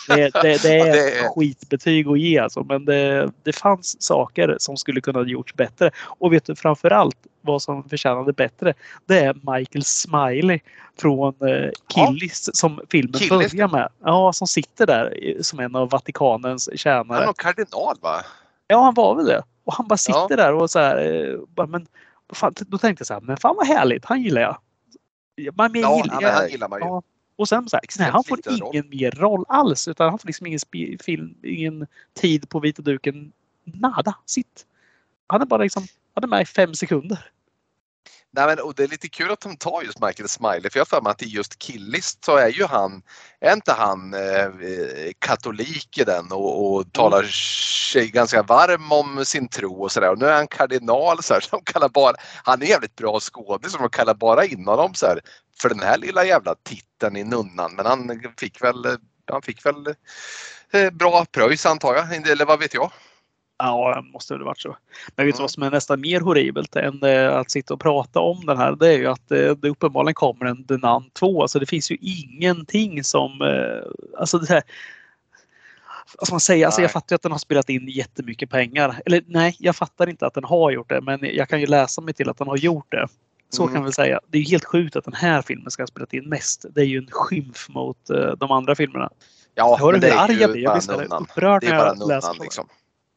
[0.08, 2.64] det, det, det är ett skitbetyg att ge alltså.
[2.64, 5.92] Men det, det fanns saker som skulle kunna gjorts bättre.
[6.02, 8.74] Och vet du framförallt vad som förtjänade bättre?
[9.06, 10.60] Det är Michael Smiley
[11.00, 12.52] från eh, Killis ja.
[12.54, 13.54] som filmen Killis.
[13.54, 13.90] börjar med.
[14.04, 17.18] Ja, som sitter där som en av Vatikanens tjänare.
[17.18, 18.22] Han var kardinal va?
[18.68, 19.44] Ja, han var väl det.
[19.64, 20.36] Och han bara sitter ja.
[20.36, 20.98] där och så här.
[20.98, 21.88] Eh, bara, men,
[22.34, 24.58] fan, då tänkte jag så här, men fan vad härligt, han gillar jag.
[25.54, 26.86] Man, men ja, gillar, han gillar man ju.
[26.86, 27.02] Ja.
[27.44, 28.90] Och sen så här, han får ingen roll.
[28.90, 30.60] mer roll alls utan han får liksom ingen,
[31.04, 33.32] film, ingen tid på vita duken.
[33.64, 34.66] Nada, sitt.
[35.28, 37.30] Han är bara liksom, han är med i fem sekunder.
[38.36, 40.82] Nej, men, och det är lite kul att de tar just Michael Smiley för jag
[40.82, 43.02] har för mig att i just Killist så är ju han,
[43.40, 44.50] är inte han eh,
[45.20, 47.32] katolik i den och, och talar mm.
[47.94, 50.12] sig ganska varm om sin tro och sådär.
[50.12, 53.72] Och nu är han kardinal så här, de kallar bara, han är jävligt bra skådis
[53.72, 55.20] som de kallar bara in honom så här,
[55.62, 57.76] för den här lilla jävla titeln i Nunnan.
[57.76, 58.98] Men han fick väl,
[59.32, 59.88] han fick väl
[60.72, 62.92] eh, bra pröjs antar jag, eller vad vet jag.
[63.58, 64.78] Ja, det måste väl varit så.
[65.16, 68.20] Men vet du vad som är nästan mer horribelt än eh, att sitta och prata
[68.20, 68.76] om den här?
[68.76, 71.42] Det är ju att eh, det uppenbarligen kommer en Denan 2.
[71.42, 73.42] Alltså det finns ju ingenting som...
[73.42, 74.64] Eh, alltså det här,
[76.22, 76.66] ska man säga?
[76.66, 79.02] Alltså jag fattar att den har spelat in jättemycket pengar.
[79.06, 81.02] Eller nej, jag fattar inte att den har gjort det.
[81.02, 83.08] Men jag kan ju läsa mig till att den har gjort det.
[83.50, 83.76] Så mm.
[83.76, 84.20] kan vi säga.
[84.28, 86.66] Det är helt sjukt att den här filmen ska ha spelat in mest.
[86.76, 87.98] Det är ju en skymf mot
[88.38, 89.10] de andra filmerna.
[89.56, 90.64] Ja, jag det är ju jag blir.
[90.64, 92.68] Jag blir upprörd det är bara nunnan liksom.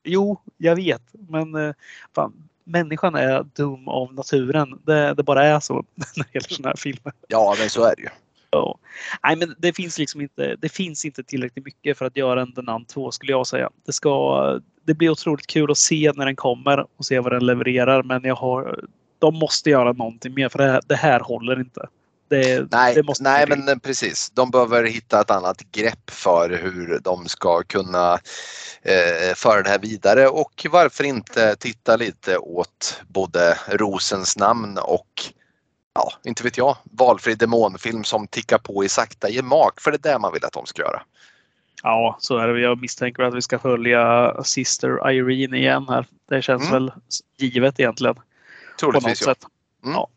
[0.06, 1.02] Jo, jag vet.
[1.28, 1.74] Men eh,
[2.14, 4.80] fan, människan är dum av naturen.
[4.84, 7.12] Det, det bara är så när det gäller sådana här filmer.
[7.28, 8.08] Ja, men så är det ju.
[8.50, 8.78] Ja.
[9.22, 10.56] Nej, men det finns liksom inte.
[10.56, 13.70] Det finns inte tillräckligt mycket för att göra en Denan 2 skulle jag säga.
[13.86, 14.60] Det ska.
[14.84, 18.02] Det blir otroligt kul att se när den kommer och se vad den levererar.
[18.02, 18.84] Men jag har.
[19.18, 21.86] De måste göra någonting mer för det här, det här håller inte.
[22.28, 24.30] Det, nej, det nej men eh, precis.
[24.30, 28.12] De behöver hitta ett annat grepp för hur de ska kunna
[28.82, 35.08] eh, föra det här vidare och varför inte titta lite åt både Rosens namn och
[35.94, 40.12] ja, inte vet jag, valfri demonfilm som tickar på i sakta gemak för det är
[40.12, 41.02] det man vill att de ska göra.
[41.82, 42.60] Ja, så är det.
[42.60, 46.06] Jag misstänker att vi ska följa Sister Irene igen här.
[46.28, 46.72] Det känns mm.
[46.72, 46.92] väl
[47.36, 48.16] givet egentligen.
[48.80, 49.34] Troligtvis ja.
[49.84, 49.94] Mm.
[49.94, 50.08] ja.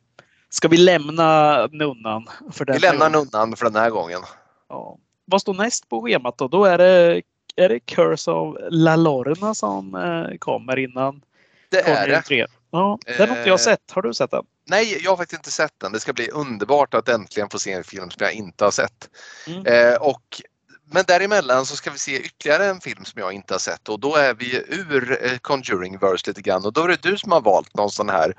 [0.50, 2.28] Ska vi lämna nunnan?
[2.52, 3.28] För vi lämnar gången?
[3.34, 4.22] nunnan för den här gången.
[4.70, 4.98] Ja.
[5.26, 6.48] Vad står näst på schemat då?
[6.48, 7.22] Då är det,
[7.56, 11.22] är det Curse of La Lorna som eh, kommer innan
[11.70, 12.22] Det är det.
[12.22, 12.48] 3.
[12.72, 13.92] Ja, den har inte jag eh, sett.
[13.92, 14.46] Har du sett den?
[14.66, 15.92] Nej, jag har faktiskt inte sett den.
[15.92, 19.10] Det ska bli underbart att äntligen få se en film som jag inte har sett.
[19.48, 19.66] Mm.
[19.66, 20.42] Eh, och
[20.91, 23.99] men däremellan så ska vi se ytterligare en film som jag inte har sett och
[23.99, 27.41] då är vi ur eh, Conjuring-verse lite grann och då är det du som har
[27.41, 28.34] valt någon sån här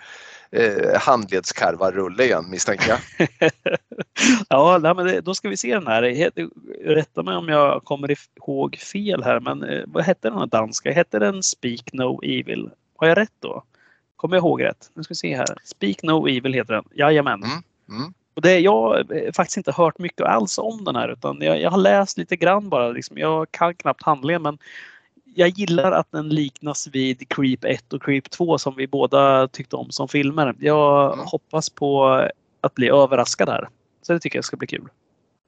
[0.50, 3.28] eh, handledskarvarrulle igen misstänker jag.
[4.48, 6.02] ja, nej, men då ska vi se den här.
[6.84, 10.92] Rätta mig om jag kommer ihåg fel här, men eh, vad hette den här danska?
[10.92, 12.70] Hette den Speak No Evil?
[12.96, 13.64] Har jag rätt då?
[14.16, 14.90] Kommer jag ihåg rätt?
[14.94, 15.56] Nu ska vi se här.
[15.64, 16.84] Speak No Evil heter den.
[16.94, 17.42] Jajamän.
[17.42, 17.62] Mm.
[17.88, 18.14] Mm.
[18.34, 21.70] Och det, jag har faktiskt inte hört mycket alls om den här utan jag, jag
[21.70, 22.88] har läst lite grann bara.
[22.88, 23.18] Liksom.
[23.18, 24.58] Jag kan knappt handlingen men
[25.34, 29.76] jag gillar att den liknas vid Creep 1 och Creep 2 som vi båda tyckte
[29.76, 30.54] om som filmer.
[30.58, 31.26] Jag mm.
[31.26, 32.06] hoppas på
[32.60, 33.68] att bli överraskad här.
[34.02, 34.88] Så det tycker jag ska bli kul.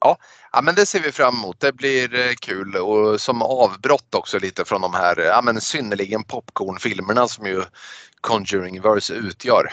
[0.01, 0.17] Ja,
[0.53, 1.61] ja men det ser vi fram emot.
[1.61, 6.25] Det blir eh, kul och som avbrott också lite från de här ja, men synnerligen
[6.25, 7.63] popcornfilmerna som ju
[8.21, 9.73] Conjuring-verse utgör.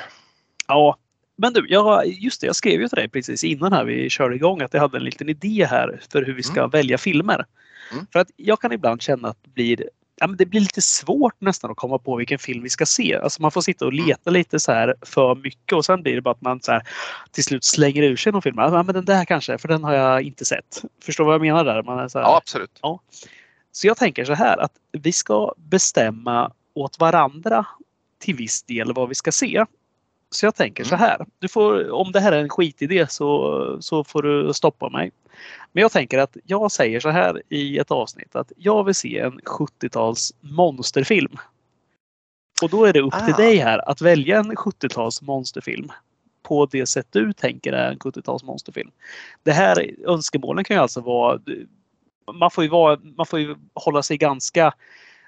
[0.67, 0.97] Ja,
[1.41, 4.35] men du, jag, just det, jag skrev ju till dig precis innan här vi körde
[4.35, 6.69] igång att jag hade en liten idé här för hur vi ska mm.
[6.69, 7.45] välja filmer.
[7.91, 8.05] Mm.
[8.13, 9.89] För att jag kan ibland känna att det blir,
[10.19, 13.15] ja, men det blir lite svårt nästan att komma på vilken film vi ska se.
[13.15, 14.05] Alltså man får sitta och mm.
[14.05, 16.81] leta lite så här för mycket och sen blir det bara att man så här,
[17.31, 18.57] till slut slänger ur sig någon film.
[18.57, 20.83] Ja, men den där kanske, för den har jag inte sett.
[21.03, 21.83] Förstår vad jag menar där?
[21.83, 22.79] Man är så här, ja, absolut.
[22.81, 23.01] Ja.
[23.71, 27.65] Så jag tänker så här att vi ska bestämma åt varandra
[28.19, 29.65] till viss del vad vi ska se.
[30.31, 31.07] Så jag tänker så mm.
[31.07, 31.25] här.
[31.39, 35.11] Du får, om det här är en skitidé så, så får du stoppa mig.
[35.71, 39.19] Men jag tänker att jag säger så här i ett avsnitt att jag vill se
[39.19, 41.37] en 70-tals monsterfilm.
[42.61, 43.25] Och då är det upp ah.
[43.25, 45.91] till dig här att välja en 70-tals monsterfilm
[46.43, 48.91] på det sätt du tänker är en 70-tals monsterfilm.
[49.43, 51.39] Det här önskemålen kan ju alltså vara
[52.33, 54.73] man får ju, vara, man får ju hålla sig ganska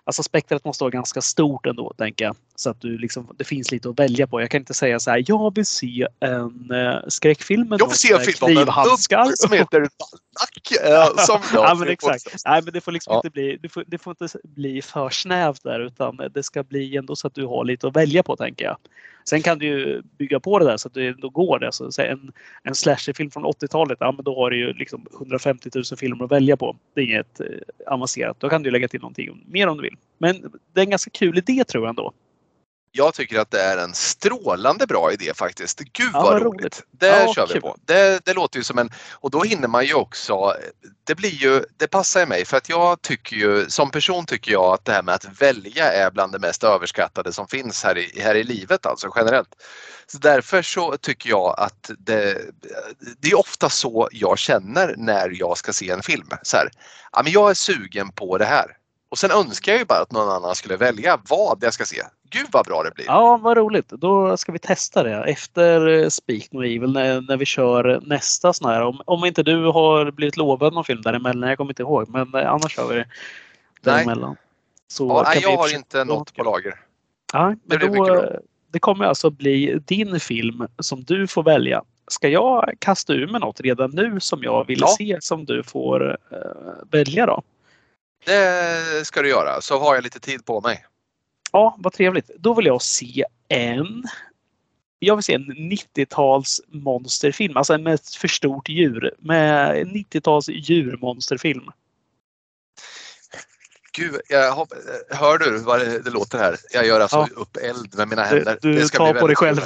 [0.04, 2.36] Alltså spektrat måste vara ganska stort ändå, tänker jag.
[2.62, 4.42] Så att du liksom, det finns lite att välja på.
[4.42, 7.98] Jag kan inte säga så här, jag vill se en uh, skräckfilm med Jag vill
[7.98, 9.80] se en film om en ubbe som heter
[10.80, 11.18] Ballack.
[11.18, 12.36] Som jag ja, men exakt.
[12.46, 13.18] Nej, men det får liksom ja.
[13.18, 16.98] inte bli, det får, det får inte bli för snävt där utan det ska bli
[16.98, 18.78] ändå så att du har lite att välja på, tänker jag.
[19.30, 21.72] Sen kan du ju bygga på det där så att det ändå går det.
[21.72, 22.32] Så en,
[22.64, 26.32] en slasherfilm från 80-talet, ja men då har du ju liksom 150 000 filmer att
[26.32, 26.76] välja på.
[26.94, 27.46] Det är inget eh,
[27.88, 28.40] avancerat.
[28.40, 29.98] Då kan du lägga till någonting mer om du vill.
[30.18, 30.42] Men
[30.74, 32.14] det är en ganska kul idé tror jag ändå.
[32.94, 35.80] Jag tycker att det är en strålande bra idé faktiskt.
[35.80, 36.46] Gud ja, vad roligt.
[36.46, 36.84] roligt.
[36.92, 37.62] Det ja, kör vi kul.
[37.62, 37.78] på.
[37.86, 38.90] Det, det, låter ju som en...
[39.12, 40.54] Och då hinner man ju också...
[41.04, 41.64] Det blir ju...
[41.78, 43.70] Det passar ju mig för att jag tycker ju...
[43.70, 47.34] Som person tycker jag att det här med att välja är bland det mest överskattade
[47.34, 49.56] som finns här i, här i livet alltså generellt.
[50.08, 52.42] Så därför så tycker jag att det,
[53.20, 56.30] det är ofta så jag känner när jag ska se en film.
[56.44, 56.70] Så här,
[57.12, 58.78] ja, men jag är sugen på det här.
[59.12, 62.04] Och sen önskar jag ju bara att någon annan skulle välja vad jag ska se.
[62.32, 63.06] Gud vad bra det blir!
[63.06, 63.90] Ja, vad roligt.
[63.90, 68.54] Då ska vi testa det efter eh, Speak No Evil när, när vi kör nästa
[68.54, 68.82] sån här.
[68.82, 71.50] Om, om inte du har blivit lovad någon film däremellan.
[71.50, 73.06] Jag kommer inte ihåg, men eh, annars kör vi det
[73.82, 74.36] däremellan.
[74.88, 76.80] Så ja, nej, jag har inte något på lager.
[77.34, 78.40] Ja, men det, då,
[78.72, 81.84] det kommer alltså bli din film som du får välja.
[82.08, 84.88] Ska jag kasta ur med något redan nu som jag vill ja.
[84.98, 86.18] se som du får uh,
[86.92, 87.44] välja då?
[88.26, 90.86] Det ska du göra, så har jag lite tid på mig.
[91.52, 92.32] Ja, vad trevligt.
[92.40, 94.04] Då vill jag se en
[95.04, 99.16] jag vill se en 90-tals monsterfilm, alltså med ett för stort djur.
[99.20, 101.72] Med 90-tals djurmonsterfilm.
[103.94, 104.74] Gud, jag hopp,
[105.10, 106.56] hör du vad det, det, låter här?
[106.74, 107.42] Jag gör alltså ja.
[107.42, 108.58] upp eld med mina händer.
[108.62, 109.60] Du, du tar på dig själv.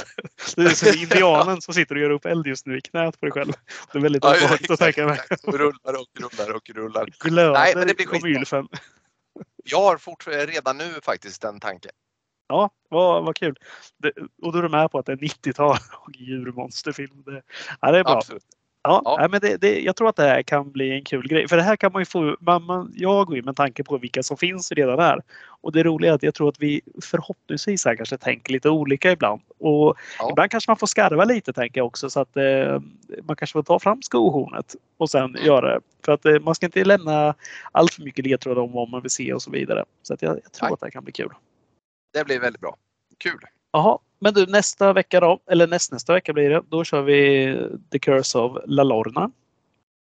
[0.56, 3.26] Du är som indianen som sitter och gör upp eld just nu i knät på
[3.26, 3.52] dig själv.
[3.92, 5.20] Det är väldigt ja, obehagligt att tänka mig.
[5.42, 7.08] Och rullar och rullar och rullar.
[7.20, 8.66] Glöder Nej, men det blir skitbra.
[9.70, 11.90] Jag har fort, redan nu faktiskt en tanke.
[12.48, 13.56] Ja, vad, vad kul.
[13.98, 14.12] Det,
[14.42, 15.76] och då är du med på att det är 90-tal
[16.06, 17.22] och djurmonsterfilm.
[17.22, 17.42] Det,
[17.80, 18.16] ja, det är bra.
[18.16, 18.44] Absolut.
[18.86, 19.28] Ja, ja.
[19.28, 21.48] men det, det, jag tror att det här kan bli en kul grej.
[21.48, 23.98] För det här kan man ju få, man, man, jag går in med tanke på
[23.98, 25.22] vilka som finns redan här.
[25.60, 29.12] Och det roliga är att jag tror att vi förhoppningsvis här kanske tänker lite olika
[29.12, 29.40] ibland.
[29.58, 30.30] Och ja.
[30.30, 32.80] ibland kanske man får skarva lite tänker jag också så att eh,
[33.22, 35.80] man kanske får ta fram skohornet och sen göra det.
[36.04, 37.34] För att eh, man ska inte lämna
[37.72, 39.84] allt för mycket ledtrådar om vad man vill se och så vidare.
[40.02, 40.72] Så att jag, jag tror Nej.
[40.72, 41.30] att det här kan bli kul.
[42.12, 42.76] Det blir väldigt bra.
[43.18, 43.40] Kul!
[43.72, 47.58] Jaha, men du nästa vecka då, eller nästnästa vecka blir det, då kör vi
[47.92, 49.30] The Curse of La Lorna.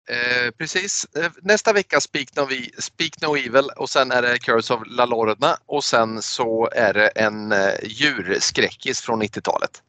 [0.09, 1.07] Eh, precis.
[1.17, 2.47] Eh, nästa vecka Speak no,
[2.79, 6.95] Speak no, Evil och sen är det Curse of La Lorna och sen så är
[6.95, 9.83] det en eh, djurskräckis från 90-talet.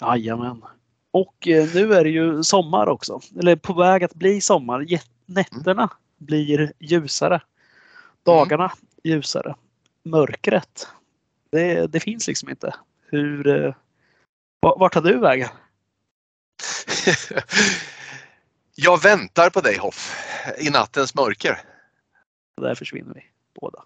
[0.00, 0.62] Jajamän.
[1.10, 4.86] Och eh, nu är det ju sommar också, eller på väg att bli sommar.
[5.26, 5.88] Nätterna mm.
[6.18, 7.40] blir ljusare.
[8.22, 8.76] Dagarna mm.
[9.04, 9.54] ljusare.
[10.04, 10.88] Mörkret,
[11.50, 12.74] det, det finns liksom inte.
[13.12, 13.74] Hur, eh,
[14.60, 15.48] vart tar du vägen?
[18.74, 20.16] Jag väntar på dig Hoff
[20.58, 21.58] i nattens mörker.
[22.60, 23.24] Där försvinner vi
[23.60, 23.82] båda.